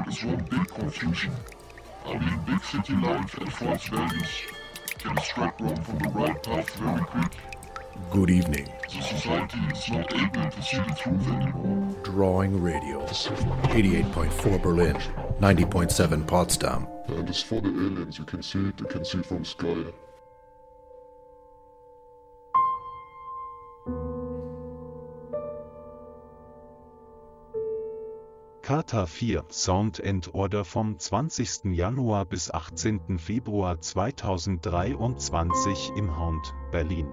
world 0.00 0.08
is 0.08 0.24
one 0.24 0.44
big 0.50 0.68
confusion. 0.68 1.32
We 2.06 2.12
in 2.14 2.40
big 2.46 2.62
city 2.64 2.94
life 2.94 3.38
and 3.38 3.52
false 3.52 3.88
values? 3.88 4.42
Can 4.98 5.16
strike 5.18 5.60
wrong 5.60 5.82
from 5.82 5.98
the 5.98 6.08
right 6.10 6.42
path 6.42 6.70
very 6.76 7.00
quick? 7.00 7.32
Good 8.10 8.30
evening. 8.30 8.72
The 8.92 9.02
society 9.02 9.58
is 9.72 9.90
not 9.90 10.14
able 10.14 10.50
to 10.50 10.62
see 10.62 10.78
the 10.78 10.96
truth 10.98 11.28
anymore. 11.28 11.96
Drawing 12.02 12.62
Radio. 12.62 13.06
88.4 13.06 14.62
Berlin, 14.62 14.96
90.7 15.40 16.26
Potsdam. 16.26 16.86
And 17.08 17.28
as 17.28 17.42
for 17.42 17.60
the 17.60 17.68
aliens, 17.68 18.18
you 18.18 18.24
can 18.24 18.42
see 18.42 18.68
it, 18.68 18.80
you 18.80 18.86
can 18.86 19.04
see 19.04 19.22
from 19.22 19.44
sky. 19.44 19.84
Charta 28.70 29.04
4 29.04 29.46
Sound 29.50 30.00
and 30.00 30.32
Order 30.32 30.64
vom 30.64 30.96
20. 30.96 31.74
Januar 31.74 32.24
bis 32.24 32.52
18. 32.52 33.18
Februar 33.18 33.80
2023 33.80 35.90
im 35.96 36.16
Hound, 36.16 36.54
Berlin. 36.70 37.08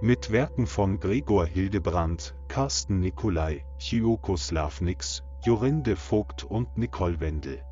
Mit 0.00 0.32
Werken 0.32 0.66
von 0.66 0.98
Gregor 0.98 1.46
Hildebrandt, 1.46 2.34
Carsten 2.48 2.98
Nikolai, 2.98 3.64
Hyoko 3.78 4.36
Slavnix, 4.36 5.22
Jorinde 5.44 5.94
Vogt 5.94 6.42
und 6.42 6.76
Nicole 6.76 7.20
Wendel. 7.20 7.62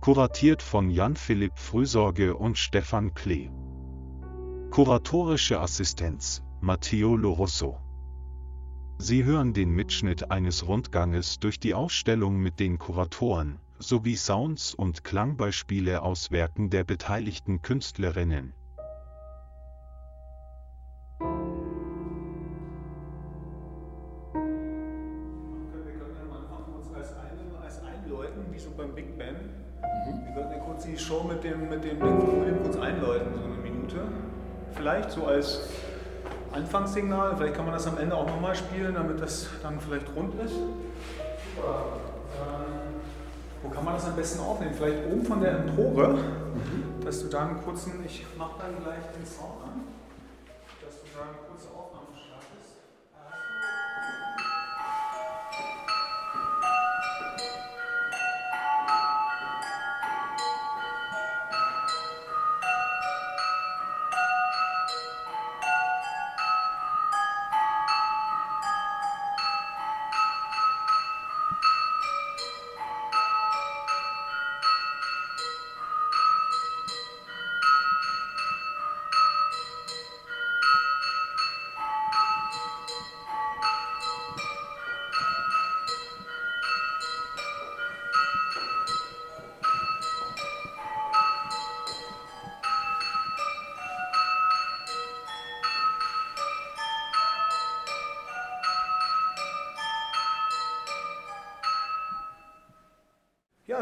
Kuratiert 0.00 0.62
von 0.62 0.88
Jan-Philipp 0.88 1.58
Frühsorge 1.58 2.34
und 2.34 2.56
Stefan 2.56 3.12
Klee. 3.12 3.50
Kuratorische 4.70 5.60
Assistenz, 5.60 6.42
Matteo 6.62 7.14
Lorosso. 7.14 7.78
Sie 8.98 9.24
hören 9.24 9.52
den 9.52 9.70
Mitschnitt 9.70 10.30
eines 10.30 10.66
Rundganges 10.68 11.40
durch 11.40 11.58
die 11.58 11.74
Ausstellung 11.74 12.38
mit 12.38 12.60
den 12.60 12.78
Kuratoren, 12.78 13.58
sowie 13.78 14.14
Sounds 14.16 14.74
und 14.74 15.02
Klangbeispiele 15.02 16.02
aus 16.02 16.30
Werken 16.30 16.70
der 16.70 16.84
beteiligten 16.84 17.62
Künstlerinnen. 17.62 18.54
Wir 25.74 25.94
könnten 25.98 26.20
am 26.22 26.32
Anfang 26.32 26.74
uns 26.74 26.94
als, 26.94 27.12
ein, 27.14 27.38
als 27.60 27.82
einläuten, 27.82 28.44
wie 28.52 28.58
so 28.58 28.70
beim 28.76 28.94
Big 28.94 29.18
Ben. 29.18 29.34
Wir 30.24 30.34
könnten 30.34 30.52
ja 30.52 30.58
kurz 30.60 30.84
die 30.84 30.96
Show 30.96 31.24
mit 31.24 31.42
dem, 31.42 31.68
mit 31.68 31.82
dem 31.82 31.98
Big 31.98 32.44
Ben 32.44 32.62
kurz 32.62 32.76
einläuten, 32.76 33.34
so 33.34 33.42
eine 33.42 33.56
Minute. 33.56 34.06
Vielleicht 34.74 35.10
so 35.10 35.26
als 35.26 35.68
Anfangssignal. 36.52 37.36
Vielleicht 37.36 37.54
kann 37.54 37.64
man 37.64 37.74
das 37.74 37.86
am 37.86 37.98
Ende 37.98 38.16
auch 38.16 38.26
nochmal 38.26 38.54
spielen, 38.54 38.94
damit 38.94 39.20
das 39.20 39.48
dann 39.62 39.80
vielleicht 39.80 40.06
rund 40.14 40.34
ist. 40.42 40.54
Ähm, 40.54 40.72
wo 43.62 43.68
kann 43.68 43.84
man 43.84 43.94
das 43.94 44.06
am 44.06 44.16
besten 44.16 44.40
aufnehmen? 44.40 44.74
Vielleicht 44.74 45.06
oben 45.06 45.24
von 45.24 45.40
der 45.40 45.58
Empore, 45.58 46.18
dass 47.04 47.22
du 47.22 47.28
da 47.28 47.46
einen 47.46 47.62
kurzen, 47.62 48.04
ich 48.04 48.26
mache 48.36 48.58
dann 48.58 48.82
gleich 48.82 49.04
den 49.16 49.24
Sound 49.24 49.62
an, 49.62 49.82
dass 50.84 51.00
du 51.00 51.06
da 51.14 51.22
eine 51.22 51.38
kurze 51.48 51.68
Aufnahme 51.68 51.91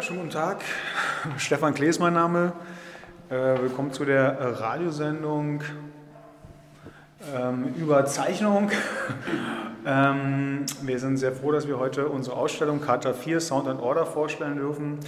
Schönen 0.02 0.20
guten 0.20 0.30
Tag. 0.30 0.62
Stefan 1.36 1.74
Klee 1.74 1.88
ist 1.88 1.98
mein 1.98 2.14
Name. 2.14 2.54
Äh, 3.28 3.60
willkommen 3.60 3.92
zu 3.92 4.06
der 4.06 4.58
Radiosendung 4.58 5.62
ähm, 7.36 7.74
über 7.76 8.06
Zeichnung. 8.06 8.70
ähm, 9.86 10.64
wir 10.80 10.98
sind 10.98 11.18
sehr 11.18 11.32
froh, 11.32 11.52
dass 11.52 11.68
wir 11.68 11.78
heute 11.78 12.08
unsere 12.08 12.36
Ausstellung 12.36 12.80
Charta 12.80 13.12
4 13.12 13.40
Sound 13.40 13.68
and 13.68 13.78
Order 13.78 14.06
vorstellen 14.06 14.56
dürfen. 14.56 15.00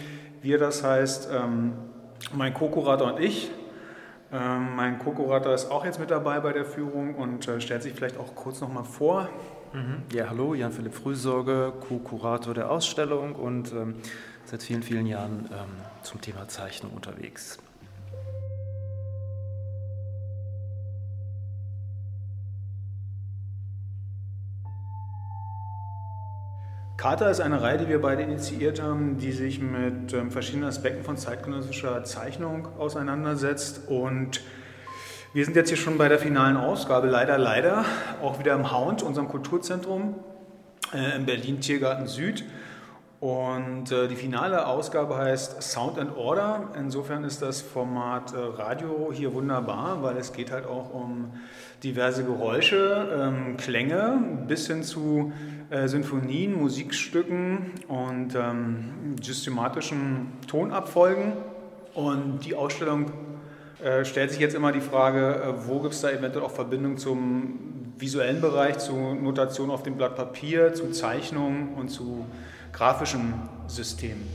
Wir, 0.42 0.58
das 0.58 0.84
heißt 0.84 1.31
ähm, 1.32 1.72
mein 2.34 2.52
Co-Kurator 2.52 3.14
und 3.14 3.20
ich. 3.20 3.50
Ähm, 4.31 4.76
mein 4.76 4.98
Co-Kurator 4.98 5.54
ist 5.54 5.70
auch 5.70 5.86
jetzt 5.86 6.00
mit 6.00 6.10
dabei 6.10 6.41
bei 6.41 6.52
der 6.52 6.66
Führung 6.66 7.14
und 7.14 7.48
äh, 7.48 7.62
stellt 7.62 7.82
sich 7.82 7.94
vielleicht 7.94 8.19
auch 8.19 8.34
kurz 8.34 8.60
nochmal 8.60 8.84
vor. 8.84 9.31
Ja, 10.12 10.28
hallo, 10.28 10.52
Jan-Philipp 10.52 10.92
Frühsorge, 10.92 11.72
Co-Kurator 11.88 12.52
der 12.52 12.70
Ausstellung 12.70 13.34
und 13.34 13.72
ähm, 13.72 13.94
seit 14.44 14.62
vielen, 14.62 14.82
vielen 14.82 15.06
Jahren 15.06 15.48
ähm, 15.53 15.69
zum 16.03 16.20
Thema 16.20 16.48
Zeichnung 16.48 16.92
unterwegs. 16.92 17.58
Charta 27.02 27.31
ist 27.31 27.41
eine 27.41 27.60
Reihe, 27.60 27.78
die 27.78 27.88
wir 27.88 28.00
beide 28.00 28.22
initiiert 28.22 28.81
haben, 28.81 29.19
die 29.19 29.32
sich 29.32 29.60
mit 29.60 30.12
ähm, 30.12 30.31
verschiedenen 30.31 30.69
Aspekten 30.69 31.02
von 31.02 31.16
zeitgenössischer 31.16 32.04
Zeichnung 32.04 32.69
auseinandersetzt. 32.78 33.88
Und 33.88 34.41
wir 35.34 35.44
sind 35.44 35.56
jetzt 35.56 35.70
hier 35.70 35.76
schon 35.76 35.98
bei 35.98 36.08
der 36.08 36.20
finalen 36.20 36.56
Ausgabe, 36.56 37.08
leider, 37.08 37.38
leider, 37.38 37.84
auch 38.22 38.38
wieder 38.38 38.54
im 38.54 38.70
Hound, 38.70 39.02
unserem 39.02 39.26
Kulturzentrum 39.26 40.14
äh, 40.94 41.16
in 41.16 41.26
Berlin 41.26 41.60
Tiergarten 41.60 42.06
Süd. 42.06 42.44
Und 43.22 43.92
äh, 43.92 44.08
die 44.08 44.16
finale 44.16 44.66
Ausgabe 44.66 45.16
heißt 45.16 45.62
Sound 45.62 45.96
and 45.96 46.16
Order. 46.16 46.70
Insofern 46.76 47.22
ist 47.22 47.40
das 47.40 47.62
Format 47.62 48.34
äh, 48.34 48.36
Radio 48.36 49.12
hier 49.12 49.32
wunderbar, 49.32 50.02
weil 50.02 50.16
es 50.16 50.32
geht 50.32 50.50
halt 50.50 50.66
auch 50.66 50.92
um 50.92 51.30
diverse 51.84 52.24
Geräusche, 52.24 53.08
ähm, 53.16 53.56
Klänge 53.58 54.18
bis 54.48 54.66
hin 54.66 54.82
zu 54.82 55.32
äh, 55.70 55.86
Sinfonien, 55.86 56.60
Musikstücken 56.60 57.70
und 57.86 58.34
ähm, 58.34 59.14
systematischen 59.22 60.32
Tonabfolgen. 60.48 61.34
Und 61.94 62.40
die 62.40 62.56
Ausstellung 62.56 63.12
äh, 63.84 64.04
stellt 64.04 64.32
sich 64.32 64.40
jetzt 64.40 64.56
immer 64.56 64.72
die 64.72 64.80
Frage, 64.80 65.36
äh, 65.36 65.68
wo 65.68 65.78
gibt 65.78 65.94
es 65.94 66.00
da 66.00 66.10
eventuell 66.10 66.44
auch 66.44 66.50
Verbindung 66.50 66.96
zum 66.96 67.92
visuellen 67.98 68.40
Bereich, 68.40 68.78
zu 68.78 68.96
Notation 69.14 69.70
auf 69.70 69.84
dem 69.84 69.96
Blatt 69.96 70.16
Papier, 70.16 70.74
zu 70.74 70.90
Zeichnungen 70.90 71.74
und 71.74 71.88
zu 71.88 72.26
grafischen 72.72 73.34
Systemen. 73.68 74.26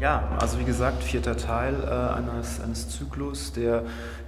Ja, 0.00 0.30
also 0.40 0.58
wie 0.58 0.64
gesagt, 0.64 1.02
vierter 1.02 1.36
Teil 1.36 1.74
äh, 1.82 1.88
eines, 1.88 2.58
eines 2.60 2.88
Zyklus, 2.88 3.52
der 3.52 3.84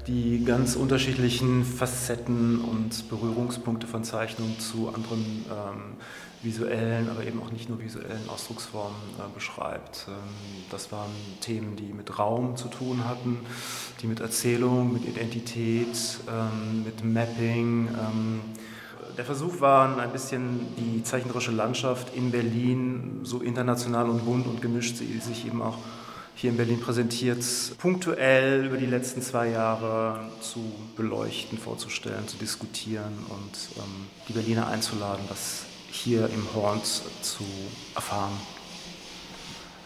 die 0.06 0.44
ganz 0.44 0.76
unterschiedlichen 0.76 1.64
Facetten 1.64 2.60
und 2.60 3.08
Berührungspunkte 3.08 3.86
von 3.86 4.04
Zeichnung 4.04 4.58
zu 4.58 4.88
anderen 4.88 5.46
ähm, 5.48 5.96
visuellen, 6.42 7.08
aber 7.08 7.24
eben 7.24 7.40
auch 7.40 7.50
nicht 7.50 7.70
nur 7.70 7.80
visuellen 7.80 8.28
Ausdrucksformen 8.28 8.98
äh, 9.18 9.34
beschreibt. 9.34 10.08
Ähm, 10.08 10.14
das 10.70 10.92
waren 10.92 11.10
Themen, 11.40 11.76
die 11.76 11.94
mit 11.94 12.18
Raum 12.18 12.56
zu 12.56 12.68
tun 12.68 13.08
hatten, 13.08 13.38
die 14.02 14.08
mit 14.08 14.20
Erzählung, 14.20 14.92
mit 14.92 15.06
Identität, 15.06 15.96
ähm, 16.28 16.84
mit 16.84 17.02
Mapping. 17.02 17.88
Der 19.18 19.26
Versuch 19.26 19.60
war, 19.60 19.98
ein 19.98 20.10
bisschen 20.10 20.74
die 20.76 21.02
zeichnerische 21.02 21.50
Landschaft 21.50 22.16
in 22.16 22.30
Berlin, 22.30 23.20
so 23.24 23.40
international 23.40 24.08
und 24.08 24.24
bunt 24.24 24.46
und 24.46 24.62
gemischt 24.62 24.96
sie 24.96 25.18
sich 25.18 25.46
eben 25.46 25.60
auch 25.60 25.76
hier 26.34 26.50
in 26.50 26.56
Berlin 26.56 26.80
präsentiert, 26.80 27.44
punktuell 27.78 28.64
über 28.64 28.78
die 28.78 28.86
letzten 28.86 29.20
zwei 29.20 29.50
Jahre 29.50 30.18
zu 30.40 30.60
beleuchten, 30.96 31.58
vorzustellen, 31.58 32.26
zu 32.26 32.38
diskutieren 32.38 33.12
und 33.28 33.76
ähm, 33.76 34.06
die 34.28 34.32
Berliner 34.32 34.68
einzuladen, 34.68 35.24
das 35.28 35.64
hier 35.90 36.30
im 36.32 36.46
Horns 36.54 37.02
zu 37.20 37.44
erfahren. 37.94 38.32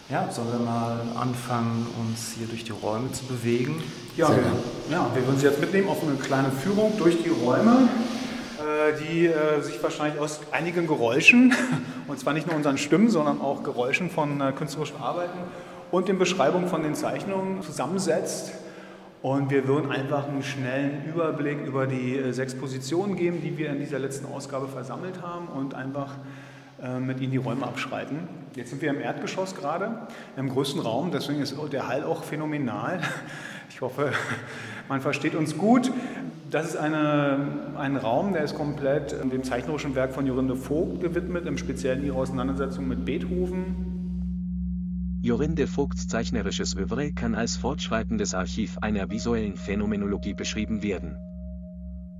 Ja, 0.09 0.31
sollen 0.31 0.53
wir 0.53 0.59
mal 0.59 1.01
anfangen, 1.19 1.85
uns 1.99 2.35
hier 2.37 2.47
durch 2.47 2.63
die 2.63 2.71
Räume 2.71 3.11
zu 3.11 3.25
bewegen? 3.25 3.83
Ja, 4.15 4.29
wir, 4.29 4.41
ja, 4.89 5.11
wir 5.13 5.27
würden 5.27 5.37
Sie 5.37 5.45
jetzt 5.45 5.59
mitnehmen 5.59 5.89
auf 5.89 6.01
eine 6.01 6.15
kleine 6.15 6.49
Führung 6.49 6.97
durch 6.97 7.21
die 7.21 7.29
Räume. 7.29 7.89
Äh, 8.57 8.93
die 8.99 9.27
äh, 9.27 9.61
sich 9.61 9.81
wahrscheinlich 9.83 10.19
aus 10.19 10.39
einigen 10.51 10.87
Geräuschen, 10.87 11.53
und 12.07 12.19
zwar 12.19 12.33
nicht 12.33 12.47
nur 12.47 12.55
unseren 12.55 12.77
Stimmen, 12.79 13.09
sondern 13.09 13.39
auch 13.39 13.61
Geräuschen 13.61 14.09
von 14.09 14.41
äh, 14.41 14.51
künstlerischen 14.51 14.97
Arbeiten 14.97 15.37
und 15.91 16.07
den 16.07 16.17
Beschreibungen 16.17 16.67
von 16.67 16.81
den 16.81 16.95
Zeichnungen 16.95 17.61
zusammensetzt. 17.61 18.51
Und 19.21 19.51
wir 19.51 19.67
würden 19.67 19.91
einfach 19.91 20.27
einen 20.27 20.41
schnellen 20.41 21.05
Überblick 21.05 21.65
über 21.65 21.85
die 21.85 22.31
sechs 22.31 22.55
Positionen 22.55 23.15
geben, 23.15 23.41
die 23.41 23.57
wir 23.57 23.69
in 23.69 23.79
dieser 23.79 23.99
letzten 23.99 24.25
Ausgabe 24.25 24.67
versammelt 24.67 25.21
haben 25.21 25.47
und 25.47 25.73
einfach 25.73 26.13
mit 26.99 27.19
Ihnen 27.19 27.31
die 27.31 27.37
Räume 27.37 27.65
abschreiten. 27.65 28.19
Jetzt 28.55 28.69
sind 28.69 28.83
wir 28.83 28.91
im 28.91 29.01
Erdgeschoss 29.01 29.55
gerade, 29.55 30.07
im 30.37 30.49
größten 30.49 30.79
Raum, 30.79 31.09
deswegen 31.11 31.41
ist 31.41 31.55
der 31.71 31.87
Hall 31.87 32.03
auch 32.03 32.23
phänomenal. 32.23 33.01
Ich 33.69 33.81
hoffe, 33.81 34.11
man 34.89 35.01
versteht 35.01 35.35
uns 35.35 35.55
gut. 35.55 35.91
Das 36.49 36.65
ist 36.65 36.77
eine, 36.77 37.75
ein 37.77 37.97
Raum, 37.97 38.31
der 38.31 38.43
ist 38.43 38.55
komplett 38.55 39.11
dem 39.11 39.43
zeichnerischen 39.43 39.95
Werk 39.95 40.13
von 40.13 40.25
Jorinde 40.25 40.55
Vogt 40.55 41.01
gewidmet, 41.01 41.45
im 41.45 41.57
Speziellen 41.57 42.05
ihrer 42.05 42.17
Auseinandersetzung 42.17 42.87
mit 42.87 43.03
Beethoven. 43.03 43.97
Jorinde 45.21 45.67
Vogts 45.67 46.07
zeichnerisches 46.07 46.77
Övre 46.77 47.11
kann 47.11 47.35
als 47.35 47.57
fortschreitendes 47.57 48.33
Archiv 48.33 48.77
einer 48.77 49.09
visuellen 49.09 49.57
Phänomenologie 49.57 50.33
beschrieben 50.33 50.83
werden. 50.83 51.17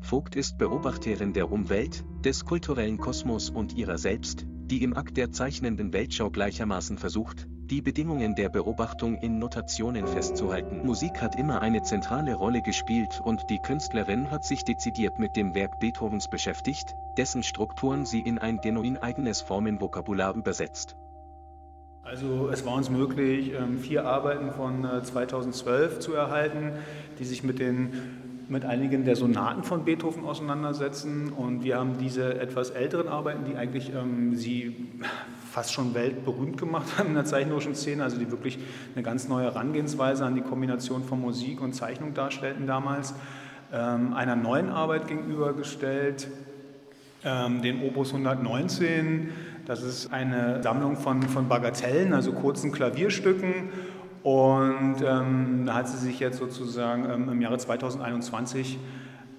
Vogt 0.01 0.35
ist 0.35 0.57
Beobachterin 0.57 1.31
der 1.31 1.49
Umwelt, 1.49 2.03
des 2.25 2.43
kulturellen 2.43 2.97
Kosmos 2.97 3.49
und 3.49 3.77
ihrer 3.77 3.97
selbst, 3.97 4.45
die 4.47 4.83
im 4.83 4.95
Akt 4.97 5.15
der 5.15 5.31
zeichnenden 5.31 5.93
Weltschau 5.93 6.29
gleichermaßen 6.29 6.97
versucht, 6.97 7.47
die 7.69 7.81
Bedingungen 7.81 8.33
der 8.33 8.47
Beobachtung 8.47 9.17
in 9.17 9.39
Notationen 9.39 10.07
festzuhalten. 10.07 10.85
Musik 10.85 11.21
hat 11.21 11.37
immer 11.37 11.61
eine 11.61 11.81
zentrale 11.81 12.33
Rolle 12.33 12.61
gespielt 12.61 13.19
und 13.21 13.49
die 13.49 13.59
Künstlerin 13.59 14.31
hat 14.31 14.45
sich 14.45 14.63
dezidiert 14.63 15.19
mit 15.19 15.35
dem 15.35 15.53
Werk 15.53 15.79
Beethovens 15.79 16.29
beschäftigt, 16.29 16.95
dessen 17.17 17.43
Strukturen 17.43 18.05
sie 18.05 18.21
in 18.21 18.39
ein 18.39 18.61
genuin 18.61 18.97
eigenes 18.97 19.41
Formenvokabular 19.41 20.33
übersetzt. 20.35 20.95
Also 22.03 22.49
es 22.49 22.65
war 22.65 22.75
uns 22.75 22.89
möglich, 22.89 23.51
ähm, 23.53 23.79
vier 23.79 24.05
Arbeiten 24.05 24.51
von 24.51 24.87
2012 25.03 25.97
äh, 25.97 25.99
zu 25.99 26.13
erhalten, 26.13 26.71
die 27.19 27.25
sich 27.25 27.43
mit 27.43 27.59
den 27.59 27.91
mit 28.49 28.63
einigen 28.63 29.03
der 29.03 29.17
Sonaten 29.17 29.63
von 29.63 29.83
Beethoven 29.83 30.23
auseinandersetzen 30.23 31.33
und 31.33 31.65
wir 31.65 31.77
haben 31.77 31.97
diese 31.97 32.39
etwas 32.39 32.69
älteren 32.69 33.09
Arbeiten, 33.09 33.43
die 33.43 33.57
eigentlich 33.57 33.91
ähm, 33.93 34.35
sie 34.35 34.87
fast 35.57 35.73
schon 35.73 35.95
weltberühmt 35.95 36.59
gemacht 36.59 36.85
haben 36.99 37.07
in 37.09 37.15
der 37.15 37.25
zeichnerischen 37.25 37.73
Szene, 37.73 38.03
also 38.03 38.19
die 38.19 38.29
wirklich 38.29 38.59
eine 38.93 39.01
ganz 39.01 39.27
neue 39.27 39.45
Herangehensweise 39.45 40.23
an 40.23 40.35
die 40.35 40.41
Kombination 40.41 41.03
von 41.03 41.19
Musik 41.19 41.61
und 41.61 41.73
Zeichnung 41.73 42.13
darstellten 42.13 42.67
damals, 42.67 43.15
ähm, 43.73 44.13
einer 44.13 44.35
neuen 44.35 44.69
Arbeit 44.69 45.07
gegenübergestellt, 45.07 46.27
ähm, 47.25 47.63
den 47.63 47.81
Opus 47.81 48.13
119. 48.13 49.31
Das 49.65 49.81
ist 49.81 50.13
eine 50.13 50.61
Sammlung 50.61 50.95
von, 50.95 51.23
von 51.23 51.47
Bagatellen, 51.47 52.13
also 52.13 52.33
kurzen 52.33 52.71
Klavierstücken. 52.71 53.69
Und 54.21 54.97
ähm, 55.03 55.63
da 55.65 55.73
hat 55.73 55.89
sie 55.89 55.97
sich 55.97 56.19
jetzt 56.19 56.37
sozusagen 56.37 57.09
ähm, 57.09 57.29
im 57.29 57.41
Jahre 57.41 57.57
2021 57.57 58.77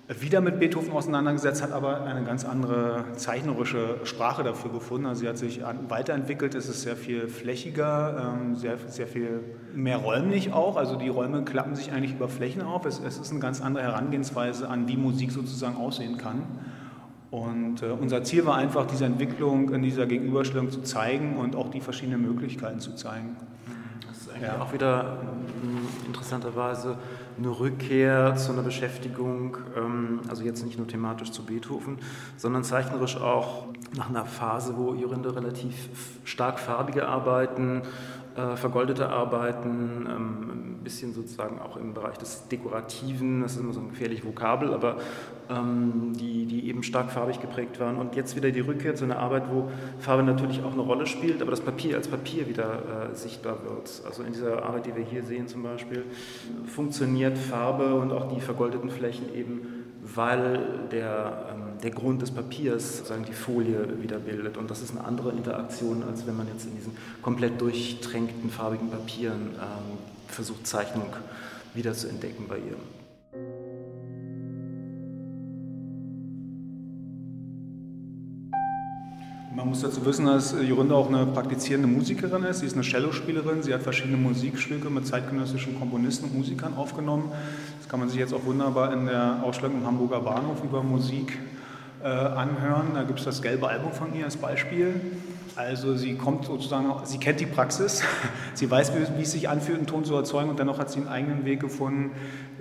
wieder 0.08 0.40
mit 0.40 0.58
Beethoven 0.58 0.90
auseinandergesetzt, 0.92 1.62
hat 1.62 1.70
aber 1.70 2.02
eine 2.04 2.24
ganz 2.24 2.46
andere 2.46 3.04
zeichnerische 3.16 3.96
Sprache 4.04 4.42
dafür 4.42 4.72
gefunden. 4.72 5.06
Also 5.06 5.20
sie 5.20 5.28
hat 5.28 5.36
sich 5.36 5.60
weiterentwickelt, 5.88 6.54
es 6.54 6.68
ist 6.68 6.80
sehr 6.80 6.96
viel 6.96 7.28
flächiger, 7.28 8.34
ähm, 8.40 8.56
sehr, 8.56 8.78
sehr 8.86 9.06
viel 9.06 9.40
mehr 9.74 9.98
räumlich 9.98 10.52
auch. 10.54 10.76
Also 10.76 10.96
die 10.96 11.08
Räume 11.08 11.44
klappen 11.44 11.76
sich 11.76 11.92
eigentlich 11.92 12.12
über 12.12 12.28
Flächen 12.28 12.62
auf. 12.62 12.86
Es, 12.86 13.00
es 13.00 13.18
ist 13.18 13.30
eine 13.32 13.40
ganz 13.40 13.60
andere 13.60 13.84
Herangehensweise 13.84 14.68
an, 14.68 14.88
wie 14.88 14.96
Musik 14.96 15.30
sozusagen 15.30 15.76
aussehen 15.76 16.16
kann. 16.16 16.42
Und 17.30 17.82
äh, 17.82 17.90
unser 17.90 18.24
Ziel 18.24 18.46
war 18.46 18.56
einfach, 18.56 18.86
diese 18.86 19.04
Entwicklung 19.04 19.74
in 19.74 19.82
dieser 19.82 20.06
Gegenüberstellung 20.06 20.70
zu 20.70 20.80
zeigen 20.80 21.36
und 21.36 21.54
auch 21.54 21.68
die 21.68 21.82
verschiedenen 21.82 22.22
Möglichkeiten 22.22 22.80
zu 22.80 22.94
zeigen. 22.94 23.36
Eigentlich 24.38 24.52
ja. 24.52 24.62
auch 24.62 24.72
wieder 24.72 25.18
interessanterweise 26.06 26.96
eine 27.36 27.48
Rückkehr 27.48 28.34
zu 28.36 28.52
einer 28.52 28.62
Beschäftigung, 28.62 29.56
ähm, 29.76 30.20
also 30.28 30.42
jetzt 30.42 30.64
nicht 30.64 30.78
nur 30.78 30.86
thematisch 30.86 31.30
zu 31.30 31.44
Beethoven, 31.44 31.98
sondern 32.36 32.64
zeichnerisch 32.64 33.16
auch 33.16 33.66
nach 33.96 34.08
einer 34.08 34.26
Phase, 34.26 34.76
wo 34.76 34.94
Jorinde 34.94 35.34
relativ 35.34 35.74
stark 36.24 36.58
farbige 36.58 37.06
Arbeiten, 37.06 37.82
äh, 38.38 38.56
vergoldete 38.56 39.08
Arbeiten, 39.08 40.06
ähm, 40.08 40.50
ein 40.78 40.80
bisschen 40.84 41.12
sozusagen 41.12 41.58
auch 41.58 41.76
im 41.76 41.92
Bereich 41.92 42.18
des 42.18 42.46
Dekorativen, 42.46 43.42
das 43.42 43.54
ist 43.54 43.60
immer 43.60 43.72
so 43.72 43.80
ein 43.80 43.88
gefährlich 43.88 44.24
Vokabel, 44.24 44.72
aber 44.72 44.98
ähm, 45.50 46.12
die, 46.14 46.46
die 46.46 46.68
eben 46.68 46.84
stark 46.84 47.10
farbig 47.10 47.40
geprägt 47.40 47.80
waren. 47.80 47.96
Und 47.96 48.14
jetzt 48.14 48.36
wieder 48.36 48.52
die 48.52 48.60
Rückkehr 48.60 48.94
zu 48.94 49.04
einer 49.04 49.18
Arbeit, 49.18 49.44
wo 49.50 49.68
Farbe 49.98 50.22
natürlich 50.22 50.62
auch 50.62 50.72
eine 50.72 50.82
Rolle 50.82 51.06
spielt, 51.06 51.42
aber 51.42 51.50
das 51.50 51.60
Papier 51.60 51.96
als 51.96 52.06
Papier 52.06 52.48
wieder 52.48 53.10
äh, 53.10 53.14
sichtbar 53.16 53.56
wird. 53.64 54.02
Also 54.06 54.22
in 54.22 54.32
dieser 54.32 54.62
Arbeit, 54.62 54.86
die 54.86 54.94
wir 54.94 55.04
hier 55.04 55.24
sehen 55.24 55.48
zum 55.48 55.64
Beispiel, 55.64 56.04
funktioniert 56.66 57.36
Farbe 57.36 57.94
und 57.94 58.12
auch 58.12 58.32
die 58.32 58.40
vergoldeten 58.40 58.90
Flächen 58.90 59.34
eben, 59.34 59.62
weil 60.02 60.86
der, 60.92 61.46
ähm, 61.50 61.67
der 61.82 61.90
Grund 61.90 62.22
des 62.22 62.30
Papiers 62.30 62.98
sozusagen 62.98 63.24
die 63.24 63.32
Folie 63.32 64.02
wieder 64.02 64.18
bildet. 64.18 64.56
Und 64.56 64.70
das 64.70 64.82
ist 64.82 64.90
eine 64.90 65.04
andere 65.04 65.30
Interaktion, 65.30 66.02
als 66.02 66.26
wenn 66.26 66.36
man 66.36 66.48
jetzt 66.48 66.66
in 66.66 66.76
diesen 66.76 66.96
komplett 67.22 67.60
durchtränkten 67.60 68.50
farbigen 68.50 68.90
Papieren 68.90 69.50
ähm, 69.54 69.98
versucht, 70.28 70.66
Zeichnung 70.66 71.08
wieder 71.74 71.92
zu 71.92 72.08
entdecken 72.08 72.46
bei 72.48 72.58
ihr. 72.58 72.76
Man 79.54 79.70
muss 79.70 79.80
dazu 79.80 80.04
wissen, 80.06 80.26
dass 80.26 80.54
Jorinde 80.62 80.94
auch 80.94 81.08
eine 81.08 81.26
praktizierende 81.26 81.88
Musikerin 81.88 82.44
ist. 82.44 82.60
Sie 82.60 82.66
ist 82.66 82.74
eine 82.74 82.84
Cellospielerin. 82.84 83.60
Sie 83.60 83.74
hat 83.74 83.82
verschiedene 83.82 84.16
Musikstücke 84.16 84.88
mit 84.88 85.04
zeitgenössischen 85.04 85.76
Komponisten 85.80 86.26
und 86.26 86.36
Musikern 86.36 86.74
aufgenommen. 86.74 87.32
Das 87.80 87.88
kann 87.88 87.98
man 87.98 88.08
sich 88.08 88.20
jetzt 88.20 88.32
auch 88.32 88.44
wunderbar 88.44 88.92
in 88.92 89.06
der 89.06 89.42
Ausstellung 89.42 89.78
im 89.78 89.86
Hamburger 89.86 90.20
Bahnhof 90.20 90.62
über 90.62 90.84
Musik 90.84 91.36
äh, 92.02 92.06
anhören. 92.06 92.88
Da 92.94 93.02
gibt 93.02 93.18
es 93.18 93.24
das 93.24 93.42
gelbe 93.42 93.68
Album 93.68 93.92
von 93.92 94.14
ihr 94.14 94.24
als 94.24 94.36
Beispiel. 94.36 95.00
Also 95.58 95.96
sie 95.96 96.14
kommt 96.14 96.44
sozusagen, 96.44 96.86
sie 97.02 97.18
kennt 97.18 97.40
die 97.40 97.46
Praxis, 97.46 98.04
sie 98.54 98.70
weiß, 98.70 98.92
wie, 98.94 99.18
wie, 99.18 99.22
es 99.22 99.32
sich 99.32 99.48
anfühlt, 99.48 99.78
einen 99.78 99.86
Ton 99.88 100.04
zu 100.04 100.14
erzeugen 100.14 100.50
und 100.50 100.60
dennoch 100.60 100.78
hat 100.78 100.88
sie 100.88 101.00
einen 101.00 101.08
eigenen 101.08 101.44
Weg 101.44 101.58
gefunden, 101.58 102.12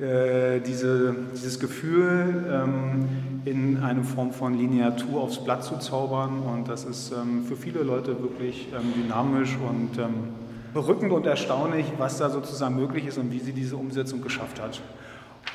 äh, 0.01 0.59
diese, 0.61 1.15
dieses 1.31 1.59
Gefühl 1.59 2.43
ähm, 2.51 3.07
in 3.45 3.83
eine 3.83 4.03
Form 4.03 4.31
von 4.31 4.55
Lineatur 4.57 5.21
aufs 5.21 5.43
Blatt 5.43 5.63
zu 5.63 5.77
zaubern 5.77 6.39
und 6.39 6.69
das 6.69 6.85
ist 6.85 7.11
ähm, 7.11 7.45
für 7.45 7.55
viele 7.55 7.83
Leute 7.83 8.19
wirklich 8.19 8.67
ähm, 8.73 9.03
dynamisch 9.03 9.55
und 9.57 9.99
ähm, 9.99 10.29
berückend 10.73 11.11
und 11.11 11.27
erstaunlich, 11.27 11.85
was 11.99 12.17
da 12.17 12.31
sozusagen 12.31 12.75
möglich 12.75 13.05
ist 13.05 13.19
und 13.19 13.31
wie 13.31 13.39
sie 13.39 13.53
diese 13.53 13.77
Umsetzung 13.77 14.23
geschafft 14.23 14.59
hat. 14.59 14.81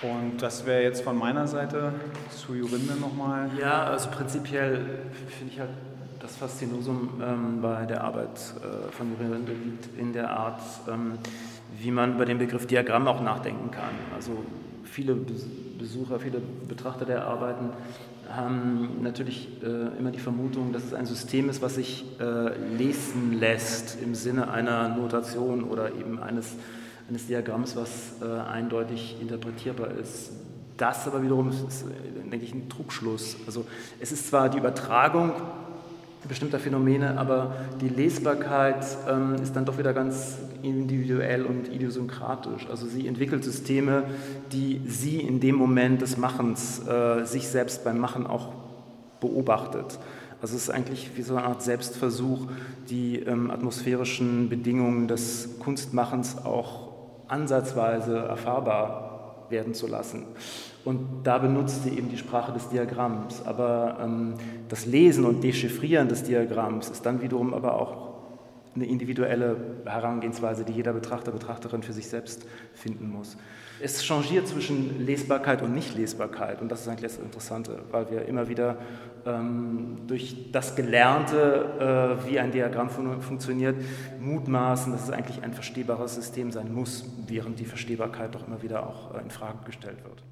Und 0.02 0.42
das 0.42 0.66
wäre 0.66 0.82
jetzt 0.82 1.02
von 1.02 1.16
meiner 1.16 1.46
Seite 1.46 1.92
zu 2.30 2.54
Jorinde 2.54 2.94
nochmal. 2.94 3.50
Ja, 3.60 3.84
also 3.84 4.10
prinzipiell 4.10 4.84
finde 5.38 5.52
ich 5.52 5.60
halt 5.60 5.70
das 6.18 6.36
Faszinosum 6.36 7.20
ähm, 7.22 7.62
bei 7.62 7.84
der 7.84 8.04
Arbeit 8.04 8.38
äh, 8.62 8.92
von 8.92 9.16
Jorinde 9.20 9.52
liegt 9.52 9.98
in 9.98 10.12
der 10.12 10.30
Art, 10.30 10.60
ähm, 10.88 11.18
wie 11.78 11.90
man 11.90 12.14
über 12.14 12.24
den 12.24 12.38
Begriff 12.38 12.66
Diagramm 12.66 13.08
auch 13.08 13.20
nachdenken 13.20 13.70
kann. 13.70 13.94
Also 14.14 14.44
viele 14.84 15.14
Besucher, 15.78 16.20
viele 16.20 16.40
Betrachter 16.68 17.04
der 17.04 17.24
Arbeiten 17.26 17.70
haben 18.30 19.02
natürlich 19.02 19.48
äh, 19.62 19.98
immer 19.98 20.10
die 20.10 20.18
Vermutung, 20.18 20.72
dass 20.72 20.84
es 20.84 20.94
ein 20.94 21.06
System 21.06 21.48
ist, 21.48 21.60
was 21.60 21.74
sich 21.74 22.04
äh, 22.20 22.56
lesen 22.76 23.38
lässt 23.38 24.00
im 24.00 24.14
Sinne 24.14 24.50
einer 24.50 24.88
Notation 24.88 25.64
oder 25.64 25.94
eben 25.94 26.20
eines, 26.20 26.56
eines 27.12 27.26
Diagramms, 27.26 27.76
was 27.76 28.14
äh, 28.22 28.24
eindeutig 28.24 29.18
interpretierbar 29.20 29.90
ist. 29.90 30.30
Das 30.78 31.06
aber 31.06 31.22
wiederum 31.22 31.50
ist, 31.50 31.84
denke 32.32 32.46
ich, 32.46 32.54
ein 32.54 32.70
Trugschluss. 32.70 33.36
Also 33.44 33.66
es 34.00 34.12
ist 34.12 34.28
zwar 34.28 34.48
die 34.48 34.56
Übertragung 34.56 35.32
bestimmter 36.26 36.58
Phänomene, 36.58 37.18
aber 37.18 37.54
die 37.82 37.88
Lesbarkeit 37.90 38.86
ähm, 39.06 39.34
ist 39.42 39.54
dann 39.54 39.66
doch 39.66 39.76
wieder 39.76 39.92
ganz 39.92 40.38
individuell 40.62 41.44
und 41.44 41.68
idiosynkratisch. 41.68 42.66
Also 42.70 42.86
sie 42.86 43.06
entwickelt 43.06 43.44
Systeme, 43.44 44.04
die 44.50 44.80
sie 44.86 45.20
in 45.20 45.38
dem 45.40 45.56
Moment 45.56 46.00
des 46.00 46.16
Machens, 46.16 46.80
äh, 46.86 47.26
sich 47.26 47.46
selbst 47.48 47.84
beim 47.84 47.98
Machen 47.98 48.26
auch 48.26 48.54
beobachtet. 49.20 49.98
Also 50.40 50.56
es 50.56 50.62
ist 50.62 50.70
eigentlich 50.70 51.10
wie 51.16 51.22
so 51.22 51.36
eine 51.36 51.46
Art 51.46 51.62
Selbstversuch, 51.62 52.46
die 52.88 53.18
ähm, 53.18 53.50
atmosphärischen 53.50 54.48
Bedingungen 54.48 55.08
des 55.08 55.58
Kunstmachens 55.58 56.38
auch 56.38 56.91
ansatzweise 57.32 58.18
erfahrbar 58.18 59.46
werden 59.48 59.74
zu 59.74 59.86
lassen. 59.86 60.26
Und 60.84 61.22
da 61.24 61.38
benutzt 61.38 61.84
sie 61.84 61.96
eben 61.96 62.08
die 62.08 62.18
Sprache 62.18 62.52
des 62.52 62.68
Diagramms. 62.68 63.42
Aber 63.46 63.98
ähm, 64.02 64.34
das 64.68 64.86
Lesen 64.86 65.24
und 65.24 65.42
Dechiffrieren 65.42 66.08
des 66.08 66.24
Diagramms 66.24 66.90
ist 66.90 67.06
dann 67.06 67.22
wiederum 67.22 67.54
aber 67.54 67.80
auch 67.80 68.11
eine 68.74 68.86
individuelle 68.86 69.56
Herangehensweise, 69.84 70.64
die 70.64 70.72
jeder 70.72 70.92
Betrachter, 70.92 71.30
Betrachterin 71.30 71.82
für 71.82 71.92
sich 71.92 72.08
selbst 72.08 72.46
finden 72.72 73.10
muss. 73.10 73.36
Es 73.80 74.04
changiert 74.04 74.46
zwischen 74.46 75.04
Lesbarkeit 75.04 75.60
und 75.60 75.74
Nichtlesbarkeit 75.74 76.62
und 76.62 76.70
das 76.70 76.82
ist 76.82 76.88
eigentlich 76.88 77.12
das 77.12 77.18
Interessante, 77.18 77.80
weil 77.90 78.10
wir 78.10 78.26
immer 78.26 78.48
wieder 78.48 78.76
ähm, 79.26 79.98
durch 80.06 80.50
das 80.52 80.76
Gelernte, 80.76 82.18
äh, 82.24 82.28
wie 82.28 82.38
ein 82.38 82.52
Diagramm 82.52 82.90
fun 82.90 83.20
funktioniert, 83.20 83.76
mutmaßen, 84.20 84.92
dass 84.92 85.04
es 85.04 85.10
eigentlich 85.10 85.42
ein 85.42 85.52
verstehbares 85.52 86.14
System 86.14 86.50
sein 86.50 86.72
muss, 86.72 87.04
während 87.26 87.58
die 87.58 87.64
Verstehbarkeit 87.64 88.34
doch 88.34 88.46
immer 88.46 88.62
wieder 88.62 88.86
auch 88.86 89.14
äh, 89.14 89.20
in 89.20 89.30
Frage 89.30 89.58
gestellt 89.64 90.02
wird. 90.04 90.22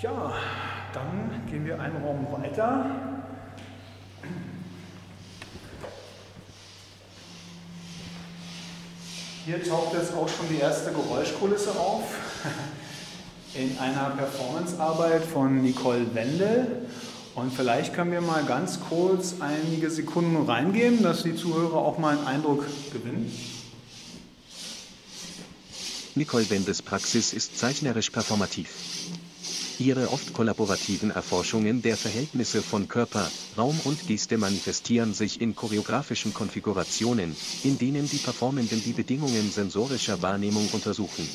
Ja, 0.00 0.32
dann 0.92 1.42
gehen 1.50 1.66
wir 1.66 1.80
einen 1.80 1.96
Raum 1.96 2.24
weiter. 2.30 2.86
Hier 9.44 9.64
taucht 9.64 9.94
jetzt 9.94 10.14
auch 10.14 10.28
schon 10.28 10.48
die 10.50 10.60
erste 10.60 10.92
Geräuschkulisse 10.92 11.70
auf 11.70 12.04
in 13.54 13.76
einer 13.78 14.10
Performancearbeit 14.10 15.24
von 15.24 15.62
Nicole 15.62 16.14
Wendel. 16.14 16.86
Und 17.34 17.52
vielleicht 17.52 17.92
können 17.92 18.12
wir 18.12 18.20
mal 18.20 18.44
ganz 18.44 18.78
kurz 18.88 19.36
einige 19.40 19.90
Sekunden 19.90 20.46
reingeben, 20.46 21.02
dass 21.02 21.24
die 21.24 21.34
Zuhörer 21.34 21.76
auch 21.76 21.98
mal 21.98 22.16
einen 22.16 22.26
Eindruck 22.26 22.64
gewinnen. 22.92 23.32
Nicole 26.14 26.48
Wendels 26.50 26.82
Praxis 26.82 27.32
ist 27.32 27.58
zeichnerisch 27.58 28.10
performativ. 28.10 28.97
Ihre 29.80 30.10
oft 30.10 30.32
kollaborativen 30.32 31.12
Erforschungen 31.12 31.82
der 31.82 31.96
Verhältnisse 31.96 32.64
von 32.64 32.88
Körper, 32.88 33.32
Raum 33.56 33.80
und 33.80 34.06
Geste 34.06 34.36
manifestieren 34.36 35.12
sich 35.12 35.40
in 35.40 35.54
choreografischen 35.54 36.32
Konfigurationen, 36.32 37.38
in 37.62 37.78
denen 37.78 38.08
die 38.08 38.18
Performenden 38.18 38.82
die 38.82 38.92
Bedingungen 38.92 39.52
sensorischer 39.52 40.20
Wahrnehmung 40.20 40.68
untersuchen. 40.70 41.30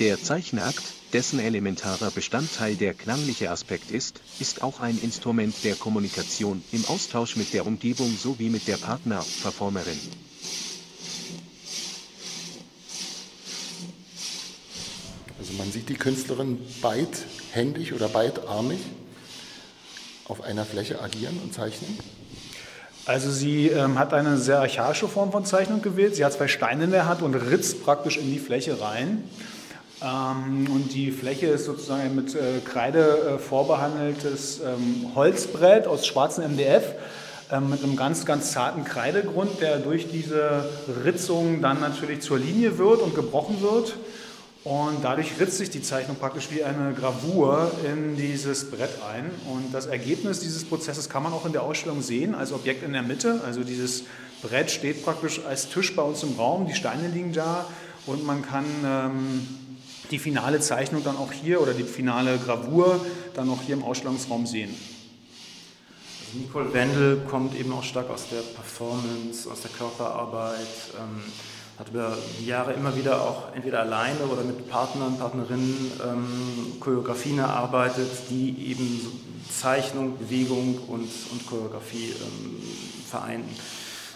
Der 0.00 0.20
Zeichenakt, 0.20 0.98
dessen 1.14 1.38
elementarer 1.38 2.10
Bestandteil 2.10 2.76
der 2.76 2.92
klangliche 2.92 3.50
Aspekt 3.50 3.90
ist, 3.90 4.22
ist 4.36 4.60
auch 4.60 4.80
ein 4.80 4.98
Instrument 4.98 5.64
der 5.64 5.76
Kommunikation 5.76 6.66
im 6.70 6.84
Austausch 6.84 7.36
mit 7.36 7.54
der 7.54 7.66
Umgebung 7.66 8.18
sowie 8.18 8.50
mit 8.50 8.68
der 8.68 8.76
Partner-Performerin. 8.76 10.04
Also 15.50 15.62
man 15.62 15.72
sieht 15.72 15.88
die 15.88 15.94
Künstlerin 15.94 16.58
beidhändig 16.80 17.92
oder 17.92 18.08
beidarmig 18.08 18.78
auf 20.28 20.44
einer 20.44 20.64
Fläche 20.64 21.02
agieren 21.02 21.40
und 21.42 21.52
zeichnen. 21.52 21.98
Also 23.04 23.32
sie 23.32 23.66
ähm, 23.66 23.98
hat 23.98 24.14
eine 24.14 24.36
sehr 24.36 24.60
archaische 24.60 25.08
Form 25.08 25.32
von 25.32 25.44
Zeichnung 25.44 25.82
gewählt. 25.82 26.14
Sie 26.14 26.24
hat 26.24 26.34
zwei 26.34 26.46
Steine 26.46 26.84
in 26.84 26.92
der 26.92 27.06
Hand 27.06 27.22
und 27.22 27.34
ritzt 27.34 27.82
praktisch 27.82 28.16
in 28.16 28.30
die 28.30 28.38
Fläche 28.38 28.80
rein. 28.80 29.24
Ähm, 30.00 30.68
und 30.72 30.94
die 30.94 31.10
Fläche 31.10 31.46
ist 31.46 31.64
sozusagen 31.64 32.14
mit 32.14 32.36
äh, 32.36 32.60
Kreide 32.64 33.34
äh, 33.34 33.38
vorbehandeltes 33.38 34.60
ähm, 34.60 35.16
Holzbrett 35.16 35.88
aus 35.88 36.06
schwarzem 36.06 36.52
MDF 36.52 36.94
ähm, 37.50 37.70
mit 37.70 37.82
einem 37.82 37.96
ganz, 37.96 38.24
ganz 38.24 38.52
zarten 38.52 38.84
Kreidegrund, 38.84 39.60
der 39.60 39.78
durch 39.78 40.08
diese 40.08 40.64
Ritzung 41.04 41.60
dann 41.60 41.80
natürlich 41.80 42.20
zur 42.20 42.38
Linie 42.38 42.78
wird 42.78 43.02
und 43.02 43.16
gebrochen 43.16 43.60
wird. 43.62 43.96
Und 44.62 45.02
dadurch 45.02 45.40
ritzt 45.40 45.56
sich 45.56 45.70
die 45.70 45.80
Zeichnung 45.80 46.18
praktisch 46.18 46.48
wie 46.50 46.62
eine 46.62 46.92
Gravur 46.92 47.72
in 47.84 48.16
dieses 48.16 48.70
Brett 48.70 48.90
ein. 49.10 49.30
Und 49.50 49.72
das 49.72 49.86
Ergebnis 49.86 50.40
dieses 50.40 50.64
Prozesses 50.64 51.08
kann 51.08 51.22
man 51.22 51.32
auch 51.32 51.46
in 51.46 51.52
der 51.52 51.62
Ausstellung 51.62 52.02
sehen, 52.02 52.34
als 52.34 52.52
Objekt 52.52 52.82
in 52.82 52.92
der 52.92 53.02
Mitte. 53.02 53.40
Also 53.46 53.64
dieses 53.64 54.04
Brett 54.42 54.70
steht 54.70 55.02
praktisch 55.02 55.40
als 55.46 55.70
Tisch 55.70 55.96
bei 55.96 56.02
uns 56.02 56.22
im 56.22 56.34
Raum, 56.36 56.66
die 56.66 56.74
Steine 56.74 57.08
liegen 57.08 57.32
da 57.32 57.66
und 58.06 58.24
man 58.24 58.42
kann 58.42 58.64
ähm, 58.84 59.48
die 60.10 60.18
finale 60.18 60.60
Zeichnung 60.60 61.04
dann 61.04 61.16
auch 61.16 61.32
hier 61.32 61.60
oder 61.60 61.72
die 61.72 61.84
finale 61.84 62.38
Gravur 62.38 63.04
dann 63.34 63.48
auch 63.50 63.62
hier 63.62 63.76
im 63.76 63.84
Ausstellungsraum 63.84 64.46
sehen. 64.46 64.74
Also 66.20 66.38
Nicole 66.38 66.72
Wendel 66.72 67.22
kommt 67.28 67.58
eben 67.58 67.72
auch 67.72 67.84
stark 67.84 68.10
aus 68.10 68.28
der 68.30 68.40
Performance, 68.40 69.50
aus 69.50 69.62
der 69.62 69.70
Körperarbeit. 69.70 70.66
Ähm, 70.98 71.22
hat 71.80 71.88
über 71.88 72.16
die 72.38 72.46
Jahre 72.46 72.74
immer 72.74 72.94
wieder 72.94 73.22
auch 73.22 73.54
entweder 73.54 73.80
alleine 73.80 74.20
oder 74.30 74.42
mit 74.42 74.68
Partnern, 74.68 75.18
Partnerinnen 75.18 75.92
ähm, 76.06 76.78
Choreografien 76.78 77.38
erarbeitet, 77.38 78.10
die 78.28 78.68
eben 78.68 79.00
Zeichnung, 79.50 80.18
Bewegung 80.18 80.78
und, 80.88 81.08
und 81.32 81.46
Choreografie 81.48 82.10
ähm, 82.10 82.62
vereinen. 83.08 83.48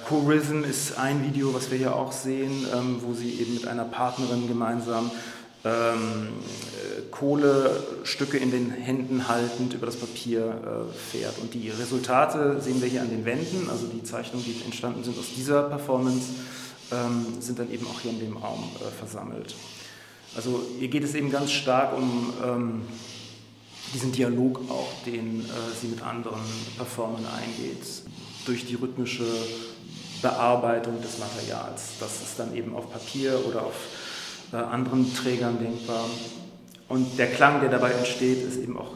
Co-Rhythm 0.06 0.62
ist 0.64 0.98
ein 0.98 1.24
Video, 1.24 1.54
was 1.54 1.70
wir 1.70 1.78
hier 1.78 1.96
auch 1.96 2.12
sehen, 2.12 2.66
ähm, 2.74 2.98
wo 3.00 3.14
sie 3.14 3.40
eben 3.40 3.54
mit 3.54 3.66
einer 3.66 3.84
Partnerin 3.84 4.46
gemeinsam 4.46 5.10
ähm, 5.64 6.28
Kohlestücke 7.10 8.36
in 8.36 8.50
den 8.50 8.70
Händen 8.70 9.26
haltend 9.28 9.72
über 9.72 9.86
das 9.86 9.96
Papier 9.96 10.40
äh, 10.40 11.16
fährt. 11.16 11.38
Und 11.38 11.54
die 11.54 11.70
Resultate 11.70 12.60
sehen 12.60 12.82
wir 12.82 12.88
hier 12.88 13.00
an 13.00 13.08
den 13.08 13.24
Wänden, 13.24 13.70
also 13.70 13.86
die 13.86 14.02
Zeichnungen, 14.02 14.44
die 14.44 14.62
entstanden 14.66 15.02
sind 15.02 15.18
aus 15.18 15.32
dieser 15.34 15.62
Performance 15.62 16.26
ähm, 16.92 17.26
sind 17.40 17.58
dann 17.58 17.70
eben 17.70 17.86
auch 17.86 18.00
hier 18.00 18.10
in 18.10 18.20
dem 18.20 18.36
Raum 18.36 18.64
äh, 18.80 18.90
versammelt. 18.90 19.54
Also 20.36 20.62
hier 20.78 20.88
geht 20.88 21.04
es 21.04 21.14
eben 21.14 21.30
ganz 21.30 21.52
stark 21.52 21.96
um 21.96 22.32
ähm, 22.44 22.82
diesen 23.92 24.12
Dialog 24.12 24.60
auch, 24.68 24.88
den 25.06 25.40
äh, 25.40 25.48
sie 25.80 25.88
mit 25.88 26.02
anderen 26.02 26.40
Performern 26.76 27.24
eingeht, 27.26 27.84
durch 28.44 28.66
die 28.66 28.74
rhythmische 28.74 29.26
Bearbeitung 30.20 31.00
des 31.00 31.18
Materials. 31.18 31.92
Das 32.00 32.22
ist 32.22 32.38
dann 32.38 32.54
eben 32.56 32.74
auf 32.74 32.90
Papier 32.90 33.40
oder 33.46 33.64
auf 33.64 33.74
äh, 34.52 34.56
anderen 34.56 35.14
Trägern 35.14 35.58
denkbar. 35.58 36.06
Und 36.88 37.18
der 37.18 37.30
Klang, 37.30 37.60
der 37.60 37.70
dabei 37.70 37.92
entsteht, 37.92 38.42
ist 38.42 38.58
eben 38.58 38.76
auch 38.76 38.92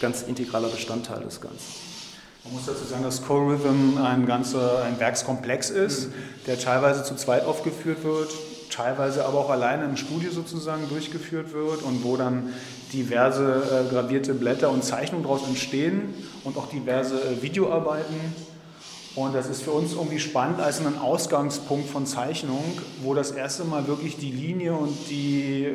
ganz 0.00 0.22
integraler 0.22 0.68
Bestandteil 0.68 1.22
des 1.22 1.40
Ganzen. 1.40 1.92
Man 2.44 2.54
muss 2.54 2.66
dazu 2.66 2.84
sagen, 2.84 3.04
dass 3.04 3.22
Core 3.22 3.52
Rhythm 3.54 3.98
ein 4.02 4.26
ganzer 4.26 4.82
ein 4.82 4.98
Werkskomplex 4.98 5.70
ist, 5.70 6.08
mhm. 6.08 6.12
der 6.46 6.58
teilweise 6.58 7.04
zu 7.04 7.14
zweit 7.14 7.44
aufgeführt 7.44 8.02
wird, 8.02 8.30
teilweise 8.68 9.24
aber 9.26 9.38
auch 9.38 9.50
alleine 9.50 9.84
im 9.84 9.96
Studio 9.96 10.32
sozusagen 10.32 10.88
durchgeführt 10.88 11.52
wird 11.52 11.82
und 11.82 12.02
wo 12.02 12.16
dann 12.16 12.52
diverse 12.92 13.86
äh, 13.88 13.92
gravierte 13.92 14.34
Blätter 14.34 14.70
und 14.70 14.82
Zeichnungen 14.82 15.22
daraus 15.22 15.46
entstehen 15.46 16.14
und 16.42 16.56
auch 16.56 16.68
diverse 16.68 17.14
äh, 17.14 17.42
Videoarbeiten 17.42 18.16
und 19.14 19.34
das 19.34 19.48
ist 19.48 19.62
für 19.62 19.72
uns 19.72 19.92
irgendwie 19.92 20.18
spannend 20.18 20.60
als 20.60 20.80
ein 20.80 20.98
Ausgangspunkt 20.98 21.90
von 21.90 22.06
Zeichnung, 22.06 22.64
wo 23.02 23.12
das 23.12 23.30
erste 23.30 23.64
Mal 23.64 23.86
wirklich 23.86 24.16
die 24.16 24.30
Linie 24.30 24.72
und 24.72 24.96
die, 25.10 25.68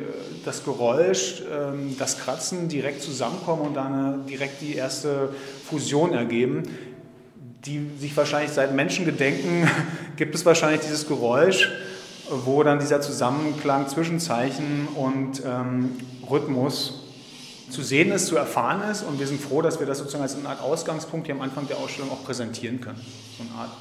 das 0.44 0.64
Geräusch, 0.64 1.44
ähm, 1.52 1.96
das 2.00 2.18
Kratzen 2.18 2.68
direkt 2.68 3.04
zusammenkommen 3.04 3.62
und 3.68 3.74
dann 3.76 4.26
direkt 4.26 4.62
die 4.62 4.74
erste 4.74 5.30
Fusion 5.70 6.14
ergeben, 6.14 6.64
die 7.66 7.88
sich 8.00 8.18
wahrscheinlich 8.18 8.52
seit 8.52 8.74
Menschengedenken 8.74 9.70
gibt 10.16 10.34
es 10.34 10.44
wahrscheinlich 10.44 10.82
dieses 10.82 11.08
Geräusch, 11.08 11.72
wo 12.44 12.64
dann 12.64 12.80
dieser 12.80 13.02
Zusammenklang 13.02 13.88
zwischen 13.88 14.20
Zeichen 14.20 14.88
und 14.96 15.44
ähm, 15.46 15.92
Rhythmus 16.28 17.07
zu 17.70 17.82
sehen 17.82 18.12
ist, 18.12 18.28
zu 18.28 18.38
erfahren 18.38 18.90
ist. 18.90 19.04
Und 19.04 19.20
wir 19.20 19.28
sind 19.28 19.42
froh, 19.42 19.62
dass 19.62 19.80
wir 19.80 19.88
das 19.88 19.98
sozusagen 19.98 20.24
als 20.24 20.36
eine 20.36 20.50
Art 20.50 20.62
Ausgangspunkt 20.62 21.28
hier 21.28 21.36
am 21.36 21.42
Anfang 21.42 21.68
der 21.68 21.78
Ausstellung 21.78 22.12
auch 22.12 22.24
präsentieren 22.24 22.82
können. 22.82 23.02
So 23.38 23.44
eine 23.44 23.62
Art 23.62 23.72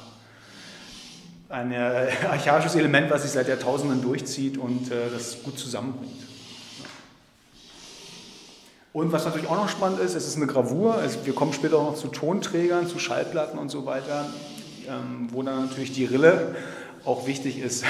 ein 1.49 1.71
äh, 1.71 2.09
archaisches 2.29 2.75
Element, 2.75 3.09
was 3.09 3.23
sich 3.23 3.31
seit 3.31 3.47
Jahrtausenden 3.47 4.01
durchzieht 4.01 4.57
und 4.57 4.91
äh, 4.91 5.09
das 5.11 5.43
gut 5.43 5.57
zusammenbringt. 5.57 6.21
Und 8.93 9.11
was 9.11 9.25
natürlich 9.25 9.47
auch 9.47 9.57
noch 9.57 9.69
spannend 9.69 9.99
ist, 9.99 10.15
es 10.15 10.27
ist 10.27 10.37
eine 10.37 10.47
Gravur. 10.47 10.95
Also 10.95 11.19
wir 11.25 11.33
kommen 11.33 11.53
später 11.53 11.77
auch 11.77 11.91
noch 11.91 11.95
zu 11.95 12.07
Tonträgern, 12.07 12.87
zu 12.87 12.97
Schallplatten 12.97 13.59
und 13.59 13.69
so 13.69 13.85
weiter, 13.85 14.25
ähm, 14.87 15.27
wo 15.31 15.43
dann 15.43 15.65
natürlich 15.67 15.91
die 15.91 16.05
Rille 16.05 16.55
auch 17.05 17.27
wichtig 17.27 17.59
ist, 17.59 17.83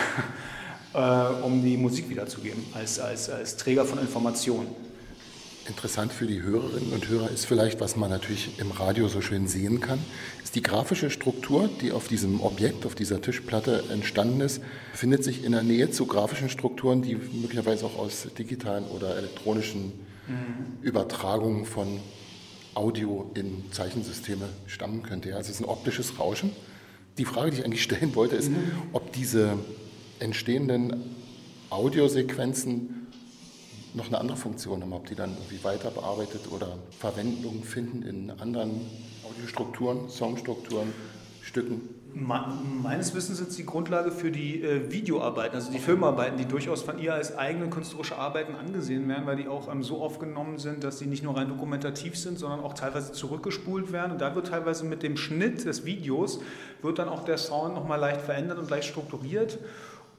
äh, 0.94 1.00
um 1.42 1.63
die 1.63 1.77
Musik 1.77 2.10
wiederzugeben, 2.10 2.63
als, 2.74 3.00
als, 3.00 3.30
als 3.30 3.56
Träger 3.56 3.86
von 3.86 4.00
Informationen. 4.00 4.68
Interessant 5.67 6.13
für 6.13 6.27
die 6.27 6.41
Hörerinnen 6.41 6.93
und 6.93 7.09
Hörer 7.09 7.29
ist 7.29 7.45
vielleicht, 7.45 7.81
was 7.81 7.97
man 7.97 8.09
natürlich 8.09 8.57
im 8.57 8.71
Radio 8.71 9.09
so 9.09 9.19
schön 9.19 9.47
sehen 9.47 9.81
kann, 9.81 10.00
ist 10.41 10.55
die 10.55 10.62
grafische 10.62 11.09
Struktur, 11.09 11.69
die 11.81 11.91
auf 11.91 12.07
diesem 12.07 12.39
Objekt, 12.39 12.86
auf 12.86 12.95
dieser 12.95 13.21
Tischplatte 13.21 13.83
entstanden 13.91 14.39
ist, 14.39 14.62
befindet 14.91 15.25
sich 15.25 15.43
in 15.43 15.51
der 15.51 15.63
Nähe 15.63 15.91
zu 15.91 16.05
grafischen 16.05 16.47
Strukturen, 16.47 17.01
die 17.01 17.15
möglicherweise 17.15 17.86
auch 17.86 17.97
aus 17.97 18.29
digitalen 18.38 18.86
oder 18.86 19.17
elektronischen 19.17 19.91
mhm. 20.27 20.83
Übertragungen 20.83 21.65
von 21.65 22.00
Audio 22.74 23.29
in 23.33 23.65
Zeichensysteme 23.71 24.47
stammen 24.67 25.03
könnte. 25.03 25.36
Also 25.36 25.50
es 25.50 25.55
ist 25.57 25.62
ein 25.62 25.69
optisches 25.69 26.17
Rauschen. 26.17 26.51
Die 27.17 27.25
Frage, 27.25 27.51
die 27.51 27.57
ich 27.57 27.65
eigentlich 27.65 27.83
stellen 27.83 28.15
wollte, 28.15 28.38
ist, 28.38 28.51
mhm. 28.51 28.71
ob 28.93 29.12
diese 29.12 29.57
entstehenden 30.19 31.15
Audiosequenzen 31.69 33.06
noch 33.94 34.08
eine 34.08 34.20
andere 34.20 34.38
Funktion 34.38 34.82
haben, 34.82 34.94
ob 34.94 35.08
die 35.08 35.15
dann 35.15 35.32
irgendwie 35.32 35.63
weiter 35.63 35.91
bearbeitet 35.91 36.51
oder 36.51 36.77
Verwendung 37.00 37.63
finden 37.63 38.03
in 38.03 38.32
anderen 38.32 38.82
Audiostrukturen, 39.24 40.10
Songstrukturen, 40.10 40.94
Stücken. 41.41 41.82
Meines 42.13 43.13
Wissens 43.13 43.38
sind 43.38 43.51
sie 43.51 43.62
die 43.62 43.65
Grundlage 43.65 44.12
für 44.12 44.32
die 44.32 44.62
äh, 44.63 44.91
Videoarbeiten, 44.91 45.56
also 45.56 45.72
die 45.72 45.77
Filmarbeiten, 45.77 46.38
die 46.38 46.46
durchaus 46.46 46.82
von 46.82 46.98
ihr 46.98 47.13
als 47.13 47.38
eigene 47.38 47.70
künstlerische 47.70 48.17
Arbeiten 48.17 48.56
angesehen 48.56 49.08
werden, 49.08 49.27
weil 49.27 49.36
die 49.36 49.48
auch 49.48 49.72
ähm, 49.72 49.84
so 49.84 50.01
aufgenommen 50.01 50.58
sind, 50.58 50.84
dass 50.84 51.00
sie 51.00 51.06
nicht 51.06 51.24
nur 51.24 51.38
rein 51.38 51.48
dokumentativ 51.48 52.17
sind, 52.17 52.39
sondern 52.39 52.62
auch 52.62 52.74
teilweise 52.74 53.12
zurückgespult 53.12 53.91
werden. 53.91 54.13
Und 54.13 54.22
da 54.22 54.34
wird 54.36 54.48
teilweise 54.48 54.84
mit 54.86 55.03
dem 55.03 55.15
Schnitt 55.15 55.65
des 55.65 55.86
Videos, 55.86 56.39
wird 56.82 56.98
dann 56.98 57.08
auch 57.08 57.24
der 57.24 57.38
Sound 57.38 57.75
nochmal 57.75 58.00
leicht 58.00 58.22
verändert 58.22 58.58
und 58.58 58.70
leicht 58.70 58.89
strukturiert. 58.89 59.60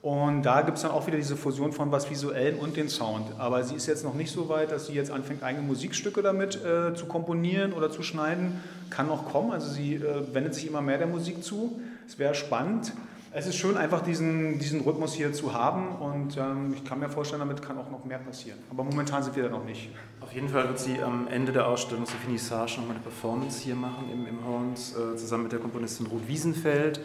Und 0.09 0.45
da 0.45 0.62
gibt 0.62 0.79
es 0.79 0.85
dann 0.85 0.93
auch 0.93 1.07
wieder 1.07 1.19
diese 1.19 1.37
Fusion 1.37 1.71
von 1.71 1.93
was 1.93 2.09
Visuellem 2.09 2.59
und 2.61 2.79
den 2.79 2.88
Sound. 2.88 3.27
Aber 3.37 3.62
sie 3.62 3.75
ist 3.75 3.87
jetzt 3.87 4.05
noch 4.05 4.15
nicht 4.15 4.33
so 4.33 4.49
weit, 4.49 4.73
dass 4.73 4.87
sie 4.87 4.95
jetzt 4.95 5.11
anfängt, 5.11 5.43
eigene 5.43 5.62
Musikstücke 5.67 6.23
damit 6.23 6.65
äh, 6.65 6.95
zu 6.95 7.05
komponieren 7.05 7.75
oder 7.75 7.91
zu 7.91 8.03
schneiden. 8.03 8.59
Kann 8.88 9.07
noch 9.07 9.31
kommen. 9.31 9.53
Also 9.53 9.69
sie 9.69 9.97
äh, 9.97 10.23
wendet 10.33 10.55
sich 10.55 10.67
immer 10.67 10.81
mehr 10.81 10.97
der 10.97 11.09
Musik 11.09 11.45
zu. 11.45 11.79
Es 12.07 12.19
wäre 12.19 12.35
spannend. 12.35 12.95
Es 13.33 13.47
ist 13.47 13.57
schön, 13.57 13.77
einfach 13.77 14.00
diesen, 14.00 14.59
diesen 14.59 14.81
Rhythmus 14.81 15.12
hier 15.12 15.35
zu 15.35 15.53
haben. 15.53 15.97
Und 15.97 16.38
ähm, 16.38 16.73
ich 16.75 16.87
kann 16.87 17.00
mir 17.00 17.11
vorstellen, 17.11 17.41
damit 17.41 17.61
kann 17.61 17.77
auch 17.77 17.91
noch 17.91 18.07
mehr 18.07 18.17
passieren. 18.17 18.59
Aber 18.71 18.85
momentan 18.85 19.23
sind 19.23 19.37
wir 19.37 19.43
da 19.43 19.50
noch 19.50 19.67
nicht. 19.67 19.91
Auf 20.23 20.33
jeden 20.33 20.49
Fall 20.49 20.69
wird 20.69 20.79
sie 20.79 21.03
am 21.03 21.29
Ende 21.29 21.53
der 21.53 21.67
Ausstellung 21.67 22.07
zur 22.07 22.19
Finissage 22.21 22.79
nochmal 22.79 22.97
eine 22.97 23.05
Performance 23.05 23.61
hier 23.61 23.75
machen 23.75 24.07
im, 24.11 24.27
im 24.27 24.43
Horns, 24.47 24.97
äh, 24.97 25.19
zusammen 25.19 25.43
mit 25.43 25.53
der 25.53 25.59
Komponistin 25.59 26.07
Ruth 26.07 26.27
Wiesenfeld. 26.27 26.99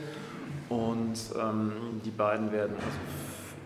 Und 0.74 1.16
ähm, 1.40 1.72
die 2.04 2.10
beiden 2.10 2.52
werden 2.52 2.76
also 2.76 2.88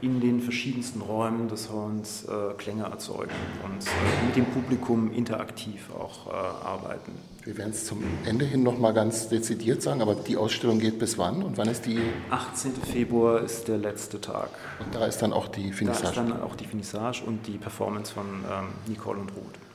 in 0.01 0.19
den 0.19 0.41
verschiedensten 0.41 1.01
Räumen 1.01 1.47
des 1.47 1.71
Horns 1.71 2.25
äh, 2.25 2.53
Klänge 2.57 2.83
erzeugen 2.83 3.31
und 3.63 3.85
äh, 3.85 4.25
mit 4.25 4.35
dem 4.35 4.45
Publikum 4.45 5.11
interaktiv 5.11 5.89
auch 5.97 6.27
äh, 6.27 6.31
arbeiten. 6.31 7.13
Wir 7.43 7.57
werden 7.57 7.71
es 7.71 7.85
zum 7.85 8.03
Ende 8.25 8.45
hin 8.45 8.61
noch 8.61 8.77
mal 8.77 8.93
ganz 8.93 9.29
dezidiert 9.29 9.81
sagen, 9.81 10.01
aber 10.01 10.15
die 10.15 10.35
Ausstellung 10.35 10.79
geht 10.79 10.99
bis 10.99 11.17
wann 11.17 11.41
und 11.41 11.57
wann 11.57 11.69
ist 11.69 11.85
die? 11.85 11.99
18. 12.29 12.73
Februar 12.73 13.41
ist 13.41 13.69
der 13.69 13.77
letzte 13.77 14.19
Tag. 14.19 14.49
Und 14.83 14.93
da 14.93 15.05
ist 15.05 15.21
dann 15.21 15.31
auch 15.31 15.47
die 15.47 15.71
Finissage? 15.71 16.03
Da 16.03 16.09
ist 16.09 16.17
dann 16.17 16.41
auch 16.41 16.55
die 16.55 16.65
Finissage 16.65 17.23
und 17.25 17.47
die 17.47 17.57
Performance 17.57 18.13
von 18.13 18.25
ähm, 18.25 18.67
Nicole 18.87 19.19
und 19.19 19.31
Ruth. 19.31 19.66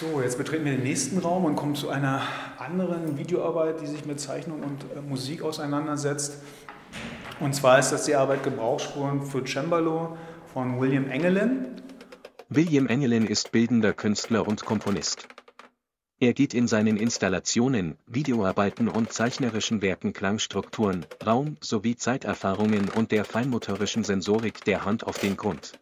So, 0.00 0.22
jetzt 0.22 0.38
betreten 0.38 0.64
wir 0.64 0.70
den 0.70 0.84
nächsten 0.84 1.18
Raum 1.18 1.44
und 1.44 1.56
kommen 1.56 1.74
zu 1.74 1.88
einer 1.88 2.22
anderen 2.56 3.18
Videoarbeit, 3.18 3.80
die 3.80 3.86
sich 3.88 4.04
mit 4.04 4.20
Zeichnung 4.20 4.62
und 4.62 4.84
äh, 4.96 5.00
Musik 5.00 5.42
auseinandersetzt. 5.42 6.40
Und 7.40 7.52
zwar 7.52 7.80
ist 7.80 7.90
das 7.90 8.04
die 8.04 8.14
Arbeit 8.14 8.44
Gebrauchsspuren 8.44 9.22
für 9.22 9.44
Cembalo 9.44 10.16
von 10.52 10.78
William 10.78 11.10
Engelin. 11.10 11.82
William 12.48 12.86
Engelin 12.86 13.26
ist 13.26 13.50
bildender 13.50 13.92
Künstler 13.92 14.46
und 14.46 14.64
Komponist. 14.64 15.26
Er 16.20 16.32
geht 16.32 16.54
in 16.54 16.68
seinen 16.68 16.96
Installationen, 16.96 17.96
Videoarbeiten 18.06 18.86
und 18.86 19.12
zeichnerischen 19.12 19.82
Werken 19.82 20.12
Klangstrukturen, 20.12 21.06
Raum 21.26 21.56
sowie 21.60 21.96
Zeiterfahrungen 21.96 22.88
und 22.88 23.10
der 23.10 23.24
feinmotorischen 23.24 24.04
Sensorik 24.04 24.62
der 24.64 24.84
Hand 24.84 25.04
auf 25.04 25.18
den 25.18 25.36
Grund. 25.36 25.72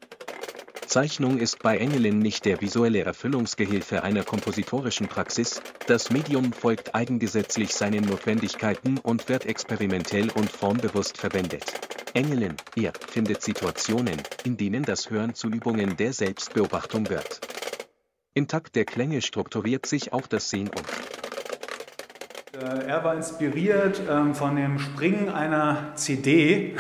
Zeichnung 0.87 1.39
ist 1.39 1.63
bei 1.63 1.79
Engelin 1.79 2.21
nicht 2.21 2.45
der 2.45 2.61
visuelle 2.61 3.03
Erfüllungsgehilfe 3.03 4.05
einer 4.05 4.23
kompositorischen 4.23 5.09
Praxis, 5.09 5.61
das 5.89 6.11
Medium 6.11 6.53
folgt 6.53 6.95
eigengesetzlich 6.95 7.75
seinen 7.75 8.05
Notwendigkeiten 8.05 8.99
und 8.99 9.29
wird 9.29 9.47
experimentell 9.47 10.31
und 10.31 10.49
formbewusst 10.49 11.19
verwendet. 11.19 11.65
Engelin, 12.15 12.55
ihr, 12.77 12.93
findet 13.09 13.43
Situationen, 13.43 14.23
in 14.45 14.57
denen 14.57 14.85
das 14.85 15.11
Hören 15.11 15.35
zu 15.35 15.49
Übungen 15.49 15.97
der 15.97 16.13
Selbstbeobachtung 16.13 17.11
wird. 17.11 17.41
Im 18.35 18.47
Takt 18.47 18.77
der 18.77 18.85
Klänge 18.85 19.23
strukturiert 19.23 19.87
sich 19.87 20.13
auch 20.13 20.29
das 20.29 20.51
Sehen 20.51 20.69
um. 20.69 20.85
Äh, 22.61 22.87
er 22.87 23.03
war 23.03 23.17
inspiriert 23.17 24.01
ähm, 24.09 24.35
von 24.35 24.55
dem 24.55 24.79
Springen 24.79 25.31
einer 25.31 25.93
CD, 25.97 26.77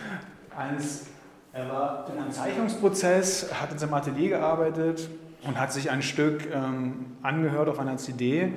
eines 0.56 1.13
er 1.54 1.68
war 1.68 2.04
in 2.12 2.20
einem 2.20 2.32
Zeichnungsprozess, 2.32 3.52
hat 3.54 3.72
in 3.72 3.78
seinem 3.78 3.94
Atelier 3.94 4.30
gearbeitet 4.30 5.08
und 5.46 5.60
hat 5.60 5.72
sich 5.72 5.90
ein 5.90 6.02
Stück 6.02 6.48
ähm, 6.52 7.06
angehört 7.22 7.68
auf 7.68 7.78
einer 7.78 7.96
CD 7.96 8.52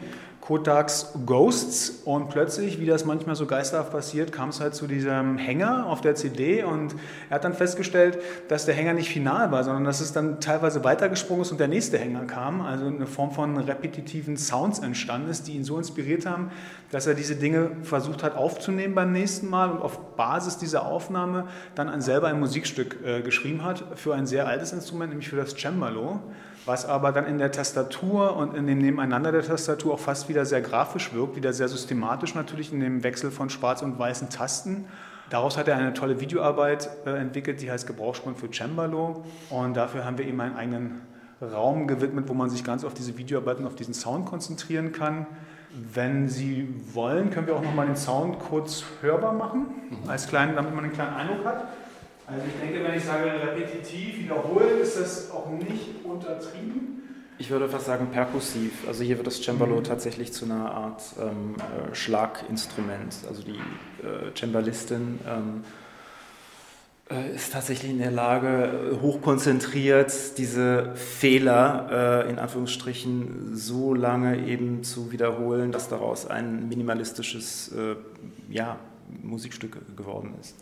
Kodaks 0.47 1.13
Ghosts. 1.25 2.03
Und 2.05 2.29
plötzlich, 2.29 2.79
wie 2.79 2.85
das 2.85 3.03
manchmal 3.03 3.35
so 3.35 3.45
geisterhaft 3.45 3.91
passiert, 3.91 4.31
kam 4.31 4.47
es 4.47 4.61
halt 4.61 4.75
zu 4.75 4.87
diesem 4.87 5.37
Hänger 5.37 5.87
auf 5.87 5.99
der 5.99 6.15
CD 6.15 6.63
und 6.63 6.95
er 7.29 7.35
hat 7.35 7.43
dann 7.43 7.53
festgestellt, 7.53 8.17
dass 8.47 8.65
der 8.65 8.73
Hänger 8.73 8.93
nicht 8.93 9.09
final 9.09 9.51
war, 9.51 9.65
sondern 9.65 9.83
dass 9.83 9.99
es 9.99 10.13
dann 10.13 10.39
teilweise 10.39 10.85
weitergesprungen 10.85 11.41
ist 11.41 11.51
und 11.51 11.59
der 11.59 11.67
nächste 11.67 11.97
Hänger 11.97 12.25
kam, 12.25 12.61
also 12.61 12.85
eine 12.85 13.07
Form 13.07 13.31
von 13.31 13.57
repetitiven 13.57 14.37
Sounds 14.37 14.79
entstanden 14.79 15.29
ist, 15.29 15.49
die 15.49 15.53
ihn 15.53 15.65
so 15.65 15.77
inspiriert 15.77 16.25
haben, 16.25 16.49
dass 16.91 17.07
er 17.07 17.13
diese 17.13 17.35
Dinge 17.35 17.71
versucht 17.83 18.23
hat 18.23 18.37
aufzunehmen 18.37 18.95
beim 18.95 19.11
nächsten 19.11 19.49
Mal 19.49 19.69
und 19.69 19.81
auf 19.81 20.15
Basis 20.15 20.57
dieser 20.57 20.85
Aufnahme 20.85 21.47
dann 21.75 21.99
selber 21.99 22.27
ein 22.27 22.39
Musikstück 22.39 22.99
äh, 23.03 23.21
geschrieben 23.21 23.65
hat 23.65 23.83
für 23.95 24.15
ein 24.15 24.25
sehr 24.25 24.47
altes 24.47 24.71
Instrument, 24.71 25.09
nämlich 25.09 25.27
für 25.27 25.35
das 25.35 25.57
Cembalo 25.57 26.21
was 26.67 26.85
aber 26.85 27.13
dann 27.13 27.25
in 27.25 27.37
der 27.37 27.51
Tastatur 27.51 28.35
und 28.35 28.53
in 28.53 28.67
dem 28.67 28.79
Nebeneinander 28.79 29.31
der 29.31 29.41
Tastatur 29.41 29.93
auch 29.93 29.99
fast 29.99 30.27
wieder 30.27 30.45
sehr 30.45 30.59
grafisch 30.59 31.13
wirkt, 31.13 31.37
wieder 31.37 31.53
sehr 31.53 31.69
systematisch 31.69 32.35
natürlich 32.35 32.73
in 32.73 32.81
dem 32.81 33.03
Wechsel 33.03 33.31
von 33.31 33.49
schwarz 33.49 33.81
und 33.81 33.97
weißen 33.97 34.29
Tasten. 34.29 34.85
Daraus 35.29 35.57
hat 35.57 35.69
er 35.69 35.77
eine 35.77 35.93
tolle 35.93 36.19
Videoarbeit 36.19 36.89
äh, 37.05 37.11
entwickelt, 37.11 37.61
die 37.61 37.71
heißt 37.71 37.87
Gebrauchsspuren 37.87 38.35
für 38.35 38.49
Cembalo 38.51 39.23
und 39.49 39.77
dafür 39.77 40.03
haben 40.03 40.17
wir 40.17 40.27
ihm 40.27 40.39
einen 40.41 40.55
eigenen 40.57 41.01
Raum 41.41 41.87
gewidmet, 41.87 42.27
wo 42.27 42.33
man 42.33 42.49
sich 42.49 42.65
ganz 42.65 42.83
auf 42.83 42.93
diese 42.93 43.17
Videoarbeit 43.17 43.59
und 43.59 43.65
auf 43.65 43.75
diesen 43.75 43.93
Sound 43.93 44.25
konzentrieren 44.25 44.91
kann. 44.91 45.25
Wenn 45.93 46.27
Sie 46.27 46.67
wollen, 46.93 47.29
können 47.29 47.47
wir 47.47 47.55
auch 47.55 47.61
nochmal 47.61 47.85
den 47.85 47.95
Sound 47.95 48.39
kurz 48.39 48.83
hörbar 49.01 49.33
machen, 49.33 49.67
als 50.07 50.27
kleinen, 50.27 50.55
damit 50.55 50.73
man 50.75 50.83
einen 50.83 50.93
kleinen 50.93 51.15
Eindruck 51.15 51.45
hat. 51.45 51.65
Also 52.27 52.41
ich 52.45 52.61
denke, 52.61 52.83
wenn 52.83 52.97
ich 52.97 53.05
sage 53.05 53.31
repetitiv, 53.31 54.19
wiederholen, 54.19 54.81
ist 54.81 54.99
das 54.99 55.31
auch 55.31 55.49
nicht 55.49 56.03
untertrieben. 56.03 57.01
Ich 57.39 57.49
würde 57.49 57.69
fast 57.69 57.85
sagen 57.85 58.07
perkussiv. 58.11 58.85
Also 58.85 59.03
hier 59.03 59.15
wird 59.15 59.27
das 59.27 59.41
Cembalo 59.41 59.77
mhm. 59.77 59.83
tatsächlich 59.85 60.33
zu 60.33 60.43
einer 60.43 60.71
Art 60.71 61.03
ähm, 61.21 61.55
äh, 61.55 61.95
Schlaginstrument. 61.95 63.15
Also 63.29 63.43
die 63.43 63.51
äh, 63.51 64.33
Cembalistin 64.35 65.19
ähm, 65.25 65.63
äh, 67.09 67.33
ist 67.33 67.53
tatsächlich 67.53 67.91
in 67.91 67.99
der 67.99 68.11
Lage, 68.11 68.91
äh, 68.91 69.01
hochkonzentriert 69.01 70.37
diese 70.37 70.95
Fehler 70.95 72.25
äh, 72.25 72.29
in 72.29 72.39
Anführungsstrichen 72.39 73.55
so 73.55 73.93
lange 73.93 74.45
eben 74.45 74.83
zu 74.83 75.13
wiederholen, 75.13 75.71
dass 75.71 75.87
daraus 75.87 76.25
ein 76.25 76.67
minimalistisches 76.67 77.73
ja, 78.49 78.77
Musikstück 79.23 79.95
geworden 79.95 80.33
ist. 80.41 80.55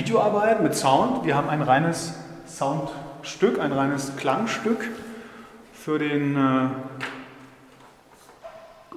Videoarbeit 0.00 0.62
mit 0.62 0.74
Sound. 0.74 1.26
Wir 1.26 1.36
haben 1.36 1.50
ein 1.50 1.60
reines 1.60 2.14
Soundstück, 2.46 3.60
ein 3.60 3.70
reines 3.70 4.16
Klangstück 4.16 4.88
für 5.74 5.98
den 5.98 6.36
äh, 6.36 6.68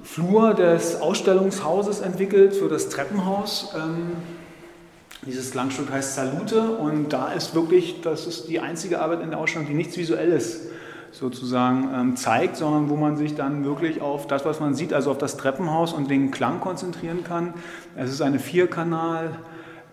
Flur 0.02 0.54
des 0.54 1.02
Ausstellungshauses 1.02 2.00
entwickelt, 2.00 2.56
für 2.56 2.70
das 2.70 2.88
Treppenhaus. 2.88 3.74
Ähm, 3.76 4.12
dieses 5.26 5.50
Klangstück 5.50 5.92
heißt 5.92 6.14
Salute 6.14 6.70
und 6.70 7.12
da 7.12 7.32
ist 7.32 7.54
wirklich, 7.54 8.00
das 8.00 8.26
ist 8.26 8.48
die 8.48 8.60
einzige 8.60 9.02
Arbeit 9.02 9.20
in 9.20 9.28
der 9.28 9.40
Ausstellung, 9.40 9.68
die 9.68 9.74
nichts 9.74 9.98
Visuelles 9.98 10.68
sozusagen 11.12 11.90
ähm, 11.94 12.16
zeigt, 12.16 12.56
sondern 12.56 12.88
wo 12.88 12.96
man 12.96 13.18
sich 13.18 13.34
dann 13.34 13.62
wirklich 13.66 14.00
auf 14.00 14.26
das, 14.26 14.46
was 14.46 14.58
man 14.58 14.74
sieht, 14.74 14.94
also 14.94 15.10
auf 15.10 15.18
das 15.18 15.36
Treppenhaus 15.36 15.92
und 15.92 16.10
den 16.10 16.30
Klang 16.30 16.60
konzentrieren 16.60 17.24
kann. 17.24 17.52
Es 17.94 18.10
ist 18.10 18.22
eine 18.22 18.38
Vierkanal- 18.38 19.36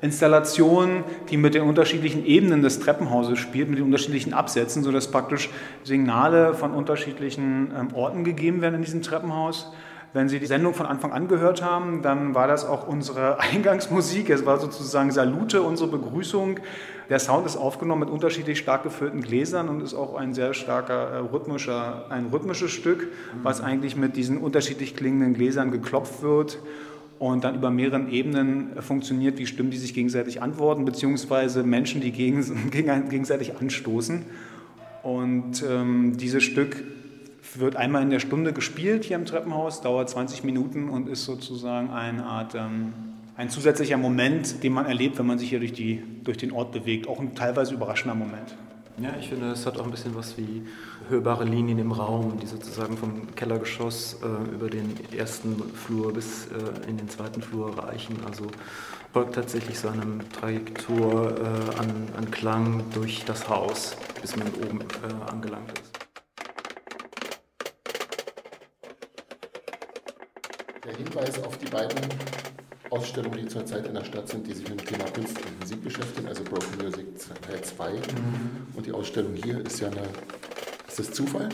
Installation, 0.01 1.03
die 1.29 1.37
mit 1.37 1.53
den 1.53 1.63
unterschiedlichen 1.63 2.25
Ebenen 2.25 2.63
des 2.63 2.79
Treppenhauses 2.79 3.37
spielt, 3.37 3.69
mit 3.69 3.77
den 3.77 3.85
unterschiedlichen 3.85 4.33
Absätzen, 4.33 4.83
sodass 4.83 5.11
praktisch 5.11 5.49
Signale 5.83 6.55
von 6.55 6.71
unterschiedlichen 6.71 7.71
ähm, 7.77 7.93
Orten 7.93 8.23
gegeben 8.23 8.61
werden 8.61 8.75
in 8.75 8.81
diesem 8.81 9.03
Treppenhaus. 9.03 9.71
Wenn 10.13 10.27
Sie 10.27 10.39
die 10.39 10.45
Sendung 10.45 10.73
von 10.73 10.85
Anfang 10.87 11.13
an 11.13 11.29
gehört 11.29 11.63
haben, 11.63 12.01
dann 12.01 12.35
war 12.35 12.47
das 12.47 12.65
auch 12.65 12.85
unsere 12.87 13.39
Eingangsmusik. 13.53 14.29
Es 14.29 14.45
war 14.45 14.59
sozusagen 14.59 15.11
Salute, 15.11 15.61
unsere 15.61 15.89
Begrüßung. 15.89 16.59
Der 17.09 17.19
Sound 17.19 17.45
ist 17.45 17.55
aufgenommen 17.55 18.01
mit 18.01 18.09
unterschiedlich 18.09 18.57
stark 18.57 18.83
gefüllten 18.83 19.21
Gläsern 19.21 19.69
und 19.69 19.81
ist 19.81 19.93
auch 19.93 20.15
ein 20.15 20.33
sehr 20.33 20.53
starker 20.53 21.11
äh, 21.11 21.17
rhythmischer, 21.17 22.05
ein 22.09 22.27
rhythmisches 22.33 22.71
Stück, 22.71 23.07
was 23.43 23.61
eigentlich 23.61 23.95
mit 23.95 24.15
diesen 24.17 24.39
unterschiedlich 24.39 24.95
klingenden 24.95 25.35
Gläsern 25.35 25.71
geklopft 25.71 26.23
wird 26.23 26.57
und 27.21 27.43
dann 27.43 27.53
über 27.53 27.69
mehreren 27.69 28.11
Ebenen 28.11 28.81
funktioniert, 28.81 29.37
wie 29.37 29.45
Stimmen, 29.45 29.69
die 29.69 29.77
sich 29.77 29.93
gegenseitig 29.93 30.41
antworten, 30.41 30.85
beziehungsweise 30.85 31.61
Menschen, 31.61 32.01
die 32.01 32.11
gegenseitig 32.71 33.57
anstoßen. 33.57 34.25
Und 35.03 35.63
ähm, 35.69 36.17
dieses 36.17 36.41
Stück 36.41 36.83
wird 37.53 37.75
einmal 37.75 38.01
in 38.01 38.09
der 38.09 38.17
Stunde 38.17 38.53
gespielt 38.53 39.03
hier 39.03 39.17
im 39.17 39.25
Treppenhaus, 39.25 39.81
dauert 39.81 40.09
20 40.09 40.43
Minuten 40.43 40.89
und 40.89 41.07
ist 41.07 41.25
sozusagen 41.25 41.91
eine 41.91 42.25
Art, 42.25 42.55
ähm, 42.55 42.93
ein 43.37 43.51
zusätzlicher 43.51 43.97
Moment, 43.97 44.63
den 44.63 44.73
man 44.73 44.87
erlebt, 44.87 45.19
wenn 45.19 45.27
man 45.27 45.37
sich 45.37 45.49
hier 45.49 45.59
durch, 45.59 45.73
die, 45.73 46.01
durch 46.23 46.37
den 46.37 46.51
Ort 46.51 46.71
bewegt. 46.71 47.07
Auch 47.07 47.19
ein 47.19 47.35
teilweise 47.35 47.75
überraschender 47.75 48.15
Moment. 48.15 48.55
Ja, 48.97 49.15
ich 49.19 49.29
finde, 49.29 49.51
es 49.51 49.65
hat 49.65 49.79
auch 49.79 49.85
ein 49.85 49.91
bisschen 49.91 50.15
was 50.15 50.37
wie 50.37 50.67
hörbare 51.09 51.43
Linien 51.43 51.79
im 51.79 51.91
Raum, 51.91 52.39
die 52.39 52.45
sozusagen 52.45 52.97
vom 52.97 53.35
Kellergeschoss 53.35 54.17
äh, 54.21 54.53
über 54.53 54.69
den 54.69 54.95
ersten 55.13 55.61
Flur 55.73 56.13
bis 56.13 56.47
äh, 56.47 56.89
in 56.89 56.97
den 56.97 57.09
zweiten 57.09 57.41
Flur 57.41 57.77
reichen. 57.77 58.17
Also 58.25 58.47
folgt 59.13 59.35
tatsächlich 59.35 59.79
so 59.79 59.87
einem 59.87 60.21
Trajektor 60.31 61.31
äh, 61.31 61.79
an, 61.79 62.09
an, 62.17 62.31
Klang 62.31 62.83
durch 62.93 63.23
das 63.25 63.49
Haus, 63.49 63.95
bis 64.21 64.35
man 64.35 64.47
oben 64.55 64.81
äh, 64.81 65.31
angelangt 65.31 65.71
ist. 65.71 65.91
Der 70.85 70.95
Hinweis 70.95 71.43
auf 71.43 71.57
die 71.57 71.67
beiden 71.67 71.97
Ausstellungen, 72.91 73.37
die 73.37 73.47
zurzeit 73.47 73.87
in 73.87 73.93
der 73.93 74.03
Stadt 74.03 74.27
sind, 74.27 74.45
die 74.45 74.53
sich 74.53 74.69
mit 74.69 74.81
dem 74.81 74.85
Thema 74.85 75.05
Kunst 75.11 75.37
und 75.37 75.59
Musik 75.61 75.81
beschäftigen, 75.81 76.27
also 76.27 76.43
Broken 76.43 76.83
Music 76.83 77.05
Teil 77.41 77.61
2. 77.61 77.93
Mhm. 77.93 77.99
Und 78.75 78.85
die 78.85 78.91
Ausstellung 78.91 79.33
hier 79.33 79.65
ist 79.65 79.79
ja 79.79 79.87
eine. 79.87 80.01
Ist 80.87 80.99
das 80.99 81.11
Zufall? 81.11 81.47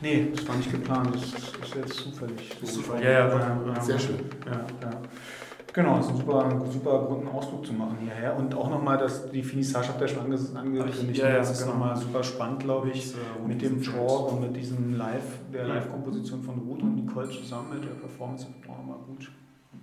Nee, 0.00 0.32
das 0.34 0.48
war 0.48 0.56
nicht 0.56 0.70
geplant, 0.70 1.14
das 1.14 1.22
ist 1.22 1.74
jetzt 1.76 1.94
zufällig. 1.94 2.56
So. 2.60 2.80
Zufall. 2.80 3.02
Ja, 3.02 3.10
ja, 3.10 3.62
ja, 3.66 3.80
sehr 3.80 3.98
schön. 4.00 4.18
Ja, 4.46 4.66
ja. 4.82 5.00
Genau, 5.72 5.98
das 5.98 6.06
ist 6.06 6.12
ein 6.12 6.18
super, 6.18 6.66
super 6.72 7.04
Grund, 7.06 7.20
einen 7.20 7.36
Ausflug 7.36 7.64
zu 7.64 7.72
machen 7.72 7.98
hierher. 8.00 8.36
Und 8.36 8.52
auch 8.52 8.68
nochmal, 8.68 8.98
dass 8.98 9.30
die 9.30 9.44
Finissage 9.44 9.88
habt 9.88 10.00
ihr 10.00 10.08
schon 10.08 10.24
angekündigt. 10.56 11.20
Ja, 11.20 11.28
ja, 11.28 11.36
das 11.36 11.52
ist 11.52 11.60
genau. 11.60 11.74
nochmal 11.74 11.96
super 11.96 12.24
spannend, 12.24 12.60
glaube 12.60 12.90
ich, 12.90 13.14
mit 13.46 13.62
dem 13.62 13.80
Talk 13.80 14.32
und 14.32 14.40
mit 14.40 14.56
diesem 14.56 14.96
Live, 14.96 15.38
der 15.52 15.68
Live-Komposition 15.68 16.42
von 16.42 16.58
Ruth 16.58 16.82
und 16.82 16.96
Nicole 16.96 17.30
zusammen 17.30 17.74
mit 17.74 17.84
der 17.84 17.94
Performance. 17.94 18.46
Auch 18.66 18.78
nochmal 18.78 18.98
gut. 19.06 19.30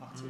18. 0.02 0.30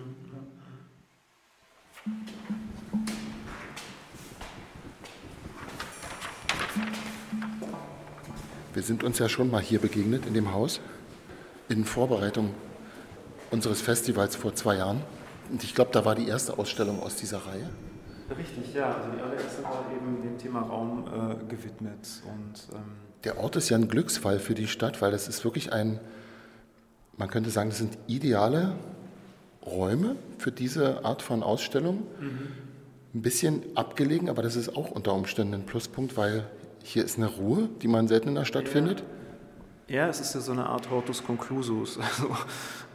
Wir 8.73 8.83
sind 8.83 9.03
uns 9.03 9.19
ja 9.19 9.29
schon 9.29 9.49
mal 9.49 9.61
hier 9.61 9.79
begegnet 9.79 10.25
in 10.25 10.33
dem 10.33 10.51
Haus 10.51 10.81
in 11.69 11.85
Vorbereitung 11.85 12.53
unseres 13.49 13.81
Festivals 13.81 14.35
vor 14.35 14.53
zwei 14.53 14.77
Jahren. 14.77 15.01
Und 15.49 15.63
ich 15.63 15.73
glaube, 15.73 15.91
da 15.93 16.03
war 16.03 16.15
die 16.15 16.27
erste 16.27 16.57
Ausstellung 16.57 17.01
aus 17.01 17.15
dieser 17.15 17.37
Reihe. 17.37 17.69
Richtig, 18.37 18.73
ja. 18.73 18.93
Also 18.95 19.11
die 19.11 19.21
allererste 19.21 19.63
war 19.63 19.85
eben 19.95 20.21
dem 20.21 20.37
Thema 20.37 20.61
Raum 20.61 21.05
äh, 21.07 21.45
gewidmet. 21.45 22.21
Und, 22.25 22.75
ähm 22.75 22.83
Der 23.23 23.37
Ort 23.39 23.55
ist 23.55 23.69
ja 23.69 23.77
ein 23.77 23.87
Glücksfall 23.87 24.39
für 24.39 24.55
die 24.55 24.67
Stadt, 24.67 25.01
weil 25.01 25.11
das 25.11 25.27
ist 25.27 25.43
wirklich 25.45 25.71
ein, 25.71 25.99
man 27.17 27.29
könnte 27.29 27.51
sagen, 27.51 27.69
das 27.69 27.77
sind 27.77 27.97
ideale 28.07 28.75
Räume 29.65 30.15
für 30.37 30.51
diese 30.51 31.05
Art 31.05 31.21
von 31.21 31.43
Ausstellung. 31.43 32.03
Mhm. 32.19 32.47
Ein 33.13 33.21
bisschen 33.21 33.63
abgelegen, 33.75 34.29
aber 34.29 34.41
das 34.41 34.55
ist 34.55 34.75
auch 34.75 34.91
unter 34.91 35.13
Umständen 35.13 35.53
ein 35.53 35.65
Pluspunkt, 35.65 36.17
weil 36.17 36.45
hier 36.83 37.03
ist 37.03 37.17
eine 37.17 37.27
Ruhe, 37.27 37.69
die 37.81 37.87
man 37.87 38.07
selten 38.07 38.29
in 38.29 38.35
der 38.35 38.45
Stadt 38.45 38.65
ja. 38.65 38.71
findet. 38.71 39.03
Ja, 39.87 40.07
es 40.07 40.19
ist 40.19 40.33
ja 40.33 40.41
so 40.41 40.51
eine 40.51 40.67
Art 40.67 40.89
Hortus 40.89 41.23
Conclusus. 41.23 41.99
Also 42.17 42.35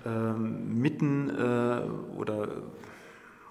ähm, 0.07 0.81
mitten 0.81 1.29
äh, 1.29 1.83
oder 2.17 2.49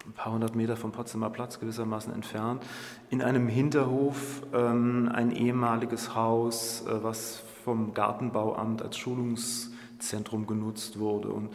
ein 0.05 0.13
paar 0.15 0.33
hundert 0.33 0.55
Meter 0.55 0.75
vom 0.75 0.91
Potsdamer 0.91 1.29
Platz 1.29 1.59
gewissermaßen 1.59 2.11
entfernt, 2.11 2.63
in 3.11 3.21
einem 3.21 3.47
Hinterhof 3.47 4.41
ähm, 4.53 5.09
ein 5.13 5.31
ehemaliges 5.31 6.15
Haus, 6.15 6.83
äh, 6.87 7.03
was 7.03 7.43
vom 7.63 7.93
Gartenbauamt 7.93 8.81
als 8.81 8.97
Schulungszentrum 8.97 10.47
genutzt 10.47 10.97
wurde. 10.97 11.29
Und 11.29 11.49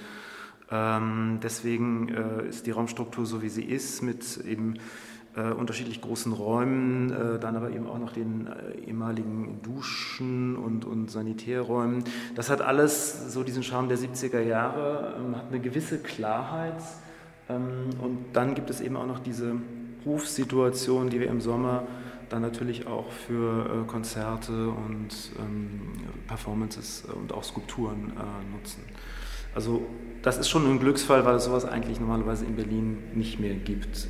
ähm, 0.71 1.41
deswegen 1.43 2.09
äh, 2.09 2.49
ist 2.49 2.67
die 2.67 2.71
Raumstruktur 2.71 3.27
so, 3.27 3.43
wie 3.43 3.49
sie 3.49 3.65
ist, 3.65 4.03
mit 4.03 4.39
eben 4.39 4.75
äh, 5.37 5.51
unterschiedlich 5.51 6.01
großen 6.01 6.33
Räumen, 6.33 7.11
äh, 7.11 7.39
dann 7.39 7.57
aber 7.57 7.71
eben 7.71 7.87
auch 7.87 7.99
noch 7.99 8.13
den 8.13 8.47
äh, 8.47 8.87
ehemaligen 8.87 9.61
Duschen 9.63 10.57
und, 10.57 10.85
und 10.85 11.11
Sanitärräumen. 11.11 12.05
Das 12.35 12.51
hat 12.51 12.63
alles 12.63 13.33
so 13.33 13.43
diesen 13.43 13.63
Charme 13.63 13.89
der 13.89 13.99
70er 13.99 14.41
Jahre, 14.41 15.17
ähm, 15.19 15.37
hat 15.37 15.49
eine 15.49 15.61
gewisse 15.61 15.99
Klarheit. 15.99 16.81
Ähm, 17.49 17.91
und 18.01 18.19
dann 18.33 18.55
gibt 18.55 18.71
es 18.71 18.81
eben 18.81 18.97
auch 18.97 19.07
noch 19.07 19.19
diese 19.19 19.57
Rufsituation, 20.07 21.11
die 21.11 21.21
wir 21.21 21.29
im 21.29 21.41
Sommer 21.41 21.85
dann 22.29 22.43
natürlich 22.43 22.87
auch 22.87 23.11
für 23.11 23.83
äh, 23.83 23.87
Konzerte 23.87 24.69
und 24.69 25.33
ähm, 25.39 25.81
Performances 26.27 27.05
und 27.05 27.33
auch 27.33 27.45
Skulpturen 27.45 28.13
äh, 28.17 28.57
nutzen. 28.57 28.83
Also 29.55 29.87
das 30.23 30.39
ist 30.39 30.49
schon 30.49 30.67
ein 30.67 30.79
Glücksfall, 30.81 31.25
weil 31.25 31.37
es 31.37 31.45
sowas 31.45 31.65
eigentlich 31.65 32.01
normalerweise 32.01 32.45
in 32.45 32.57
Berlin 32.57 32.99
nicht 33.15 33.39
mehr 33.39 33.55
gibt. 33.55 34.09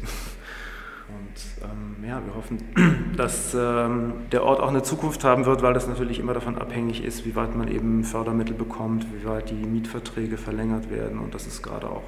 Und 1.08 1.68
ähm, 1.68 2.08
ja, 2.08 2.22
wir 2.24 2.34
hoffen, 2.34 3.12
dass 3.16 3.52
ähm, 3.54 4.14
der 4.32 4.42
Ort 4.44 4.60
auch 4.60 4.68
eine 4.68 4.82
Zukunft 4.82 5.22
haben 5.24 5.44
wird, 5.44 5.62
weil 5.62 5.74
das 5.74 5.86
natürlich 5.86 6.18
immer 6.18 6.34
davon 6.34 6.56
abhängig 6.56 7.04
ist, 7.04 7.26
wie 7.26 7.36
weit 7.36 7.54
man 7.56 7.68
eben 7.68 8.04
Fördermittel 8.04 8.54
bekommt, 8.54 9.06
wie 9.12 9.26
weit 9.26 9.50
die 9.50 9.54
Mietverträge 9.54 10.38
verlängert 10.38 10.90
werden. 10.90 11.18
Und 11.18 11.34
das 11.34 11.46
ist 11.46 11.62
gerade 11.62 11.90
auch 11.90 12.04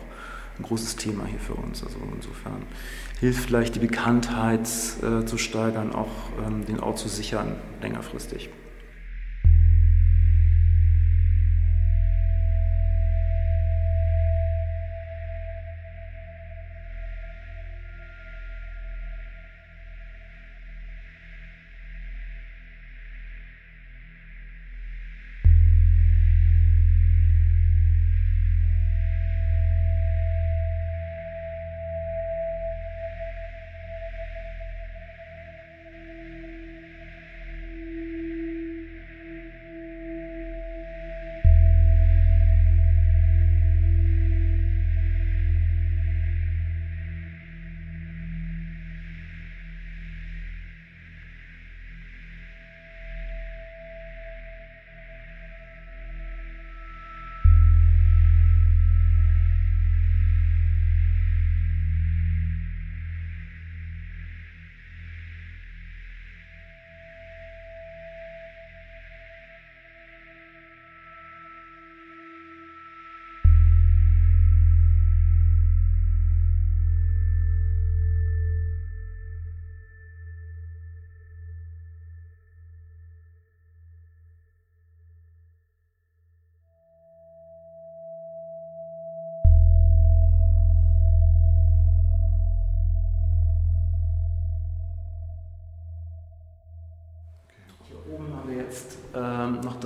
ein 0.58 0.62
großes 0.62 0.96
Thema 0.96 1.26
hier 1.26 1.40
für 1.40 1.54
uns. 1.54 1.82
Also 1.84 1.98
insofern 2.14 2.62
hilft 3.20 3.44
vielleicht 3.44 3.74
die 3.74 3.80
Bekanntheit 3.80 4.68
äh, 5.02 5.24
zu 5.26 5.36
steigern, 5.36 5.94
auch 5.94 6.30
ähm, 6.46 6.64
den 6.64 6.80
Ort 6.80 6.98
zu 6.98 7.08
sichern 7.08 7.56
längerfristig. 7.82 8.50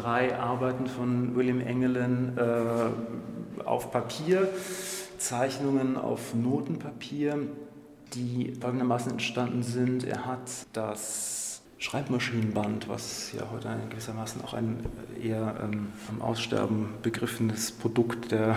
Drei 0.00 0.38
Arbeiten 0.38 0.86
von 0.86 1.34
William 1.36 1.60
Engelen 1.60 2.38
äh, 2.38 3.62
auf 3.64 3.90
Papier, 3.90 4.48
Zeichnungen 5.18 5.96
auf 5.96 6.34
Notenpapier, 6.34 7.38
die 8.14 8.54
folgendermaßen 8.60 9.12
entstanden 9.12 9.62
sind. 9.62 10.04
Er 10.04 10.24
hat 10.24 10.50
das 10.72 11.62
Schreibmaschinenband, 11.78 12.88
was 12.88 13.32
ja 13.32 13.50
heute 13.50 13.68
gewissermaßen 13.90 14.42
auch 14.42 14.54
ein 14.54 14.84
eher 15.22 15.56
ähm, 15.62 15.88
am 16.08 16.22
Aussterben 16.22 16.94
begriffenes 17.02 17.72
Produkt 17.72 18.32
der 18.32 18.56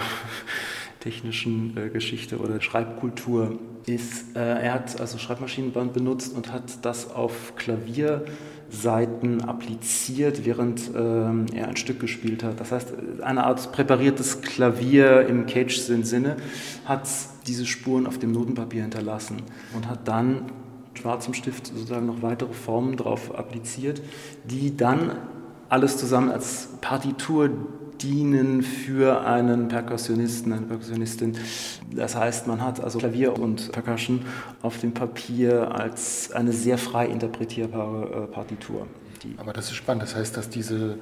technischen 1.03 1.75
äh, 1.75 1.89
Geschichte 1.89 2.37
oder 2.37 2.61
Schreibkultur 2.61 3.59
ist, 3.85 4.37
äh, 4.37 4.39
er 4.39 4.73
hat 4.73 5.01
also 5.01 5.17
Schreibmaschinenband 5.17 5.91
benutzt 5.91 6.33
und 6.33 6.53
hat 6.53 6.85
das 6.85 7.11
auf 7.11 7.57
Klavierseiten 7.57 9.41
appliziert, 9.43 10.45
während 10.45 10.89
ähm, 10.95 11.47
er 11.53 11.67
ein 11.67 11.75
Stück 11.75 11.99
gespielt 11.99 12.41
hat. 12.43 12.61
Das 12.61 12.71
heißt, 12.71 12.93
eine 13.21 13.43
Art 13.43 13.73
präpariertes 13.73 14.41
Klavier 14.41 15.27
im 15.27 15.45
Cage-Sinne 15.45 16.37
hat 16.85 17.09
diese 17.47 17.65
Spuren 17.65 18.07
auf 18.07 18.17
dem 18.17 18.31
Notenpapier 18.31 18.83
hinterlassen 18.83 19.41
und 19.75 19.89
hat 19.89 20.07
dann 20.07 20.45
schwarzem 20.93 21.33
Stift 21.33 21.67
sozusagen 21.67 22.05
noch 22.05 22.21
weitere 22.21 22.53
Formen 22.53 22.95
drauf 22.95 23.37
appliziert, 23.37 24.01
die 24.45 24.77
dann 24.77 25.11
alles 25.67 25.97
zusammen 25.97 26.29
als 26.29 26.69
Partitur 26.79 27.49
dienen 28.01 28.61
für 28.63 29.25
einen 29.25 29.67
Perkussionisten, 29.67 30.53
eine 30.53 30.65
Perkussionistin. 30.65 31.37
Das 31.91 32.15
heißt, 32.15 32.47
man 32.47 32.61
hat 32.61 32.83
also 32.83 32.99
Klavier 32.99 33.37
und 33.37 33.71
Percussion 33.71 34.25
auf 34.61 34.79
dem 34.79 34.93
Papier 34.93 35.71
als 35.73 36.31
eine 36.31 36.53
sehr 36.53 36.77
frei 36.77 37.07
interpretierbare 37.07 38.23
äh, 38.29 38.33
Partitur. 38.33 38.87
Aber 39.37 39.53
das 39.53 39.67
ist 39.67 39.75
spannend. 39.75 40.03
Das 40.03 40.15
heißt, 40.15 40.35
dass 40.35 40.49
diese 40.49 40.97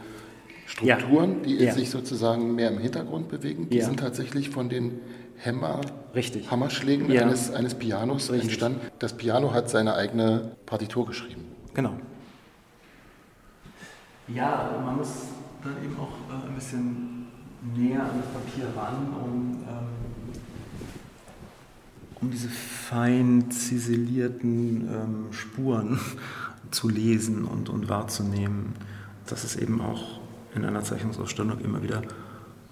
Strukturen, 0.66 1.38
ja. 1.44 1.46
die 1.46 1.64
ja. 1.66 1.74
sich 1.74 1.90
sozusagen 1.90 2.56
mehr 2.56 2.70
im 2.70 2.78
Hintergrund 2.78 3.30
bewegen, 3.30 3.70
die 3.70 3.78
ja. 3.78 3.86
sind 3.86 4.00
tatsächlich 4.00 4.50
von 4.50 4.70
den 4.70 5.00
Hämmer, 5.38 5.82
Richtig. 6.14 6.52
Hammerschlägen 6.52 7.12
eines, 7.12 7.52
eines 7.52 7.74
Pianos 7.74 8.32
Richtig. 8.32 8.50
entstanden. 8.50 8.80
Das 9.00 9.18
Piano 9.18 9.54
hat 9.54 9.70
seine 9.70 9.96
eigene 9.96 10.52
Partitur 10.66 11.08
geschrieben. 11.08 11.46
Genau. 11.74 11.94
Ja, 14.28 14.82
man 14.86 14.98
muss 14.98 15.10
dann 15.64 15.84
eben 15.84 15.98
auch 15.98 16.12
äh, 16.30 16.48
ein 16.48 16.56
bisschen 16.56 17.28
näher 17.76 18.02
an 18.02 18.22
das 18.22 18.32
Papier 18.32 18.66
ran, 18.76 19.14
um, 19.14 19.64
ähm, 19.68 19.86
um 22.20 22.32
diese 22.32 22.50
fein 22.50 23.50
ziselierten 23.52 24.88
ähm, 24.90 25.34
Spuren 25.34 26.00
zu 26.72 26.90
lesen 26.90 27.46
und, 27.46 27.70
und 27.70 27.90
wahrzunehmen. 27.90 28.74
Das 29.28 29.44
ist 29.44 29.56
eben 29.56 29.82
auch 29.82 30.20
in 30.56 30.66
einer 30.66 30.84
Zeichnungsausstellung 30.84 31.60
immer 31.60 31.84
wieder 31.84 32.02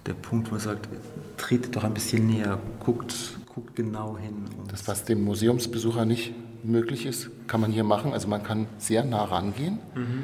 der 0.06 0.14
Punkt, 0.14 0.48
wo 0.48 0.52
man 0.52 0.60
sagt, 0.60 0.88
tretet 1.36 1.76
doch 1.76 1.84
ein 1.84 1.94
bisschen 1.94 2.26
näher, 2.26 2.58
guckt, 2.80 3.38
guckt 3.54 3.76
genau 3.76 4.16
hin. 4.18 4.44
das, 4.68 4.86
was 4.88 5.04
dem 5.04 5.22
Museumsbesucher 5.24 6.04
nicht 6.04 6.32
möglich 6.64 7.06
ist, 7.06 7.30
kann 7.46 7.60
man 7.60 7.70
hier 7.70 7.84
machen. 7.84 8.12
Also 8.12 8.28
man 8.28 8.42
kann 8.42 8.66
sehr 8.78 9.04
nah 9.04 9.24
rangehen 9.24 9.78
mhm. 9.94 10.22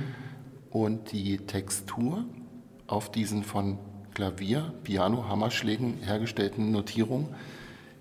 und 0.70 1.12
die 1.12 1.38
Textur 1.38 2.24
auf 2.86 3.10
diesen 3.10 3.42
von 3.42 3.78
Klavier, 4.14 4.72
Piano, 4.82 5.28
Hammerschlägen 5.28 5.98
hergestellten 6.02 6.72
Notierungen, 6.72 7.28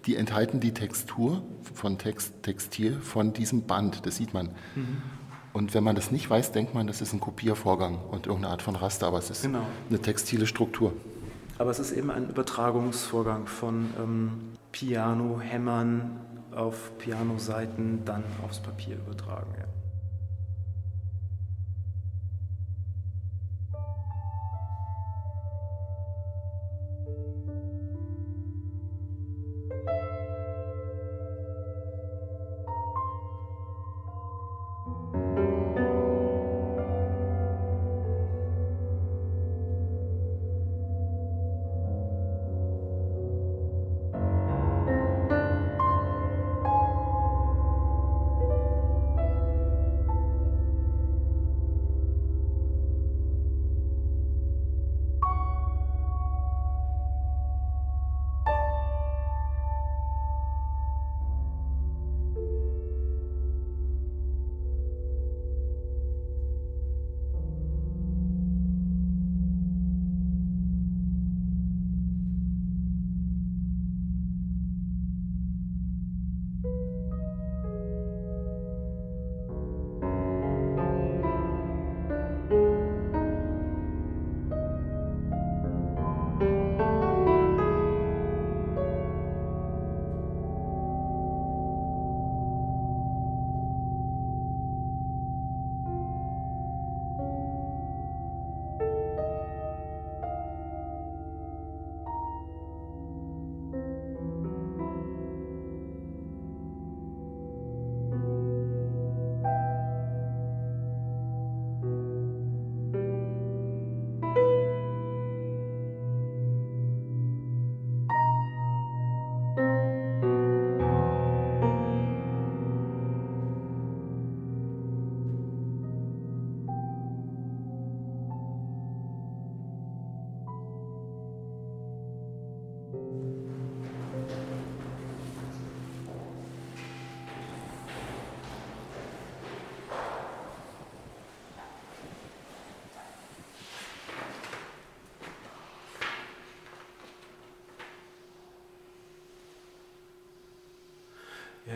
die 0.06 0.16
enthalten 0.16 0.60
die 0.60 0.74
Textur 0.74 1.42
von 1.74 1.98
Text, 1.98 2.44
Textil 2.44 3.00
von 3.00 3.34
diesem 3.34 3.64
Band, 3.64 4.06
das 4.06 4.16
sieht 4.18 4.34
man. 4.34 4.50
Mhm. 4.76 5.02
Und 5.54 5.74
wenn 5.74 5.84
man 5.84 5.96
das 5.96 6.12
nicht 6.12 6.30
weiß, 6.30 6.52
denkt 6.52 6.74
man, 6.74 6.86
das 6.86 7.02
ist 7.02 7.14
ein 7.14 7.20
Kopiervorgang 7.20 8.00
und 8.00 8.28
irgendeine 8.28 8.52
Art 8.52 8.62
von 8.62 8.76
Raster, 8.76 9.08
aber 9.08 9.20
es 9.20 9.30
ist 9.30 9.44
genau. 9.44 9.66
eine 9.90 10.00
textile 10.00 10.48
Struktur. 10.48 10.94
Aber 11.58 11.72
es 11.72 11.80
ist 11.80 11.94
eben 11.94 12.12
ein 12.12 12.30
Übertragungsvorgang 12.30 13.48
von 13.48 13.90
ähm, 13.98 14.32
Piano, 14.72 15.40
Hämmern 15.40 16.20
auf 16.54 16.98
Pianoseiten, 16.98 18.04
dann 18.04 18.24
aufs 18.44 18.60
Papier 18.60 18.98
übertragen. 18.98 19.54
Ja. 19.58 19.66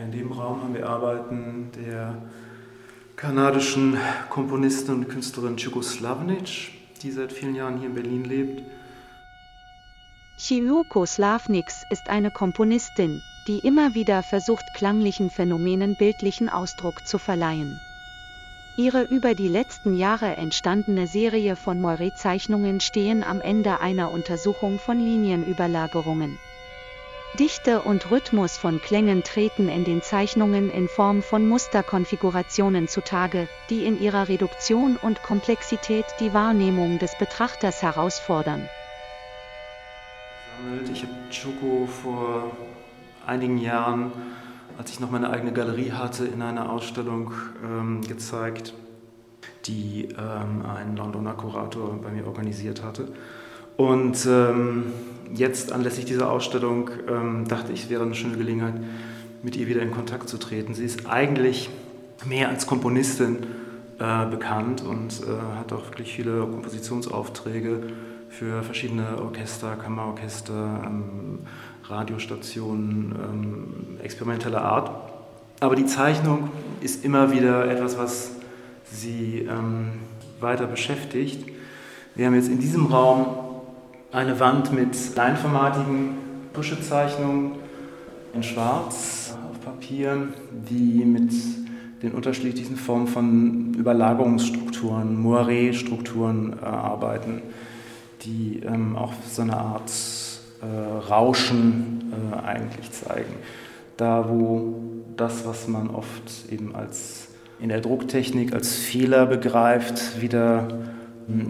In 0.02 0.12
dem 0.12 0.32
Raum 0.32 0.62
haben 0.62 0.74
wir 0.74 0.88
Arbeiten 0.88 1.70
der 1.76 2.16
kanadischen 3.16 3.96
Komponistin 4.30 4.94
und 4.94 5.08
Künstlerin 5.08 5.56
Chico 5.56 5.82
Slavnic, 5.82 6.72
die 7.02 7.10
seit 7.10 7.32
vielen 7.32 7.54
Jahren 7.54 7.78
hier 7.78 7.88
in 7.88 7.94
Berlin 7.94 8.24
lebt. 8.24 8.62
Chioko 10.38 11.04
Slavniks 11.04 11.84
ist 11.90 12.08
eine 12.08 12.30
Komponistin, 12.30 13.20
die 13.46 13.58
immer 13.58 13.94
wieder 13.94 14.22
versucht, 14.22 14.64
klanglichen 14.74 15.28
Phänomenen 15.28 15.96
bildlichen 15.96 16.48
Ausdruck 16.48 17.06
zu 17.06 17.18
verleihen. 17.18 17.78
Ihre 18.76 19.02
über 19.02 19.34
die 19.34 19.48
letzten 19.48 19.96
Jahre 19.96 20.36
entstandene 20.36 21.06
Serie 21.06 21.56
von 21.56 21.78
Moiré-Zeichnungen 21.80 22.80
stehen 22.80 23.22
am 23.22 23.42
Ende 23.42 23.80
einer 23.80 24.10
Untersuchung 24.10 24.78
von 24.78 24.98
Linienüberlagerungen. 24.98 26.38
Dichte 27.38 27.82
und 27.82 28.10
Rhythmus 28.10 28.56
von 28.56 28.80
Klängen 28.80 29.22
treten 29.22 29.68
in 29.68 29.84
den 29.84 30.02
Zeichnungen 30.02 30.68
in 30.68 30.88
Form 30.88 31.22
von 31.22 31.48
Musterkonfigurationen 31.48 32.88
zutage, 32.88 33.48
die 33.70 33.84
in 33.84 34.00
ihrer 34.00 34.28
Reduktion 34.28 34.96
und 34.96 35.22
Komplexität 35.22 36.04
die 36.18 36.34
Wahrnehmung 36.34 36.98
des 36.98 37.16
Betrachters 37.16 37.82
herausfordern. 37.82 38.68
Ich 40.92 41.02
habe 41.02 41.12
Choco 41.30 41.86
vor 41.86 42.50
einigen 43.24 43.58
Jahren, 43.58 44.10
als 44.76 44.90
ich 44.90 44.98
noch 44.98 45.12
meine 45.12 45.30
eigene 45.30 45.52
Galerie 45.52 45.92
hatte, 45.92 46.24
in 46.26 46.42
einer 46.42 46.70
Ausstellung 46.70 47.32
ähm, 47.64 48.00
gezeigt, 48.02 48.74
die 49.66 50.08
ähm, 50.18 50.66
ein 50.66 50.96
Londoner 50.96 51.34
Kurator 51.34 51.96
bei 52.02 52.10
mir 52.10 52.26
organisiert 52.26 52.82
hatte. 52.82 53.12
Und 53.76 54.26
ähm, 54.26 54.92
jetzt 55.34 55.72
anlässlich 55.72 56.04
dieser 56.04 56.30
Ausstellung 56.30 56.90
ähm, 57.08 57.46
dachte 57.48 57.72
ich, 57.72 57.84
es 57.84 57.90
wäre 57.90 58.02
eine 58.02 58.14
schöne 58.14 58.36
Gelegenheit, 58.36 58.74
mit 59.42 59.56
ihr 59.56 59.66
wieder 59.66 59.82
in 59.82 59.90
Kontakt 59.90 60.28
zu 60.28 60.38
treten. 60.38 60.74
Sie 60.74 60.84
ist 60.84 61.06
eigentlich 61.06 61.70
mehr 62.24 62.48
als 62.48 62.66
Komponistin 62.66 63.38
äh, 63.98 64.26
bekannt 64.26 64.82
und 64.82 65.22
äh, 65.22 65.58
hat 65.58 65.72
auch 65.72 65.86
wirklich 65.86 66.14
viele 66.14 66.40
Kompositionsaufträge 66.40 67.82
für 68.28 68.62
verschiedene 68.62 69.20
Orchester, 69.20 69.76
Kammerorchester, 69.76 70.82
ähm, 70.86 71.40
Radiostationen, 71.84 73.14
ähm, 73.14 74.00
experimenteller 74.02 74.62
Art. 74.62 74.90
Aber 75.60 75.74
die 75.74 75.86
Zeichnung 75.86 76.50
ist 76.80 77.04
immer 77.04 77.32
wieder 77.32 77.70
etwas, 77.70 77.98
was 77.98 78.30
sie 78.90 79.46
ähm, 79.50 79.88
weiter 80.40 80.66
beschäftigt. 80.66 81.50
Wir 82.14 82.26
haben 82.26 82.34
jetzt 82.34 82.48
in 82.48 82.60
diesem 82.60 82.86
Raum 82.86 83.26
eine 84.12 84.40
Wand 84.40 84.72
mit 84.72 84.96
kleinformatigen 85.14 86.16
Tuschezeichnungen 86.52 87.52
in 88.34 88.42
Schwarz 88.42 89.36
auf 89.50 89.60
Papier, 89.60 90.28
die 90.68 91.04
mit 91.04 91.32
den 92.02 92.12
unterschiedlichen 92.12 92.76
Formen 92.76 93.06
von 93.06 93.74
Überlagerungsstrukturen, 93.74 95.22
Moiré-Strukturen 95.22 96.54
äh, 96.60 96.64
arbeiten, 96.64 97.42
die 98.22 98.60
ähm, 98.64 98.96
auch 98.96 99.12
so 99.30 99.42
eine 99.42 99.56
Art 99.56 99.92
äh, 100.62 101.08
Rauschen 101.08 102.12
äh, 102.32 102.46
eigentlich 102.46 102.90
zeigen. 102.90 103.34
Da, 103.96 104.28
wo 104.28 104.74
das, 105.16 105.46
was 105.46 105.68
man 105.68 105.90
oft 105.90 106.50
eben 106.50 106.74
als 106.74 107.28
in 107.60 107.68
der 107.68 107.82
Drucktechnik 107.82 108.54
als 108.54 108.74
Fehler 108.74 109.26
begreift, 109.26 110.22
wieder 110.22 110.68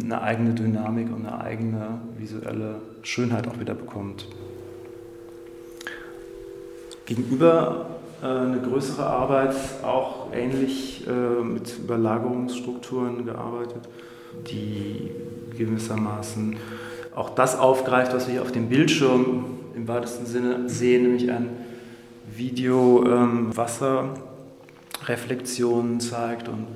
eine 0.02 0.20
eigene 0.22 0.54
Dynamik 0.54 1.08
und 1.08 1.26
eine 1.26 1.40
eigene 1.40 2.00
visuelle 2.18 2.76
Schönheit 3.02 3.48
auch 3.48 3.58
wieder 3.58 3.74
bekommt. 3.74 4.26
Gegenüber 7.06 7.86
äh, 8.22 8.26
eine 8.26 8.60
größere 8.60 9.04
Arbeit, 9.04 9.54
auch 9.82 10.28
ähnlich 10.32 11.06
äh, 11.08 11.42
mit 11.42 11.78
Überlagerungsstrukturen 11.78 13.24
gearbeitet, 13.24 13.88
die 14.50 15.10
gewissermaßen 15.56 16.56
auch 17.14 17.30
das 17.30 17.58
aufgreift, 17.58 18.14
was 18.14 18.26
wir 18.26 18.34
hier 18.34 18.42
auf 18.42 18.52
dem 18.52 18.68
Bildschirm 18.68 19.44
im 19.74 19.88
weitesten 19.88 20.26
Sinne 20.26 20.68
sehen, 20.68 21.02
nämlich 21.02 21.30
ein 21.30 21.48
Video 22.34 23.04
ähm, 23.06 23.56
Wasser 23.56 24.14
Reflexionen 25.06 26.00
zeigt 26.00 26.48
und 26.48 26.66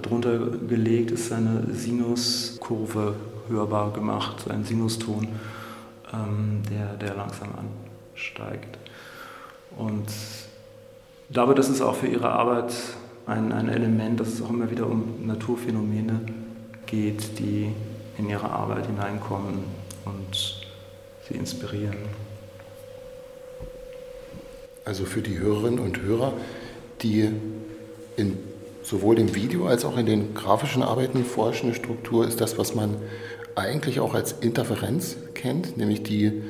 darunter 0.00 0.38
gelegt 0.68 1.10
ist 1.10 1.32
eine 1.32 1.64
Sinuskurve 1.72 3.14
hörbar 3.48 3.92
gemacht, 3.92 4.50
ein 4.50 4.64
Sinuston, 4.64 5.28
ähm, 6.12 6.62
der, 6.70 6.94
der 6.94 7.14
langsam 7.14 7.48
ansteigt. 8.14 8.78
Und 9.76 10.08
ich 11.28 11.32
glaube, 11.32 11.54
das 11.54 11.68
ist 11.68 11.80
auch 11.80 11.96
für 11.96 12.06
ihre 12.06 12.30
Arbeit 12.30 12.72
ein, 13.26 13.52
ein 13.52 13.68
Element, 13.68 14.20
dass 14.20 14.28
es 14.28 14.42
auch 14.42 14.50
immer 14.50 14.70
wieder 14.70 14.86
um 14.86 15.26
Naturphänomene 15.26 16.20
geht, 16.86 17.38
die 17.38 17.72
in 18.18 18.28
ihre 18.28 18.48
Arbeit 18.48 18.86
hineinkommen 18.86 19.64
und 20.04 20.60
sie 21.28 21.34
inspirieren. 21.34 21.96
Also 24.84 25.04
für 25.04 25.20
die 25.20 25.38
Hörerinnen 25.38 25.80
und 25.80 26.00
Hörer, 26.00 26.32
die 27.02 27.28
in 28.16 28.38
sowohl 28.86 29.16
dem 29.16 29.34
Video 29.34 29.66
als 29.66 29.84
auch 29.84 29.96
in 29.96 30.06
den 30.06 30.34
grafischen 30.34 30.82
Arbeiten 30.82 31.24
forschende 31.24 31.74
Struktur 31.74 32.26
ist 32.26 32.40
das, 32.40 32.56
was 32.56 32.74
man 32.74 32.96
eigentlich 33.56 33.98
auch 33.98 34.14
als 34.14 34.32
Interferenz 34.32 35.16
kennt, 35.34 35.76
nämlich 35.76 36.04
die 36.04 36.42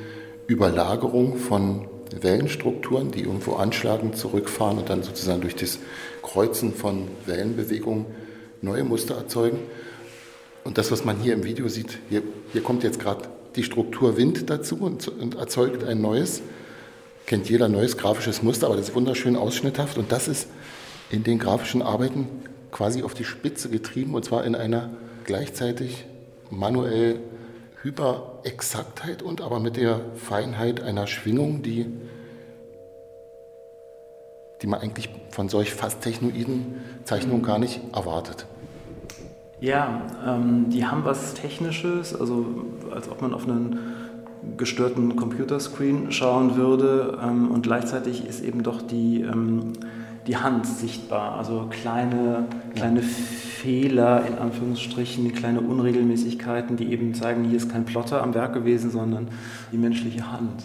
Überlagerung 0.45 1.37
von 1.37 1.87
Wellenstrukturen, 2.21 3.11
die 3.11 3.21
irgendwo 3.21 3.55
anschlagen, 3.55 4.13
zurückfahren 4.13 4.77
und 4.77 4.89
dann 4.89 5.01
sozusagen 5.01 5.41
durch 5.41 5.55
das 5.55 5.79
Kreuzen 6.21 6.73
von 6.73 7.07
Wellenbewegungen 7.25 8.05
neue 8.61 8.83
Muster 8.83 9.15
erzeugen. 9.15 9.59
Und 10.63 10.77
das, 10.77 10.91
was 10.91 11.05
man 11.05 11.17
hier 11.19 11.33
im 11.33 11.43
Video 11.43 11.67
sieht, 11.69 11.97
hier, 12.09 12.21
hier 12.53 12.61
kommt 12.61 12.83
jetzt 12.83 12.99
gerade 12.99 13.23
die 13.55 13.63
Struktur 13.63 14.15
Wind 14.15 14.49
dazu 14.49 14.77
und, 14.77 15.07
und 15.07 15.35
erzeugt 15.35 15.83
ein 15.83 16.01
neues 16.01 16.43
kennt 17.27 17.49
jeder 17.49 17.67
neues 17.67 17.97
grafisches 17.97 18.41
Muster, 18.41 18.67
aber 18.67 18.77
das 18.77 18.89
ist 18.89 18.95
wunderschön 18.95 19.35
ausschnitthaft 19.35 19.97
und 19.97 20.11
das 20.11 20.29
ist 20.29 20.47
in 21.09 21.23
den 21.23 21.39
grafischen 21.39 21.81
Arbeiten 21.81 22.27
quasi 22.71 23.03
auf 23.03 23.13
die 23.13 23.23
Spitze 23.23 23.69
getrieben 23.69 24.13
und 24.13 24.25
zwar 24.25 24.43
in 24.43 24.55
einer 24.55 24.89
gleichzeitig 25.25 26.05
manuell 26.49 27.19
Hyperexaktheit 27.81 29.21
und 29.21 29.41
aber 29.41 29.59
mit 29.59 29.77
der 29.77 30.01
Feinheit 30.15 30.81
einer 30.81 31.07
Schwingung, 31.07 31.61
die, 31.61 31.85
die 34.61 34.67
man 34.67 34.81
eigentlich 34.81 35.09
von 35.29 35.47
solch 35.47 35.73
fast 35.73 36.01
technoiden 36.01 36.81
Zeichnungen 37.03 37.43
gar 37.43 37.59
nicht 37.59 37.81
erwartet. 37.93 38.47
Ja, 39.59 40.01
ähm, 40.25 40.69
die 40.69 40.85
haben 40.85 41.03
was 41.03 41.33
Technisches, 41.33 42.15
also 42.19 42.45
als 42.91 43.09
ob 43.09 43.21
man 43.21 43.33
auf 43.33 43.47
einen 43.47 43.79
gestörten 44.55 45.15
Computerscreen 45.15 46.11
schauen 46.11 46.55
würde 46.55 47.17
ähm, 47.21 47.49
und 47.51 47.63
gleichzeitig 47.63 48.25
ist 48.25 48.43
eben 48.43 48.63
doch 48.63 48.81
die, 48.81 49.21
ähm, 49.21 49.73
die 50.27 50.37
Hand 50.37 50.65
sichtbar, 50.65 51.37
also 51.37 51.67
kleine, 51.69 52.45
kleine 52.75 53.01
Fehler 53.01 54.25
in 54.27 54.37
Anführungsstrichen, 54.37 55.33
kleine 55.33 55.61
Unregelmäßigkeiten, 55.61 56.75
die 56.75 56.91
eben 56.91 57.13
zeigen, 57.13 57.45
hier 57.45 57.57
ist 57.57 57.71
kein 57.71 57.85
Plotter 57.85 58.21
am 58.21 58.33
Werk 58.33 58.53
gewesen, 58.53 58.91
sondern 58.91 59.29
die 59.71 59.77
menschliche 59.77 60.31
Hand. 60.31 60.63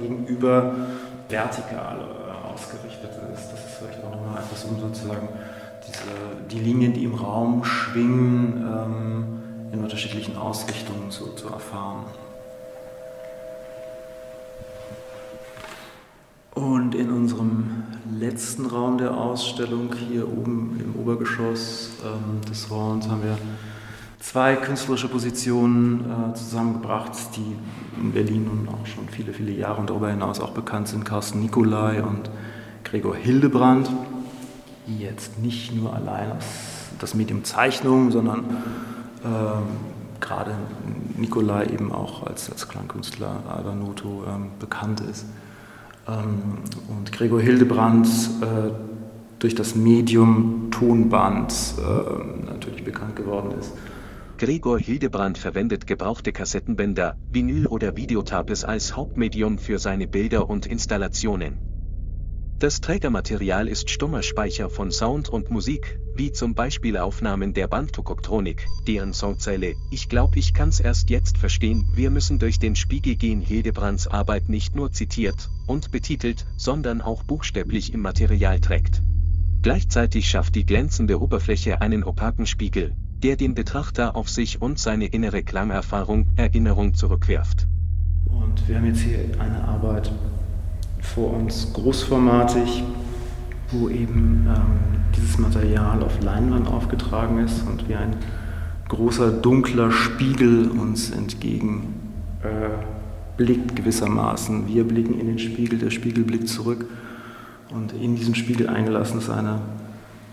Gegenüber 0.00 0.74
vertikal 1.28 1.98
äh, 1.98 2.52
ausgerichtet 2.52 3.10
ist. 3.34 3.52
Das 3.52 3.60
ist 3.60 3.74
vielleicht 3.78 4.04
auch 4.04 4.10
nochmal 4.10 4.42
etwas, 4.42 4.64
um 4.64 4.80
sozusagen 4.80 5.28
diese, 5.86 6.48
die 6.50 6.58
Linien, 6.58 6.92
die 6.92 7.04
im 7.04 7.14
Raum 7.14 7.64
schwingen, 7.64 8.64
ähm, 8.66 9.26
in 9.72 9.82
unterschiedlichen 9.82 10.36
Ausrichtungen 10.36 11.10
zu, 11.10 11.32
zu 11.34 11.48
erfahren. 11.48 12.04
Und 16.54 16.94
in 16.94 17.10
unserem 17.10 17.84
letzten 18.18 18.64
Raum 18.66 18.96
der 18.96 19.14
Ausstellung, 19.14 19.94
hier 20.08 20.26
oben 20.26 20.80
im 20.80 21.00
Obergeschoss 21.00 21.90
ähm, 22.02 22.40
des 22.50 22.70
Raums, 22.70 23.08
haben 23.08 23.22
wir 23.22 23.36
zwei 24.26 24.56
künstlerische 24.56 25.06
Positionen 25.06 26.00
äh, 26.00 26.34
zusammengebracht, 26.34 27.12
die 27.36 27.56
in 28.00 28.10
Berlin 28.10 28.44
nun 28.44 28.68
auch 28.68 28.84
schon 28.84 29.08
viele, 29.08 29.32
viele 29.32 29.52
Jahre 29.52 29.80
und 29.80 29.88
darüber 29.88 30.10
hinaus 30.10 30.40
auch 30.40 30.50
bekannt 30.50 30.88
sind. 30.88 31.04
Carsten 31.04 31.40
Nicolai 31.40 32.02
und 32.02 32.28
Gregor 32.82 33.14
Hildebrand, 33.14 33.88
die 34.88 34.98
jetzt 34.98 35.38
nicht 35.38 35.76
nur 35.76 35.94
allein 35.94 36.32
das 36.98 37.14
Medium 37.14 37.44
Zeichnung, 37.44 38.10
sondern 38.10 38.40
äh, 39.22 40.20
gerade 40.20 40.54
Nicolai 41.16 41.66
eben 41.66 41.92
auch 41.92 42.26
als, 42.26 42.50
als 42.50 42.66
Klangkünstler 42.66 43.44
Albanoto 43.48 44.24
ähm, 44.26 44.50
bekannt 44.58 45.02
ist. 45.02 45.24
Ähm, 46.08 46.58
und 46.88 47.12
Gregor 47.12 47.40
Hildebrand 47.40 48.08
äh, 48.40 48.72
durch 49.38 49.54
das 49.54 49.76
Medium 49.76 50.68
Tonband 50.72 51.54
äh, 51.78 52.50
natürlich 52.50 52.82
bekannt 52.82 53.14
geworden 53.14 53.52
ist. 53.56 53.70
Gregor 54.38 54.78
Hildebrand 54.78 55.38
verwendet 55.38 55.86
gebrauchte 55.86 56.30
Kassettenbänder, 56.30 57.16
Vinyl 57.30 57.66
oder 57.66 57.96
Videotapes 57.96 58.64
als 58.64 58.94
Hauptmedium 58.94 59.56
für 59.56 59.78
seine 59.78 60.06
Bilder 60.06 60.50
und 60.50 60.66
Installationen. 60.66 61.56
Das 62.58 62.82
Trägermaterial 62.82 63.66
ist 63.66 63.88
stummer 63.88 64.22
Speicher 64.22 64.68
von 64.68 64.90
Sound 64.90 65.30
und 65.30 65.50
Musik, 65.50 65.98
wie 66.14 66.32
zum 66.32 66.54
Beispiel 66.54 66.98
Aufnahmen 66.98 67.54
der 67.54 67.66
Band 67.66 67.94
Tokoktronik, 67.94 68.66
deren 68.86 69.14
Songzeile 69.14 69.74
Ich 69.90 70.10
glaub 70.10 70.36
ich 70.36 70.52
kann's 70.52 70.80
erst 70.80 71.08
jetzt 71.08 71.38
verstehen, 71.38 71.86
wir 71.94 72.10
müssen 72.10 72.38
durch 72.38 72.58
den 72.58 72.76
Spiegel 72.76 73.16
gehen 73.16 73.40
Hildebrands 73.40 74.06
Arbeit 74.06 74.50
nicht 74.50 74.74
nur 74.74 74.92
zitiert 74.92 75.48
und 75.66 75.90
betitelt, 75.92 76.46
sondern 76.58 77.00
auch 77.00 77.22
buchstäblich 77.24 77.94
im 77.94 78.02
Material 78.02 78.60
trägt. 78.60 79.02
Gleichzeitig 79.62 80.28
schafft 80.28 80.54
die 80.54 80.66
glänzende 80.66 81.20
Oberfläche 81.20 81.80
einen 81.80 82.04
opaken 82.04 82.46
Spiegel, 82.46 82.94
der 83.22 83.36
den 83.36 83.54
Betrachter 83.54 84.16
auf 84.16 84.28
sich 84.28 84.60
und 84.60 84.78
seine 84.78 85.06
innere 85.06 85.42
Klangerfahrung, 85.42 86.28
Erinnerung 86.36 86.94
zurückwerft. 86.94 87.66
Und 88.26 88.68
wir 88.68 88.76
haben 88.76 88.86
jetzt 88.86 89.00
hier 89.00 89.18
eine 89.38 89.62
Arbeit 89.64 90.10
vor 91.00 91.32
uns 91.34 91.72
großformatig, 91.72 92.82
wo 93.70 93.88
eben 93.88 94.46
ähm, 94.48 95.04
dieses 95.16 95.38
Material 95.38 96.02
auf 96.02 96.22
Leinwand 96.22 96.68
aufgetragen 96.68 97.38
ist 97.38 97.66
und 97.66 97.88
wie 97.88 97.94
ein 97.94 98.16
großer 98.88 99.30
dunkler 99.30 99.90
Spiegel 99.90 100.70
uns 100.70 101.10
entgegen 101.10 101.94
äh, 102.42 102.68
blickt 103.36 103.76
gewissermaßen. 103.76 104.66
Wir 104.68 104.84
blicken 104.84 105.18
in 105.18 105.26
den 105.26 105.38
Spiegel, 105.38 105.78
der 105.78 105.90
Spiegel 105.90 106.24
blickt 106.24 106.48
zurück 106.48 106.86
und 107.70 107.92
in 107.92 108.16
diesen 108.16 108.34
Spiegel 108.34 108.68
eingelassen 108.68 109.18
ist 109.18 109.30
eine, 109.30 109.60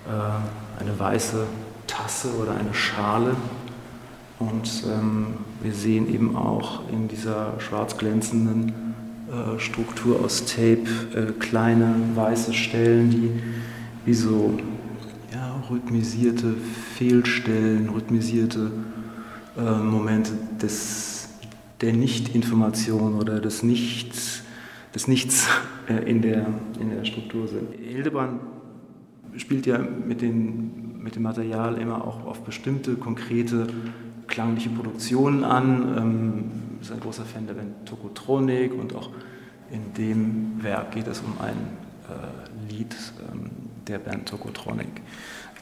äh, 0.07 0.81
eine 0.81 0.99
weiße 0.99 1.45
Tasse 1.93 2.29
oder 2.41 2.55
eine 2.55 2.73
Schale. 2.73 3.35
Und 4.39 4.83
ähm, 4.87 5.27
wir 5.61 5.73
sehen 5.73 6.13
eben 6.13 6.35
auch 6.35 6.89
in 6.89 7.07
dieser 7.07 7.59
schwarz 7.59 7.97
glänzenden 7.97 8.73
äh, 9.29 9.59
Struktur 9.59 10.19
aus 10.23 10.45
Tape, 10.45 10.85
äh, 11.15 11.31
kleine 11.39 11.95
weiße 12.15 12.53
Stellen, 12.53 13.09
die 13.09 13.31
wie 14.05 14.13
so 14.13 14.57
ja, 15.31 15.63
rhythmisierte 15.69 16.55
Fehlstellen, 16.95 17.89
rhythmisierte 17.89 18.71
äh, 19.57 19.61
Momente 19.61 20.33
des, 20.61 21.29
der 21.81 21.93
Nichtinformation 21.93 23.15
oder 23.15 23.39
des 23.39 23.63
Nichts, 23.63 24.41
des 24.93 25.07
Nichts 25.07 25.47
äh, 25.87 26.09
in, 26.09 26.21
der, 26.21 26.47
in 26.79 26.89
der 26.89 27.05
Struktur 27.05 27.47
sind. 27.47 27.73
Hildebrand 27.79 28.41
spielt 29.37 29.65
ja 29.65 29.77
mit, 29.79 30.21
den, 30.21 30.82
mit 31.03 31.15
dem 31.15 31.23
Material 31.23 31.77
immer 31.77 32.07
auch 32.07 32.25
auf 32.25 32.43
bestimmte 32.43 32.95
konkrete 32.95 33.67
klangliche 34.27 34.69
Produktionen 34.69 35.43
an. 35.43 35.97
Ähm, 35.97 36.51
ist 36.81 36.91
ein 36.91 37.01
großer 37.01 37.25
Fan 37.25 37.45
der 37.45 37.53
Band 37.53 37.85
Tokotronik 37.85 38.73
und 38.73 38.95
auch 38.95 39.09
in 39.69 39.93
dem 39.93 40.63
Werk 40.63 40.91
geht 40.91 41.07
es 41.07 41.19
um 41.19 41.37
ein 41.39 41.57
äh, 42.09 42.71
Lied 42.73 42.95
ähm, 43.31 43.51
der 43.87 43.99
Band 43.99 44.29
Tokotronic, 44.29 45.01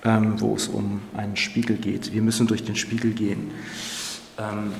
ähm, 0.03 0.39
wo 0.39 0.55
es 0.55 0.67
um 0.67 1.01
einen 1.15 1.35
Spiegel 1.35 1.77
geht. 1.77 2.13
Wir 2.13 2.21
müssen 2.21 2.45
durch 2.45 2.63
den 2.63 2.75
Spiegel 2.75 3.13
gehen, 3.13 3.51
ähm, 4.37 4.73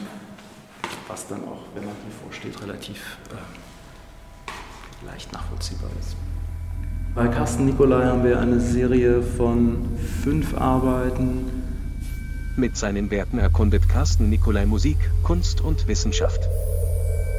was 1.08 1.28
dann 1.28 1.44
auch, 1.46 1.64
wenn 1.74 1.86
man 1.86 1.96
hier 2.04 2.14
vorsteht, 2.24 2.62
relativ 2.62 3.18
äh, 3.32 5.06
leicht 5.08 5.34
nachvollziehbar 5.34 5.90
ist. 6.00 6.16
Bei 7.14 7.28
Carsten 7.28 7.66
Nicolai 7.66 8.06
haben 8.06 8.24
wir 8.24 8.40
eine 8.40 8.62
Serie 8.62 9.22
von 9.22 9.86
fünf 10.24 10.56
Arbeiten. 10.56 11.46
Mit 12.56 12.78
seinen 12.78 13.12
Werken 13.12 13.38
erkundet 13.38 13.90
Carsten 13.90 14.30
Nicolai 14.30 14.66
Musik, 14.66 14.98
Kunst 15.22 15.60
und 15.60 15.90
Wissenschaft. 15.90 16.48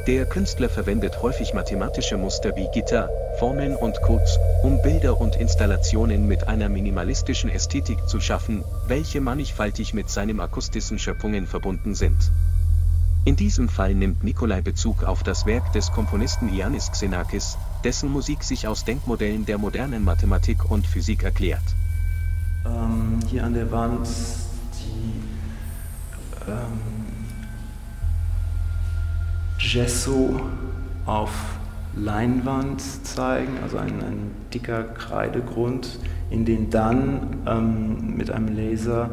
Der 0.05 0.25
Künstler 0.25 0.69
verwendet 0.69 1.23
häufig 1.23 1.55
mathematische 1.55 2.17
Muster 2.17 2.55
wie 2.55 2.67
Gitter, 2.71 3.09
Formeln 3.39 3.75
und 3.75 3.99
Codes, 4.03 4.37
um 4.61 4.79
Bilder 4.83 5.19
und 5.19 5.37
Installationen 5.37 6.27
mit 6.27 6.47
einer 6.47 6.69
minimalistischen 6.69 7.49
Ästhetik 7.49 8.07
zu 8.07 8.19
schaffen, 8.19 8.63
welche 8.87 9.21
mannigfaltig 9.21 9.95
mit 9.95 10.07
seinen 10.07 10.39
akustischen 10.39 10.99
Schöpfungen 10.99 11.47
verbunden 11.47 11.95
sind. 11.95 12.31
In 13.25 13.37
diesem 13.37 13.69
Fall 13.69 13.95
nimmt 13.95 14.21
Nikolai 14.25 14.59
Bezug 14.59 15.05
auf 15.05 15.23
das 15.23 15.45
Werk 15.45 15.71
des 15.71 15.93
Komponisten 15.93 16.53
Ianis 16.53 16.91
Xenakis, 16.91 17.57
dessen 17.85 18.11
Musik 18.11 18.43
sich 18.43 18.67
aus 18.67 18.83
Denkmodellen 18.83 19.45
der 19.45 19.57
modernen 19.57 20.03
Mathematik 20.03 20.69
und 20.69 20.85
Physik 20.85 21.23
erklärt. 21.23 21.63
Ähm, 22.65 23.19
hier 23.29 23.45
an 23.45 23.53
der 23.53 23.71
Wand 23.71 24.09
die 24.75 26.51
ähm 26.51 26.93
Gesso 29.57 30.41
auf 31.05 31.31
Leinwand 31.95 32.81
zeigen, 32.81 33.57
also 33.63 33.77
ein, 33.77 34.03
ein 34.03 34.31
dicker 34.53 34.83
Kreidegrund, 34.83 35.97
in 36.29 36.43
den 36.43 36.69
dann 36.69 37.37
ähm, 37.45 38.17
mit 38.17 38.31
einem 38.31 38.53
Laser 38.53 39.11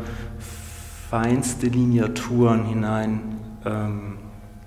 feinste 1.08 1.68
Lineaturen 1.68 2.64
hinein 2.64 3.39
ähm, 3.64 4.18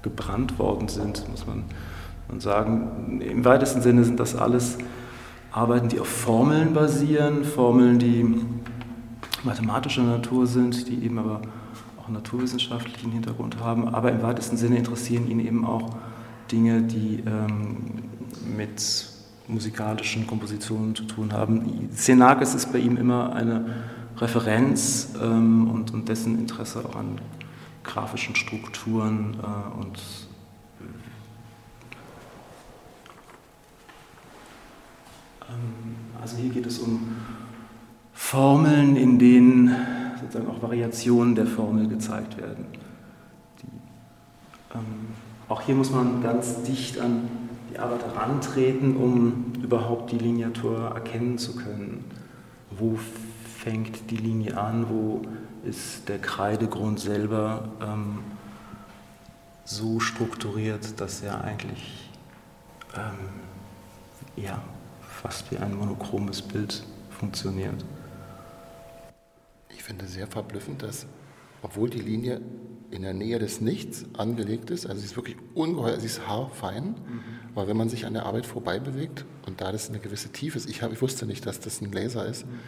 gebrannt 0.02 0.60
worden 0.60 0.88
sind, 0.88 1.28
muss 1.30 1.48
man, 1.48 1.64
man 2.28 2.40
sagen. 2.40 3.22
Im 3.22 3.46
weitesten 3.46 3.82
Sinne 3.82 4.04
sind 4.04 4.20
das 4.20 4.36
alles 4.36 4.78
Arbeiten, 5.52 5.90
die 5.90 6.00
auf 6.00 6.08
Formeln 6.08 6.74
basieren, 6.74 7.44
Formeln, 7.44 8.00
die 8.00 8.26
mathematischer 9.44 10.04
Natur 10.04 10.48
sind, 10.48 10.88
die 10.88 11.04
eben 11.06 11.20
aber 11.20 11.42
auch 12.02 12.10
naturwissenschaftlichen 12.10 13.12
Hintergrund 13.12 13.60
haben, 13.60 13.94
aber 13.94 14.12
im 14.12 14.22
weitesten 14.22 14.58
Sinne 14.58 14.78
interessieren 14.78 15.28
ihn 15.30 15.40
eben 15.40 15.66
auch 15.66 15.92
Dinge, 16.52 16.82
die 16.82 17.24
ähm, 17.26 17.78
mit 18.58 19.06
musikalischen 19.48 20.28
Kompositionen 20.28 20.96
zu 20.96 21.04
tun 21.04 21.34
haben. 21.34 21.90
Xenakis 21.94 22.56
ist 22.56 22.72
bei 22.72 22.80
ihm 22.80 22.98
immer 22.98 23.34
eine 23.34 23.66
Referenz 24.18 25.14
ähm, 25.22 25.70
und, 25.70 25.94
und, 25.94 26.08
dessen 26.08 26.38
Interesse 26.40 26.84
auch 26.86 26.96
an 26.96 27.18
grafischen 27.84 28.36
Strukturen 28.36 29.38
äh, 29.42 29.80
und 29.80 30.02
ähm, 35.50 35.96
also 36.22 36.38
hier 36.38 36.50
geht 36.50 36.66
es 36.66 36.80
um 36.80 37.16
Formeln, 38.14 38.96
in 38.96 39.20
denen 39.20 39.76
sozusagen 40.20 40.50
auch 40.50 40.62
Variationen 40.62 41.36
der 41.36 41.46
Formel 41.46 41.88
gezeigt 41.88 42.38
werden. 42.38 42.66
Die, 43.62 44.76
ähm, 44.76 44.84
auch 45.50 45.62
hier 45.62 45.76
muss 45.76 45.92
man 45.92 46.24
ganz 46.24 46.64
dicht 46.64 47.00
an 47.00 47.28
die 47.72 47.80
Arbeit 47.80 48.06
herantreten, 48.06 48.96
um 48.96 49.54
überhaupt 49.62 50.12
die 50.12 50.18
Lineatur 50.18 50.92
erkennen 50.96 51.38
zu 51.38 51.56
können. 51.56 52.06
Wo 52.72 52.98
fängt 53.58 54.10
die 54.10 54.18
Linie 54.18 54.58
an, 54.58 54.86
wo 54.90 55.22
ist 55.64 56.10
der 56.10 56.20
Kreidegrund 56.20 57.00
selber 57.00 57.70
ähm, 57.82 58.20
so 59.66 60.00
strukturiert, 60.00 61.00
dass 61.00 61.22
er 61.22 61.44
eigentlich 61.44 62.10
ähm, 62.96 63.30
ja, 64.36 64.62
fast 65.08 65.52
wie 65.52 65.58
ein 65.58 65.76
monochromes 65.76 66.42
Bild 66.42 66.84
funktioniert. 67.10 67.84
Ich 69.70 69.84
finde 69.84 70.06
sehr 70.06 70.28
verblüffend, 70.28 70.84
dass, 70.84 71.06
obwohl 71.62 71.90
die 71.90 72.02
Linie 72.02 72.42
in 72.92 73.02
der 73.02 73.14
Nähe 73.14 73.40
des 73.40 73.62
Nichts 73.62 74.06
angelegt 74.18 74.70
ist, 74.70 74.86
also 74.86 75.00
sie 75.00 75.06
ist 75.06 75.16
wirklich 75.16 75.38
ungeheuer, 75.56 76.00
sie 76.00 76.08
ist 76.08 76.28
haarfein, 76.28 76.84
mhm. 76.84 77.24
aber 77.56 77.68
wenn 77.68 77.78
man 77.78 77.90
sich 77.90 78.06
an 78.06 78.14
der 78.14 78.26
Arbeit 78.26 78.46
vorbei 78.46 78.80
bewegt 78.80 79.26
und 79.48 79.62
da 79.62 79.72
das 79.72 79.90
eine 79.90 80.00
gewisse 80.00 80.30
Tiefe 80.30 80.58
ist, 80.58 80.70
ich, 80.70 80.82
hab, 80.82 80.92
ich 80.92 81.02
wusste 81.02 81.26
nicht, 81.26 81.46
dass 81.46 81.60
das 81.60 81.82
ein 81.82 81.92
Laser 81.92 82.26
ist, 82.26 82.46
mhm. 82.46 82.60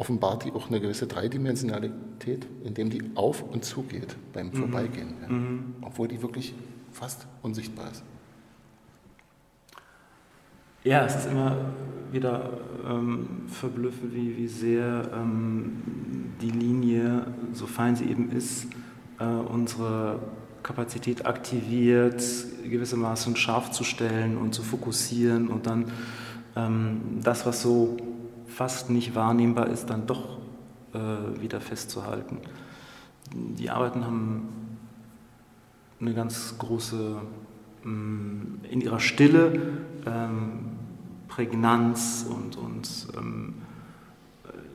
Offenbart 0.00 0.44
die 0.44 0.52
auch 0.52 0.68
eine 0.68 0.80
gewisse 0.80 1.06
Dreidimensionalität, 1.06 2.46
indem 2.64 2.88
die 2.88 3.02
auf 3.14 3.42
und 3.42 3.64
zu 3.64 3.82
geht 3.82 4.16
beim 4.32 4.46
mhm. 4.46 4.52
Vorbeigehen, 4.54 5.14
ja. 5.22 5.28
Mhm. 5.28 5.74
obwohl 5.82 6.08
die 6.08 6.22
wirklich 6.22 6.54
fast 6.90 7.26
unsichtbar 7.42 7.90
ist. 7.90 8.02
Ja, 10.82 11.04
es 11.04 11.14
ist 11.14 11.26
immer 11.26 11.56
wieder 12.10 12.50
ähm, 12.88 13.42
verblüffend, 13.48 14.14
wie, 14.14 14.38
wie 14.38 14.48
sehr 14.48 15.10
ähm, 15.14 15.82
die 16.40 16.50
Linie, 16.50 17.26
so 17.52 17.66
fein 17.66 17.94
sie 17.94 18.06
eben 18.06 18.30
ist, 18.32 18.68
äh, 19.18 19.24
unsere 19.24 20.20
Kapazität 20.62 21.26
aktiviert, 21.26 22.22
gewissermaßen 22.64 23.36
scharf 23.36 23.70
zu 23.72 23.84
stellen 23.84 24.38
und 24.38 24.54
zu 24.54 24.62
fokussieren 24.62 25.48
und 25.48 25.66
dann 25.66 25.92
ähm, 26.56 27.20
das, 27.22 27.44
was 27.44 27.60
so 27.60 27.98
fast 28.50 28.90
nicht 28.90 29.14
wahrnehmbar 29.14 29.68
ist, 29.68 29.90
dann 29.90 30.06
doch 30.06 30.38
äh, 30.92 31.40
wieder 31.40 31.60
festzuhalten. 31.60 32.38
Die 33.32 33.70
Arbeiten 33.70 34.04
haben 34.04 34.48
eine 36.00 36.14
ganz 36.14 36.56
große 36.58 37.16
ähm, 37.84 38.60
in 38.70 38.80
ihrer 38.80 39.00
Stille 39.00 39.78
ähm, 40.06 40.76
Prägnanz 41.28 42.26
und, 42.28 42.56
und 42.56 43.08
ähm, 43.16 43.54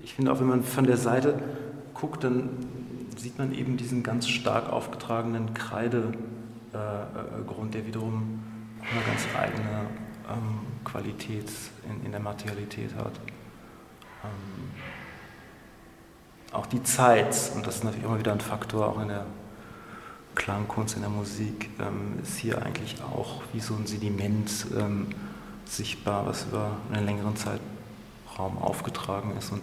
ich 0.04 0.14
finde 0.14 0.32
auch, 0.32 0.40
wenn 0.40 0.48
man 0.48 0.64
von 0.64 0.86
der 0.86 0.98
Seite 0.98 1.40
guckt, 1.94 2.24
dann 2.24 2.50
sieht 3.18 3.38
man 3.38 3.54
eben 3.54 3.78
diesen 3.78 4.04
ganz 4.04 4.28
stark 4.28 4.72
aufgetragenen 4.72 5.54
Kreidegrund, 5.54 6.16
äh, 6.74 7.72
der 7.72 7.88
wiederum 7.88 8.40
eine 8.82 9.02
ganz 9.06 9.28
eigene 9.38 9.88
ähm, 10.30 10.60
Qualität 10.84 11.52
in, 11.90 12.06
in, 12.06 12.12
der 12.12 12.20
Materialität 12.20 12.96
hat. 12.96 13.14
Ähm, 14.26 14.72
auch 16.52 16.66
die 16.66 16.84
Zeit, 16.84 17.52
und 17.56 17.68
das 17.68 17.78
ist 17.78 17.84
natürlich 17.84 18.06
immer 18.06 18.20
wieder 18.20 18.32
ein 18.32 18.40
Faktor, 18.40 18.88
auch 18.88 19.02
in 19.02 19.10
der 19.10 19.26
Klangkunst, 20.36 20.96
in 20.96 21.02
der 21.02 21.10
Musik, 21.10 21.70
ähm, 21.80 22.20
ist 22.22 22.38
hier 22.38 22.62
eigentlich 22.62 22.96
auch 23.02 23.42
wie 23.54 23.60
so 23.60 23.76
ein 23.76 23.86
Sediment 23.86 24.68
ähm, 24.78 25.08
sichtbar, 25.66 26.26
was 26.26 26.46
über 26.46 26.78
einen 26.92 27.06
längeren 27.06 27.36
Zeitraum 27.36 28.58
aufgetragen 28.58 29.36
ist 29.38 29.52
und 29.52 29.62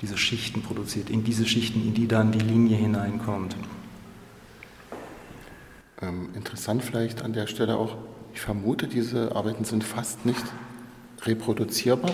diese 0.00 0.18
Schichten 0.18 0.62
produziert, 0.62 1.10
in 1.10 1.24
diese 1.24 1.46
Schichten, 1.46 1.82
in 1.82 1.94
die 1.94 2.06
dann 2.06 2.32
die 2.32 2.38
Linie 2.38 2.76
hineinkommt. 2.76 3.56
Ähm, 6.02 6.30
interessant 6.34 6.82
vielleicht 6.82 7.22
an 7.22 7.32
der 7.32 7.46
Stelle 7.46 7.76
auch, 7.76 7.96
ich 8.34 8.40
vermute, 8.40 8.88
diese 8.88 9.34
Arbeiten 9.34 9.64
sind 9.64 9.84
fast 9.84 10.26
nicht 10.26 10.44
reproduzierbar. 11.22 12.10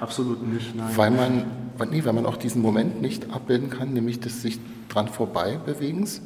Absolut 0.00 0.46
nicht, 0.46 0.74
nein. 0.74 0.96
Weil 0.96 1.10
man, 1.10 1.44
nee, 1.90 2.04
weil 2.04 2.14
man 2.14 2.26
auch 2.26 2.36
diesen 2.36 2.62
Moment 2.62 3.02
nicht 3.02 3.30
abbilden 3.32 3.70
kann, 3.70 3.92
nämlich 3.92 4.18
des 4.18 4.42
sich 4.42 4.58
dran 4.88 5.08
vorbei 5.08 5.58
bewegens 5.64 6.22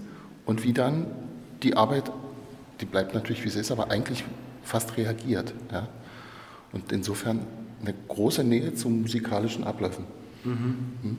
und 0.46 0.62
wie 0.62 0.72
dann 0.72 1.06
die 1.62 1.76
Arbeit, 1.76 2.10
die 2.80 2.86
bleibt 2.86 3.14
natürlich 3.14 3.44
wie 3.44 3.48
sie 3.48 3.60
ist, 3.60 3.72
aber 3.72 3.90
eigentlich 3.90 4.24
fast 4.62 4.96
reagiert. 4.96 5.52
Ja? 5.72 5.88
Und 6.72 6.92
insofern 6.92 7.40
eine 7.82 7.94
große 8.08 8.44
Nähe 8.44 8.74
zu 8.74 8.88
musikalischen 8.88 9.64
Abläufen. 9.64 10.04
Mhm. 10.44 10.76
Hm? 11.02 11.18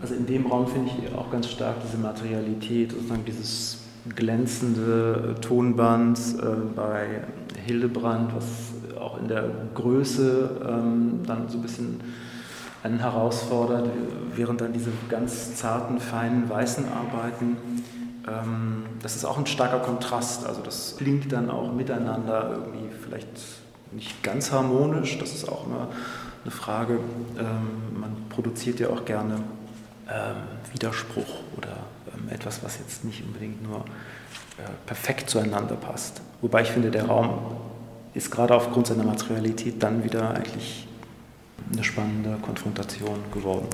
Also 0.00 0.14
in 0.14 0.26
dem 0.26 0.46
Raum 0.46 0.66
finde 0.66 0.90
ich 0.90 1.14
auch 1.14 1.30
ganz 1.30 1.48
stark 1.48 1.76
diese 1.84 1.96
Materialität, 1.96 2.92
sozusagen 2.92 3.24
dieses 3.24 3.78
glänzende 4.14 5.36
Tonband 5.40 6.18
äh, 6.18 6.44
bei 6.76 7.24
Hildebrand, 7.64 8.34
was 8.34 8.73
auch 9.04 9.18
in 9.18 9.28
der 9.28 9.44
Größe 9.74 10.62
ähm, 10.66 11.20
dann 11.26 11.48
so 11.48 11.58
ein 11.58 11.62
bisschen 11.62 12.00
einen 12.82 12.98
herausfordert, 12.98 13.88
während 14.34 14.60
dann 14.60 14.72
diese 14.72 14.90
ganz 15.08 15.54
zarten, 15.56 16.00
feinen, 16.00 16.48
weißen 16.50 16.84
Arbeiten, 16.88 17.56
ähm, 18.26 18.84
das 19.02 19.16
ist 19.16 19.24
auch 19.24 19.38
ein 19.38 19.46
starker 19.46 19.80
Kontrast. 19.80 20.46
Also 20.46 20.62
das 20.62 20.96
klingt 20.96 21.32
dann 21.32 21.50
auch 21.50 21.72
miteinander 21.72 22.50
irgendwie 22.50 22.88
vielleicht 23.02 23.28
nicht 23.92 24.22
ganz 24.22 24.50
harmonisch, 24.50 25.18
das 25.18 25.34
ist 25.34 25.48
auch 25.48 25.66
immer 25.66 25.88
eine 26.42 26.50
Frage. 26.50 26.98
Ähm, 27.38 28.00
man 28.00 28.16
produziert 28.28 28.80
ja 28.80 28.88
auch 28.88 29.04
gerne 29.04 29.36
ähm, 30.10 30.36
Widerspruch 30.72 31.42
oder 31.56 31.76
ähm, 32.14 32.28
etwas, 32.30 32.62
was 32.62 32.78
jetzt 32.78 33.04
nicht 33.04 33.22
unbedingt 33.24 33.62
nur 33.62 33.78
äh, 33.78 34.70
perfekt 34.86 35.30
zueinander 35.30 35.76
passt. 35.76 36.20
Wobei 36.40 36.62
ich 36.62 36.70
finde, 36.70 36.90
der 36.90 37.06
Raum 37.06 37.38
ist 38.14 38.30
gerade 38.30 38.54
aufgrund 38.54 38.86
seiner 38.86 39.04
Materialität 39.04 39.82
dann 39.82 40.04
wieder 40.04 40.30
eigentlich 40.30 40.86
eine 41.72 41.82
spannende 41.82 42.38
Konfrontation 42.42 43.18
geworden. 43.32 43.68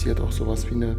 Passiert 0.00 0.22
auch 0.22 0.32
sowas 0.32 0.66
wie 0.70 0.76
eine 0.76 0.96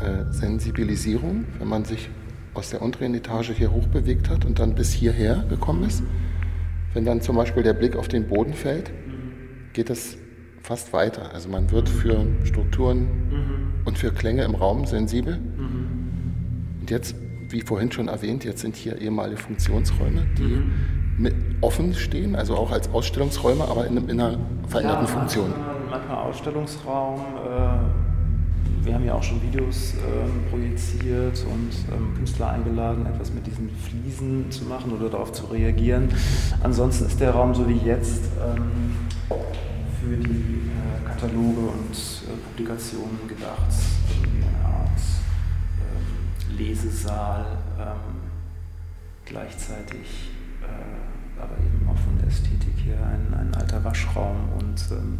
äh, 0.00 0.32
Sensibilisierung, 0.32 1.44
wenn 1.60 1.68
man 1.68 1.84
sich 1.84 2.10
aus 2.52 2.70
der 2.70 2.82
unteren 2.82 3.14
Etage 3.14 3.52
hier 3.52 3.70
hoch 3.70 3.86
bewegt 3.86 4.28
hat 4.28 4.44
und 4.44 4.58
dann 4.58 4.74
bis 4.74 4.92
hierher 4.92 5.44
gekommen 5.48 5.84
ist. 5.84 6.02
Wenn 6.92 7.04
dann 7.04 7.20
zum 7.20 7.36
Beispiel 7.36 7.62
der 7.62 7.72
Blick 7.72 7.94
auf 7.94 8.08
den 8.08 8.26
Boden 8.26 8.52
fällt, 8.52 8.90
geht 9.74 9.90
es 9.90 10.18
fast 10.60 10.92
weiter. 10.92 11.32
Also 11.32 11.48
man 11.48 11.70
wird 11.70 11.88
für 11.88 12.26
Strukturen 12.42 12.98
mhm. 12.98 13.84
und 13.84 13.96
für 13.96 14.10
Klänge 14.10 14.42
im 14.42 14.56
Raum 14.56 14.86
sensibel. 14.86 15.36
Mhm. 15.36 15.86
Und 16.80 16.90
jetzt, 16.90 17.14
wie 17.50 17.60
vorhin 17.60 17.92
schon 17.92 18.08
erwähnt, 18.08 18.42
jetzt 18.44 18.62
sind 18.62 18.74
hier 18.74 19.00
ehemalige 19.00 19.40
Funktionsräume, 19.40 20.26
die 20.36 21.22
mhm. 21.22 21.30
offen 21.60 21.94
stehen, 21.94 22.34
also 22.34 22.56
auch 22.56 22.72
als 22.72 22.90
Ausstellungsräume, 22.92 23.62
aber 23.68 23.86
in, 23.86 23.96
in 24.08 24.20
einer 24.20 24.40
veränderten 24.66 25.04
ja, 25.04 25.12
Funktion 25.12 25.54
manchmal 25.94 26.16
Ausstellungsraum. 26.16 27.20
Äh, 28.84 28.86
wir 28.86 28.94
haben 28.94 29.04
ja 29.04 29.14
auch 29.14 29.22
schon 29.22 29.42
Videos 29.42 29.94
ähm, 29.94 30.44
projiziert 30.50 31.44
und 31.50 31.70
ähm, 31.92 32.14
Künstler 32.14 32.50
eingeladen, 32.50 33.06
etwas 33.06 33.32
mit 33.32 33.46
diesen 33.46 33.70
Fliesen 33.70 34.50
zu 34.50 34.64
machen 34.64 34.92
oder 34.92 35.08
darauf 35.08 35.32
zu 35.32 35.46
reagieren. 35.46 36.08
Ansonsten 36.62 37.06
ist 37.06 37.20
der 37.20 37.32
Raum 37.32 37.54
so 37.54 37.68
wie 37.68 37.78
jetzt 37.78 38.24
ähm, 38.44 38.96
für 40.00 40.16
die 40.16 40.70
äh, 40.70 41.08
Kataloge 41.08 41.60
und 41.60 41.92
äh, 41.92 42.36
Publikationen 42.48 43.26
gedacht. 43.28 43.72
Eine 44.22 44.66
Art 44.66 45.00
Lesesaal, 46.56 47.46
gleichzeitig 49.24 50.30
aber 51.36 51.56
eben 51.58 51.88
auch 51.88 51.98
von 51.98 52.16
der 52.18 52.28
Ästhetik 52.28 52.74
her 52.84 52.96
ein, 53.06 53.34
ein 53.34 53.54
alter 53.54 53.82
Waschraum 53.82 54.36
und 54.58 54.80
ähm, 54.92 55.18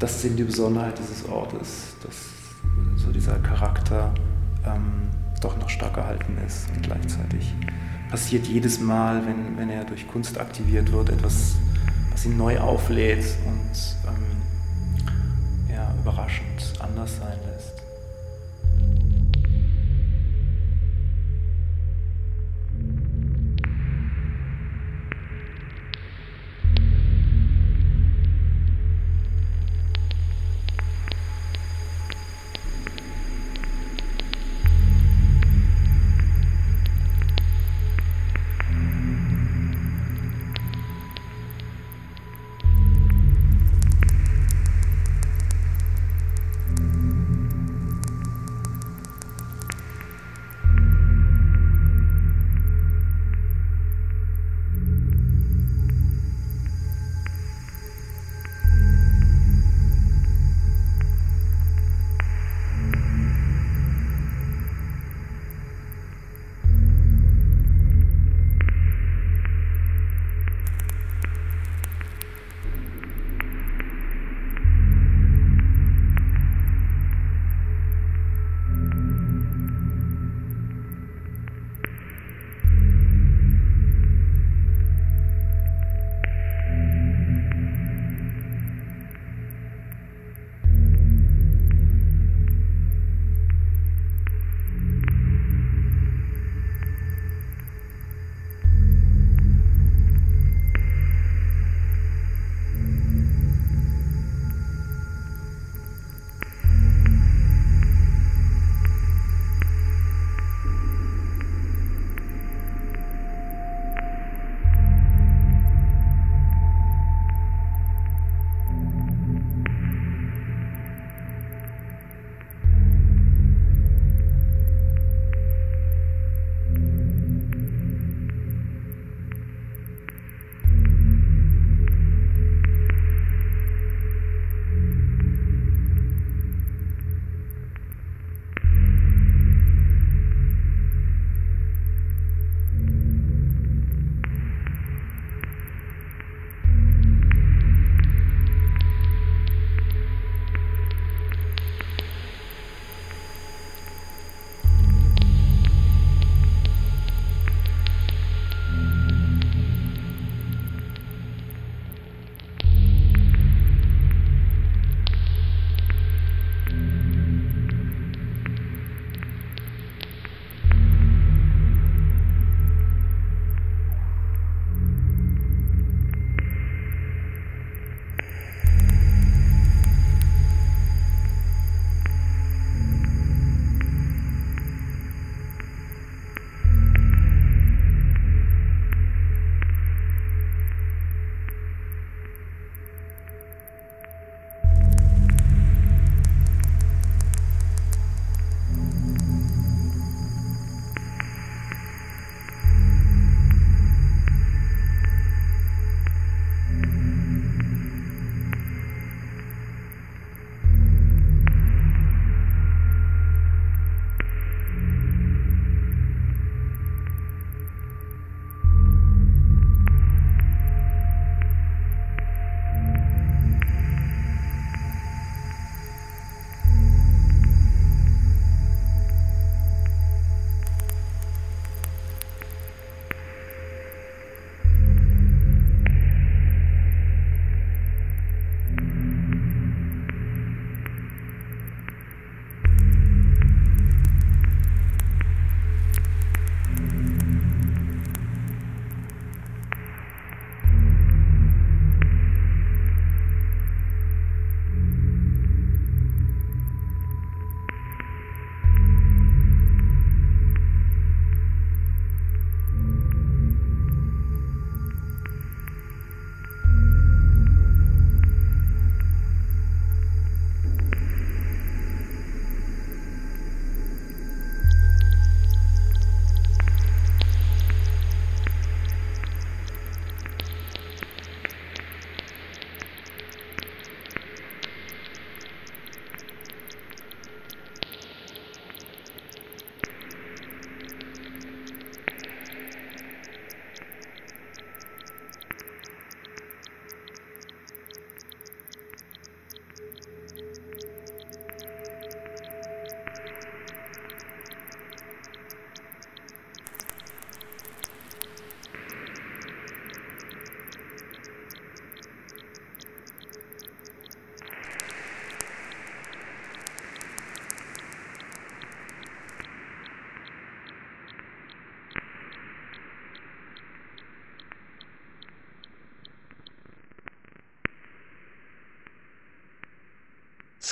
das 0.00 0.16
ist 0.16 0.24
eben 0.24 0.36
die 0.36 0.44
Besonderheit 0.44 0.98
dieses 0.98 1.28
Ortes, 1.28 1.94
dass 2.02 2.16
so 2.96 3.12
dieser 3.12 3.38
Charakter 3.38 4.12
ähm, 4.66 5.02
doch 5.40 5.56
noch 5.58 5.68
stark 5.68 5.96
erhalten 5.96 6.36
ist 6.44 6.68
und 6.74 6.82
gleichzeitig 6.82 7.54
passiert 8.10 8.46
jedes 8.46 8.80
Mal, 8.80 9.24
wenn, 9.26 9.56
wenn 9.56 9.70
er 9.70 9.84
durch 9.84 10.08
Kunst 10.08 10.40
aktiviert 10.40 10.90
wird, 10.90 11.10
etwas, 11.10 11.56
was 12.10 12.24
ihn 12.24 12.36
neu 12.36 12.58
auflädt 12.58 13.24
und 13.46 14.08
ähm, 14.08 15.72
ja, 15.72 15.94
überraschend 16.00 16.72
anders 16.80 17.18
sein 17.18 17.38
lässt. 17.52 17.59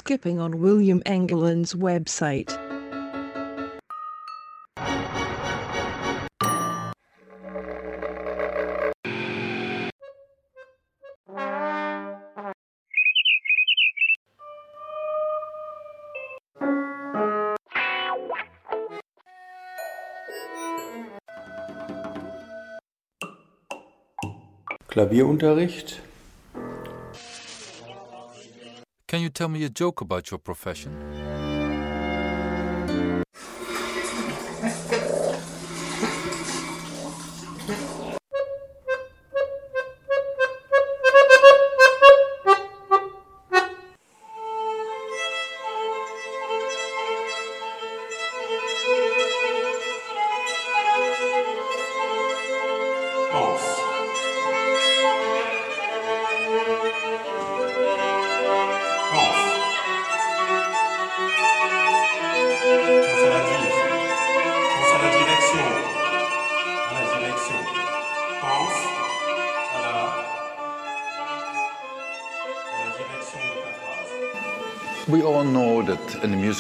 Skipping 0.09 0.41
on 0.41 0.59
William 0.63 1.03
Engeland's 1.05 1.75
website. 1.75 2.49
Klavierunterricht. 24.89 26.08
Can 29.19 29.25
you 29.25 29.31
tell 29.31 29.49
me 29.49 29.65
a 29.65 29.69
joke 29.69 30.01
about 30.01 30.31
your 30.31 30.39
profession? 30.39 31.28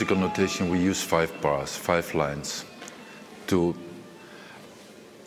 Musical 0.09 0.29
notation 0.29 0.71
we 0.71 0.79
use 0.79 1.03
five 1.03 1.31
bars, 1.43 1.77
five 1.77 2.15
lines 2.15 2.65
to 3.47 3.75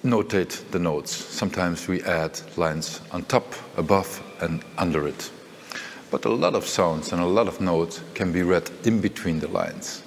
notate 0.04 0.72
the 0.72 0.80
notes. 0.80 1.12
Sometimes 1.12 1.88
we 1.88 2.02
add 2.02 2.40
lines 2.58 3.00
on 3.12 3.24
top, 3.26 3.46
above, 3.78 4.24
and 4.42 4.64
under 4.80 5.08
it. 5.08 5.30
But 6.10 6.26
a 6.26 6.30
lot 6.30 6.56
of 6.56 6.66
sounds 6.66 7.14
and 7.14 7.22
a 7.22 7.28
lot 7.28 7.48
of 7.48 7.62
notes 7.62 8.02
can 8.16 8.32
be 8.32 8.42
read 8.42 8.72
in 8.84 9.02
between 9.02 9.40
the 9.40 9.50
lines, 9.50 10.02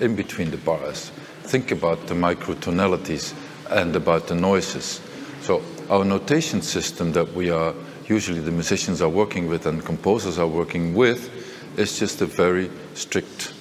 in 0.00 0.16
between 0.16 0.50
the 0.50 0.56
bars. 0.56 1.12
Think 1.44 1.70
about 1.70 2.08
the 2.08 2.14
microtonalities 2.14 3.34
and 3.70 3.94
about 3.94 4.26
the 4.26 4.34
noises. 4.34 5.00
So, 5.42 5.62
our 5.90 6.04
notation 6.04 6.60
system 6.60 7.12
that 7.12 7.34
we 7.34 7.50
are 7.50 7.72
usually 8.08 8.40
the 8.40 8.50
musicians 8.50 9.00
are 9.00 9.08
working 9.08 9.46
with 9.46 9.66
and 9.66 9.84
composers 9.84 10.40
are 10.40 10.48
working 10.48 10.94
with 10.94 11.30
is 11.78 12.00
just 12.00 12.20
a 12.20 12.26
very 12.26 12.68
strict 12.94 13.52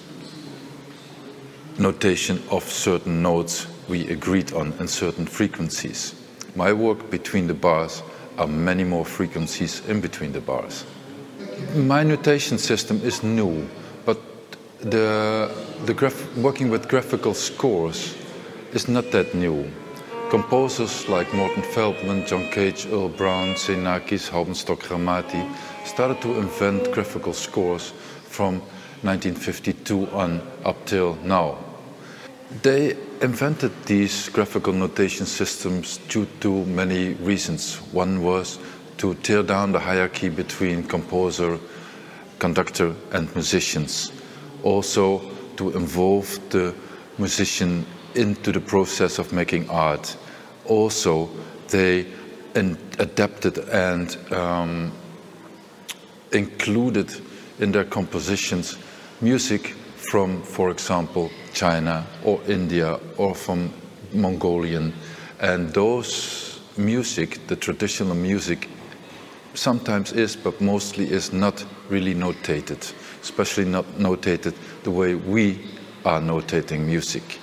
notation 1.91 2.37
of 2.51 2.63
certain 2.63 3.21
notes 3.21 3.65
we 3.87 3.99
agreed 4.09 4.51
on 4.51 4.73
and 4.79 4.89
certain 4.89 5.25
frequencies. 5.25 6.13
My 6.53 6.73
work 6.73 7.09
between 7.09 7.47
the 7.47 7.53
bars 7.53 8.03
are 8.37 8.47
many 8.47 8.83
more 8.83 9.05
frequencies 9.05 9.81
in 9.87 10.01
between 10.01 10.33
the 10.33 10.41
bars. 10.41 10.85
My 11.75 12.03
notation 12.03 12.57
system 12.57 12.99
is 13.03 13.23
new, 13.23 13.65
but 14.05 14.19
the, 14.81 15.49
the 15.85 15.93
graph, 15.93 16.19
working 16.35 16.69
with 16.69 16.89
graphical 16.89 17.33
scores 17.33 18.15
is 18.73 18.89
not 18.89 19.09
that 19.11 19.33
new. 19.33 19.71
Composers 20.29 21.07
like 21.07 21.33
Morton 21.33 21.63
Feldman, 21.63 22.27
John 22.27 22.49
Cage, 22.51 22.85
Earl 22.87 23.07
Brown, 23.07 23.55
Xenakis, 23.55 24.29
Haubenstock, 24.29 24.81
Ramati 24.91 25.43
started 25.85 26.21
to 26.21 26.37
invent 26.37 26.91
graphical 26.91 27.31
scores 27.31 27.93
from 28.25 28.59
1952 29.03 30.07
on 30.07 30.41
up 30.65 30.85
till 30.85 31.15
now. 31.23 31.57
They 32.49 32.95
invented 33.21 33.71
these 33.85 34.29
graphical 34.29 34.71
notation 34.71 35.25
systems 35.25 35.97
due 36.07 36.27
to 36.39 36.63
many 36.65 37.13
reasons. 37.15 37.75
One 37.91 38.23
was 38.23 38.57
to 38.97 39.15
tear 39.15 39.43
down 39.43 39.73
the 39.73 39.79
hierarchy 39.79 40.29
between 40.29 40.83
composer, 40.83 41.59
conductor, 42.39 42.95
and 43.11 43.33
musicians. 43.35 44.13
Also, 44.63 45.29
to 45.57 45.71
involve 45.71 46.39
the 46.49 46.73
musician 47.17 47.85
into 48.15 48.53
the 48.53 48.61
process 48.61 49.19
of 49.19 49.33
making 49.33 49.69
art. 49.69 50.15
Also, 50.65 51.29
they 51.67 52.05
in- 52.55 52.77
adapted 52.99 53.57
and 53.69 54.17
um, 54.31 54.91
included 56.31 57.13
in 57.59 57.73
their 57.73 57.83
compositions 57.83 58.77
music 59.19 59.75
from, 60.09 60.41
for 60.43 60.69
example, 60.69 61.29
China 61.57 62.05
or 62.23 62.39
India 62.47 62.99
or 63.17 63.33
from 63.33 63.73
Mongolian. 64.13 64.93
And 65.39 65.73
those 65.73 66.59
music, 66.77 67.47
the 67.47 67.55
traditional 67.55 68.13
music, 68.13 68.69
sometimes 69.55 70.11
is, 70.11 70.35
but 70.35 70.61
mostly 70.61 71.09
is 71.09 71.33
not 71.33 71.65
really 71.89 72.13
notated, 72.13 72.93
especially 73.21 73.65
not 73.65 73.85
notated 73.97 74.53
the 74.83 74.91
way 74.91 75.15
we 75.15 75.59
are 76.05 76.21
notating 76.21 76.85
music. 76.85 77.39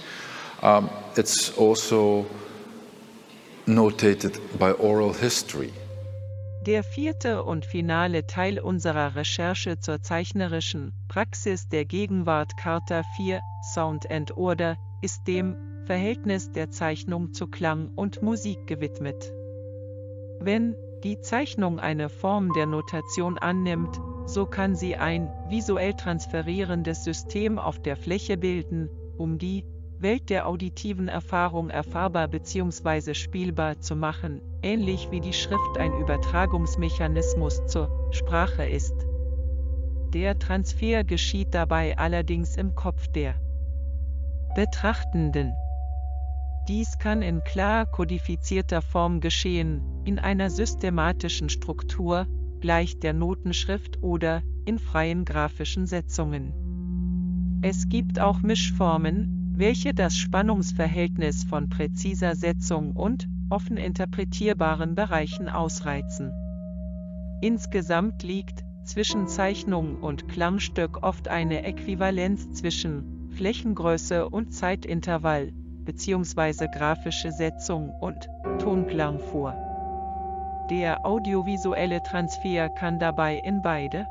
Um, 0.62 0.90
it's 1.16 1.50
also 1.58 2.24
notated 3.66 4.38
by 4.58 4.70
oral 4.72 5.12
history. 5.12 5.72
Der 6.66 6.82
vierte 6.82 7.44
und 7.44 7.66
finale 7.66 8.26
Teil 8.26 8.58
unserer 8.58 9.16
Recherche 9.16 9.78
zur 9.80 10.00
zeichnerischen 10.00 10.94
Praxis 11.08 11.68
der 11.68 11.84
Gegenwart 11.84 12.56
Charta 12.56 13.02
4 13.18 13.42
Sound 13.74 14.10
and 14.10 14.34
Order 14.38 14.78
ist 15.02 15.26
dem 15.26 15.56
Verhältnis 15.84 16.52
der 16.52 16.70
Zeichnung 16.70 17.34
zu 17.34 17.48
Klang 17.48 17.90
und 17.94 18.22
Musik 18.22 18.66
gewidmet. 18.66 19.30
Wenn 20.40 20.74
die 21.02 21.20
Zeichnung 21.20 21.80
eine 21.80 22.08
Form 22.08 22.50
der 22.54 22.64
Notation 22.64 23.36
annimmt, 23.36 24.00
so 24.24 24.46
kann 24.46 24.74
sie 24.74 24.96
ein 24.96 25.30
visuell 25.50 25.92
transferierendes 25.92 27.04
System 27.04 27.58
auf 27.58 27.82
der 27.82 27.96
Fläche 27.96 28.38
bilden, 28.38 28.88
um 29.18 29.36
die 29.36 29.66
Welt 29.98 30.30
der 30.30 30.46
auditiven 30.46 31.08
Erfahrung 31.08 31.70
erfahrbar 31.70 32.28
bzw. 32.28 33.14
spielbar 33.14 33.80
zu 33.80 33.96
machen, 33.96 34.40
ähnlich 34.62 35.10
wie 35.10 35.20
die 35.20 35.32
Schrift 35.32 35.78
ein 35.78 35.92
Übertragungsmechanismus 35.92 37.66
zur 37.66 38.08
Sprache 38.12 38.64
ist. 38.64 38.94
Der 40.12 40.38
Transfer 40.38 41.04
geschieht 41.04 41.54
dabei 41.54 41.98
allerdings 41.98 42.56
im 42.56 42.74
Kopf 42.74 43.08
der 43.08 43.34
Betrachtenden. 44.54 45.52
Dies 46.68 46.98
kann 46.98 47.20
in 47.20 47.42
klar 47.44 47.84
kodifizierter 47.86 48.80
Form 48.80 49.20
geschehen, 49.20 49.82
in 50.04 50.18
einer 50.18 50.50
systematischen 50.50 51.48
Struktur, 51.48 52.26
gleich 52.60 52.98
der 52.98 53.12
Notenschrift 53.12 54.02
oder 54.02 54.42
in 54.64 54.78
freien 54.78 55.24
grafischen 55.24 55.86
Setzungen. 55.86 57.60
Es 57.62 57.88
gibt 57.88 58.20
auch 58.20 58.40
Mischformen, 58.40 59.43
welche 59.56 59.94
das 59.94 60.16
Spannungsverhältnis 60.16 61.44
von 61.44 61.68
präziser 61.68 62.34
Setzung 62.34 62.92
und 62.92 63.28
offen 63.50 63.76
interpretierbaren 63.76 64.94
Bereichen 64.94 65.48
ausreizen. 65.48 66.32
Insgesamt 67.40 68.22
liegt 68.22 68.64
zwischen 68.84 69.28
Zeichnung 69.28 69.96
und 69.96 70.28
Klangstück 70.28 71.02
oft 71.02 71.28
eine 71.28 71.62
Äquivalenz 71.64 72.52
zwischen 72.52 73.30
Flächengröße 73.30 74.28
und 74.28 74.52
Zeitintervall 74.52 75.52
bzw. 75.84 76.66
grafische 76.68 77.30
Setzung 77.32 77.90
und 77.90 78.28
Tonklang 78.58 79.20
vor. 79.20 79.54
Der 80.70 81.04
audiovisuelle 81.04 82.02
Transfer 82.02 82.70
kann 82.70 82.98
dabei 82.98 83.36
in 83.36 83.62
beide 83.62 84.06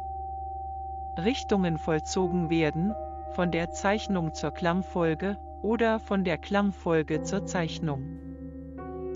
Richtungen 1.18 1.78
vollzogen 1.78 2.50
werden, 2.50 2.94
von 3.36 3.52
der 3.52 3.72
Zeichnung 3.72 4.34
zur 4.34 4.52
Klangfolge 4.52 5.38
oder 5.62 6.00
von 6.00 6.24
der 6.24 6.38
Klangfolge 6.38 7.24
zur 7.24 7.46
Zeichnung. 7.46 8.04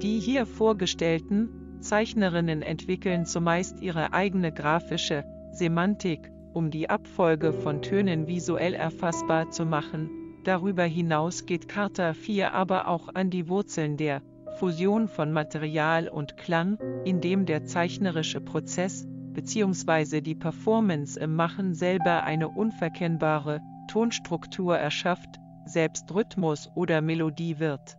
Die 0.01 0.20
hier 0.20 0.45
vorgestellten 0.45 1.80
Zeichnerinnen 1.82 2.61
entwickeln 2.61 3.26
zumeist 3.26 3.82
ihre 3.82 4.13
eigene 4.13 4.51
grafische 4.51 5.24
Semantik, 5.51 6.32
um 6.53 6.72
die 6.72 6.89
Abfolge 6.89 7.53
von 7.53 7.82
Tönen 7.82 8.28
visuell 8.28 8.74
erfassbar 8.74 9.51
zu 9.51 9.65
machen. 9.65 10.09
Darüber 10.43 10.84
hinaus 10.84 11.45
geht 11.45 11.68
Carta 11.68 12.13
4 12.13 12.53
aber 12.53 12.88
auch 12.88 13.09
an 13.13 13.30
die 13.30 13.47
Wurzeln 13.47 13.97
der 13.97 14.22
Fusion 14.59 15.07
von 15.07 15.32
Material 15.32 16.07
und 16.07 16.38
Klang, 16.38 16.80
indem 17.05 17.45
der 17.45 17.65
zeichnerische 17.65 18.41
Prozess 18.41 19.05
bzw. 19.34 20.22
die 20.22 20.36
Performance 20.36 21.20
im 21.20 21.36
Machen 21.36 21.76
selber 21.76 22.24
eine 22.24 22.49
unverkennbare 22.49 23.61
Tonstruktur 23.88 24.78
erschafft, 24.78 25.40
selbst 25.66 26.14
Rhythmus 26.14 26.70
oder 26.76 27.02
Melodie 27.02 27.60
wird. 27.60 27.98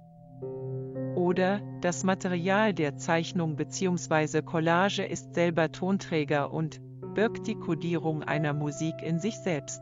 Oder 1.17 1.61
das 1.81 2.05
Material 2.05 2.73
der 2.73 2.97
Zeichnung 2.97 3.57
bzw. 3.57 4.43
Collage 4.43 5.05
ist 5.05 5.35
selber 5.35 5.73
Tonträger 5.73 6.53
und 6.53 6.81
birgt 7.15 7.47
die 7.47 7.57
Kodierung 7.57 8.23
einer 8.23 8.53
Musik 8.53 9.03
in 9.03 9.19
sich 9.19 9.39
selbst. 9.39 9.81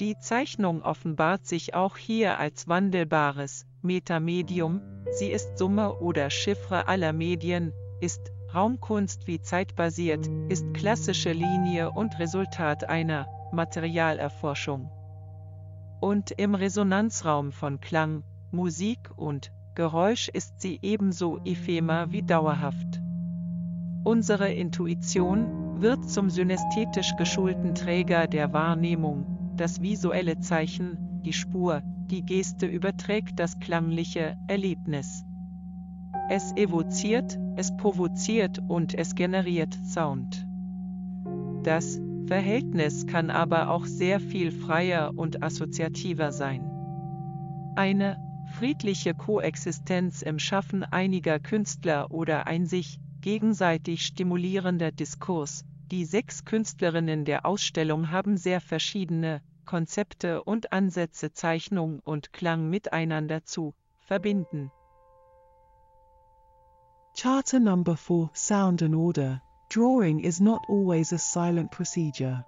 Die 0.00 0.18
Zeichnung 0.18 0.82
offenbart 0.82 1.46
sich 1.46 1.74
auch 1.74 1.96
hier 1.96 2.38
als 2.38 2.68
wandelbares 2.68 3.66
Metamedium, 3.82 4.80
sie 5.10 5.28
ist 5.28 5.58
Summe 5.58 5.98
oder 5.98 6.30
Chiffre 6.30 6.86
aller 6.86 7.12
Medien, 7.12 7.72
ist 8.00 8.30
Raumkunst 8.54 9.26
wie 9.26 9.40
zeitbasiert, 9.40 10.28
ist 10.48 10.72
klassische 10.74 11.32
Linie 11.32 11.90
und 11.90 12.18
Resultat 12.18 12.88
einer 12.88 13.26
Materialerforschung. 13.52 14.90
Und 16.00 16.30
im 16.32 16.54
Resonanzraum 16.54 17.52
von 17.52 17.80
Klang, 17.80 18.22
Musik 18.50 19.10
und 19.16 19.52
Geräusch 19.74 20.28
ist 20.28 20.60
sie 20.60 20.78
ebenso 20.82 21.38
ephemer 21.44 22.10
wie 22.10 22.22
dauerhaft. 22.22 23.00
Unsere 24.04 24.52
Intuition 24.52 25.80
wird 25.80 26.08
zum 26.08 26.30
synästhetisch 26.30 27.14
geschulten 27.16 27.74
Träger 27.74 28.26
der 28.26 28.52
Wahrnehmung, 28.52 29.52
das 29.56 29.80
visuelle 29.80 30.38
Zeichen, 30.40 31.20
die 31.22 31.32
Spur, 31.32 31.82
die 32.10 32.22
Geste 32.22 32.66
überträgt 32.66 33.38
das 33.38 33.60
klangliche 33.60 34.36
Erlebnis. 34.46 35.24
Es 36.30 36.52
evoziert, 36.56 37.38
es 37.56 37.76
provoziert 37.76 38.60
und 38.66 38.94
es 38.94 39.14
generiert 39.14 39.74
Sound. 39.84 40.46
Das 41.62 42.00
Verhältnis 42.28 43.06
kann 43.06 43.30
aber 43.30 43.70
auch 43.70 43.86
sehr 43.86 44.20
viel 44.20 44.52
freier 44.52 45.12
und 45.16 45.42
assoziativer 45.42 46.30
sein. 46.30 46.62
Eine 47.74 48.18
friedliche 48.58 49.14
Koexistenz 49.14 50.20
im 50.20 50.38
Schaffen 50.38 50.84
einiger 50.84 51.38
Künstler 51.38 52.10
oder 52.10 52.46
ein 52.46 52.66
sich 52.66 53.00
gegenseitig 53.22 54.04
stimulierender 54.04 54.92
Diskurs. 54.92 55.64
Die 55.90 56.04
sechs 56.04 56.44
Künstlerinnen 56.44 57.24
der 57.24 57.46
Ausstellung 57.46 58.10
haben 58.10 58.36
sehr 58.36 58.60
verschiedene 58.60 59.40
Konzepte 59.64 60.44
und 60.44 60.70
Ansätze 60.70 61.32
Zeichnung 61.32 62.00
und 62.04 62.34
Klang 62.34 62.68
miteinander 62.68 63.44
zu 63.44 63.74
verbinden. 64.00 64.70
Charter 67.18 67.60
number 67.60 67.96
4 67.96 68.28
Sound 68.34 68.82
and 68.82 68.94
Order 68.94 69.40
Drawing 69.70 70.20
is 70.20 70.40
not 70.40 70.64
always 70.66 71.12
a 71.12 71.18
silent 71.18 71.70
procedure. 71.70 72.42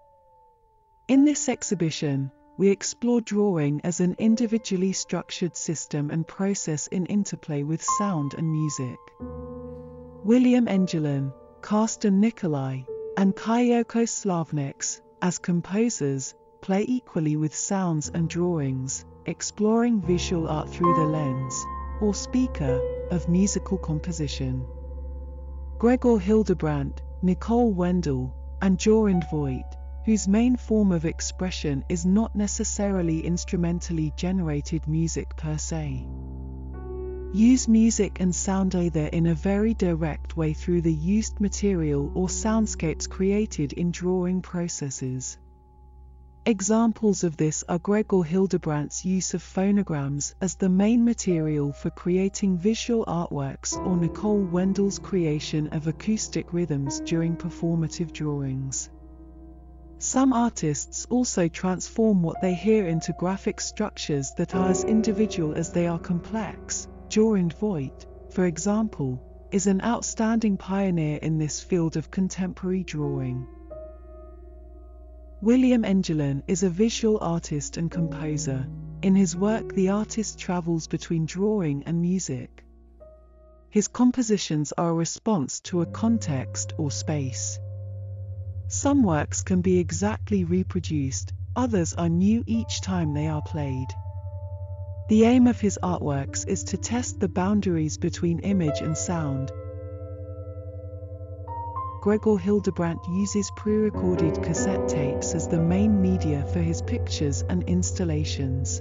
In 1.07 1.27
this 1.27 1.51
exhibition, 1.51 2.31
we 2.57 2.71
explore 2.71 3.21
drawing 3.21 3.83
as 3.85 4.01
an 4.01 4.17
individually 4.19 4.95
structured 4.95 5.55
system 5.55 6.11
and 6.11 6.27
process 6.27 6.87
in 6.87 7.05
interplay 7.07 7.63
with 7.63 7.85
sound 7.99 8.33
and 8.39 8.51
music. 8.51 8.99
William 10.25 10.67
Engelin, 10.67 11.31
Karsten 11.61 12.21
Nikolai, 12.21 12.85
and 13.19 13.37
Kyoko 13.37 14.07
Slavniks, 14.07 15.03
as 15.21 15.37
composers, 15.37 16.35
play 16.63 16.87
equally 16.89 17.37
with 17.37 17.55
sounds 17.55 18.09
and 18.09 18.31
drawings, 18.31 19.05
exploring 19.27 20.01
visual 20.01 20.49
art 20.49 20.71
through 20.71 20.95
the 20.95 21.05
lens, 21.05 21.67
or 22.01 22.15
speaker, 22.15 22.81
of 23.11 23.29
musical 23.29 23.77
composition. 23.77 24.65
Gregor 25.79 26.19
Hildebrandt, 26.19 27.03
Nicole 27.23 27.73
Wendell, 27.73 28.35
and 28.63 28.79
Jorund 28.79 29.31
Voigt, 29.31 29.77
whose 30.07 30.27
main 30.27 30.57
form 30.57 30.91
of 30.91 31.05
expression 31.05 31.85
is 31.89 32.07
not 32.07 32.35
necessarily 32.35 33.21
instrumentally 33.21 34.13
generated 34.17 34.89
music 34.89 35.37
per 35.37 35.59
se. 35.59 36.07
Use 37.33 37.69
music 37.69 38.21
and 38.21 38.35
sound 38.35 38.75
either 38.75 39.07
in 39.07 39.27
a 39.27 39.35
very 39.35 39.75
direct 39.75 40.37
way 40.37 40.53
through 40.53 40.81
the 40.81 40.93
used 40.93 41.41
material 41.41 42.11
or 42.15 42.27
soundscapes 42.27 43.09
created 43.09 43.73
in 43.75 43.91
drawing 43.91 44.41
processes. 44.43 45.39
Examples 46.47 47.23
of 47.23 47.37
this 47.37 47.63
are 47.69 47.79
Gregor 47.79 48.23
Hildebrandt's 48.23 49.05
use 49.05 49.35
of 49.35 49.43
phonograms 49.43 50.35
as 50.41 50.55
the 50.55 50.71
main 50.71 51.05
material 51.05 51.71
for 51.71 51.91
creating 51.91 52.57
visual 52.57 53.05
artworks 53.05 53.77
or 53.77 53.95
Nicole 53.95 54.41
Wendell's 54.41 54.99
creation 54.99 55.69
of 55.69 55.87
acoustic 55.87 56.55
rhythms 56.55 57.01
during 57.01 57.37
performative 57.37 58.15
drawings. 58.15 58.89
Some 59.99 60.33
artists 60.33 61.07
also 61.11 61.47
transform 61.47 62.23
what 62.23 62.41
they 62.41 62.55
hear 62.55 62.87
into 62.87 63.13
graphic 63.13 63.61
structures 63.61 64.33
that 64.39 64.55
are 64.55 64.71
as 64.71 64.83
individual 64.85 65.53
as 65.53 65.73
they 65.73 65.87
are 65.87 65.99
complex. 65.99 66.89
Jorund 67.11 67.53
Voigt, 67.53 68.07
for 68.31 68.47
example, 68.47 69.23
is 69.53 69.67
an 69.67 69.83
outstanding 69.83 70.57
pioneer 70.57 71.19
in 71.19 71.37
this 71.37 71.61
field 71.61 71.99
of 71.99 72.11
contemporary 72.11 72.83
drawing. 72.83 73.47
William 75.43 75.85
Engelin 75.85 76.43
is 76.49 76.63
a 76.63 76.69
visual 76.69 77.17
artist 77.23 77.79
and 77.79 77.91
composer. 77.91 78.69
In 79.01 79.15
his 79.15 79.35
work, 79.35 79.75
the 79.75 79.89
artist 79.89 80.39
travels 80.39 80.87
between 80.87 81.25
drawing 81.25 81.83
and 81.85 82.03
music. 82.03 82.63
His 83.71 83.89
compositions 83.89 84.73
are 84.77 84.91
a 84.91 84.95
response 84.95 85.61
to 85.61 85.81
a 85.81 85.87
context 85.87 86.75
or 86.77 86.91
space. 86.91 87.59
Some 88.69 89.03
works 89.03 89.41
can 89.41 89.63
be 89.63 89.79
exactly 89.79 90.45
reproduced, 90.45 91.33
others 91.57 91.95
are 91.95 92.11
new 92.11 92.45
each 92.47 92.83
time 92.83 93.15
they 93.15 93.29
are 93.29 93.41
played. 93.41 93.89
The 95.09 95.25
aim 95.25 95.47
of 95.47 95.59
his 95.59 95.79
artworks 95.83 96.47
is 96.47 96.65
to 96.65 96.77
test 96.77 97.19
the 97.19 97.29
boundaries 97.29 97.97
between 97.97 98.41
image 98.41 98.83
and 98.83 98.95
sound, 98.95 99.53
Gregor 102.01 102.39
Hildebrandt 102.39 103.07
uses 103.09 103.51
pre-recorded 103.57 104.43
cassette 104.43 104.89
tapes 104.89 105.35
as 105.35 105.49
the 105.49 105.61
main 105.61 106.01
media 106.01 106.47
for 106.51 106.61
his 106.61 106.81
pictures 106.81 107.43
and 107.43 107.63
installations. 107.65 108.81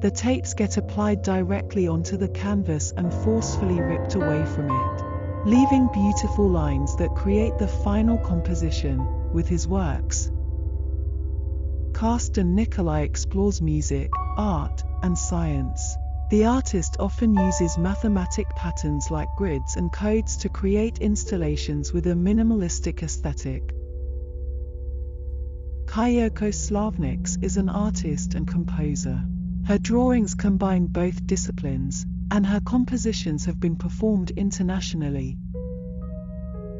The 0.00 0.10
tapes 0.10 0.54
get 0.54 0.76
applied 0.76 1.22
directly 1.22 1.86
onto 1.86 2.16
the 2.16 2.28
canvas 2.28 2.92
and 2.96 3.14
forcefully 3.14 3.80
ripped 3.80 4.16
away 4.16 4.44
from 4.44 4.72
it, 4.72 5.46
leaving 5.46 5.88
beautiful 5.92 6.48
lines 6.48 6.96
that 6.96 7.14
create 7.14 7.58
the 7.58 7.68
final 7.68 8.18
composition 8.18 9.06
with 9.32 9.46
his 9.46 9.68
works. 9.68 10.32
Karsten 11.92 12.56
Nikolai 12.56 13.02
explores 13.02 13.62
music, 13.62 14.10
art, 14.36 14.82
and 15.04 15.16
science. 15.16 15.96
The 16.30 16.44
artist 16.44 16.96
often 17.00 17.34
uses 17.34 17.76
mathematic 17.76 18.48
patterns 18.50 19.10
like 19.10 19.34
grids 19.36 19.74
and 19.74 19.90
codes 19.90 20.36
to 20.36 20.48
create 20.48 20.98
installations 20.98 21.92
with 21.92 22.06
a 22.06 22.14
minimalistic 22.14 23.02
aesthetic. 23.02 23.74
Kyoko 25.86 26.52
Slavniks 26.52 27.36
is 27.42 27.56
an 27.56 27.68
artist 27.68 28.36
and 28.36 28.46
composer. 28.46 29.20
Her 29.66 29.78
drawings 29.78 30.36
combine 30.36 30.86
both 30.86 31.26
disciplines, 31.26 32.06
and 32.30 32.46
her 32.46 32.60
compositions 32.60 33.46
have 33.46 33.58
been 33.58 33.74
performed 33.74 34.30
internationally. 34.30 35.36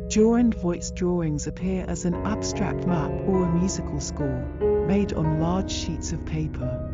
Jorund 0.07 0.55
Voigt's 0.63 0.93
drawings 0.93 1.49
appear 1.49 1.85
as 1.89 2.05
an 2.05 2.15
abstract 2.15 2.87
map 2.87 3.11
or 3.27 3.47
a 3.47 3.59
musical 3.59 3.99
score, 3.99 4.47
made 4.87 5.13
on 5.13 5.41
large 5.41 5.73
sheets 5.73 6.13
of 6.13 6.25
paper. 6.25 6.90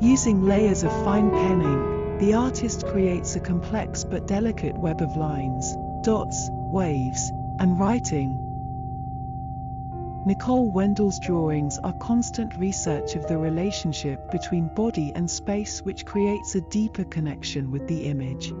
Using 0.00 0.42
layers 0.42 0.84
of 0.84 0.92
fine 1.04 1.30
pen 1.30 1.62
ink, 1.62 2.20
the 2.20 2.34
artist 2.34 2.86
creates 2.86 3.34
a 3.34 3.40
complex 3.40 4.04
but 4.04 4.26
delicate 4.26 4.76
web 4.76 5.00
of 5.00 5.16
lines, 5.16 5.74
dots, 6.02 6.50
waves, 6.52 7.32
and 7.58 7.80
writing. 7.80 8.42
Nicole 10.26 10.70
Wendell's 10.70 11.18
drawings 11.18 11.78
are 11.78 11.94
constant 11.94 12.58
research 12.58 13.14
of 13.14 13.26
the 13.26 13.38
relationship 13.38 14.30
between 14.30 14.68
body 14.74 15.12
and 15.14 15.30
space 15.30 15.80
which 15.80 16.04
creates 16.04 16.54
a 16.54 16.60
deeper 16.60 17.04
connection 17.04 17.70
with 17.70 17.86
the 17.86 18.04
image. 18.04 18.52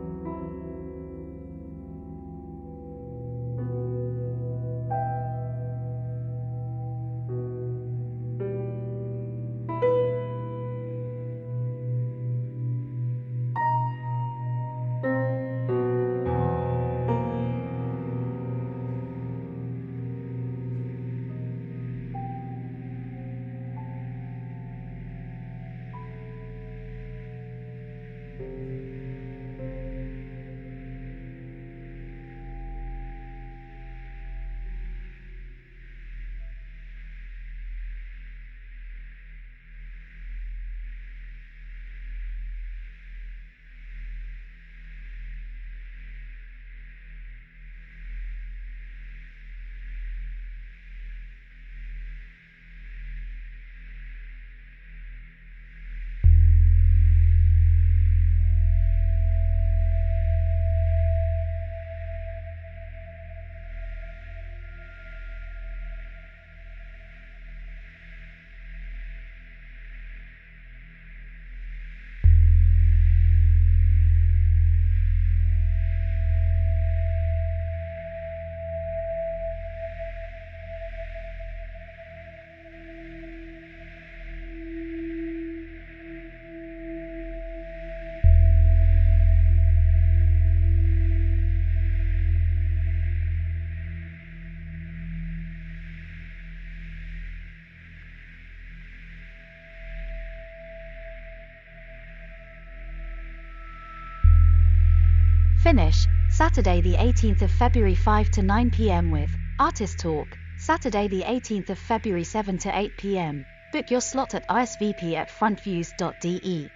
Finish, 105.66 106.06
Saturday 106.30 106.80
the 106.80 106.94
18th 106.94 107.42
of 107.42 107.50
February 107.50 107.96
5 107.96 108.30
to 108.30 108.40
9 108.40 108.70
pm 108.70 109.10
with 109.10 109.36
Artist 109.58 109.98
Talk, 109.98 110.28
Saturday 110.58 111.08
the 111.08 111.22
18th 111.22 111.70
of 111.70 111.78
February 111.80 112.22
7 112.22 112.56
to 112.58 112.70
8 112.72 112.96
pm. 112.96 113.44
Book 113.72 113.90
your 113.90 114.00
slot 114.00 114.36
at 114.36 114.46
isvp 114.46 115.14
at 115.14 115.28
frontviews.de. 115.28 116.70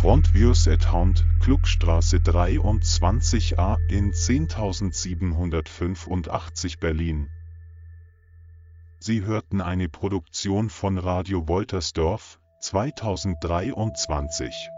Frontviews 0.00 0.72
at 0.72 0.84
Hound, 0.84 1.24
Klugstraße 1.40 2.20
23a 2.20 3.78
in 3.90 4.12
10785 4.12 6.78
Berlin. 6.78 7.28
Sie 9.00 9.22
hörten 9.22 9.60
eine 9.60 9.88
Produktion 9.88 10.70
von 10.70 10.98
Radio 10.98 11.48
Woltersdorf 11.48 12.38
2023. 12.62 14.72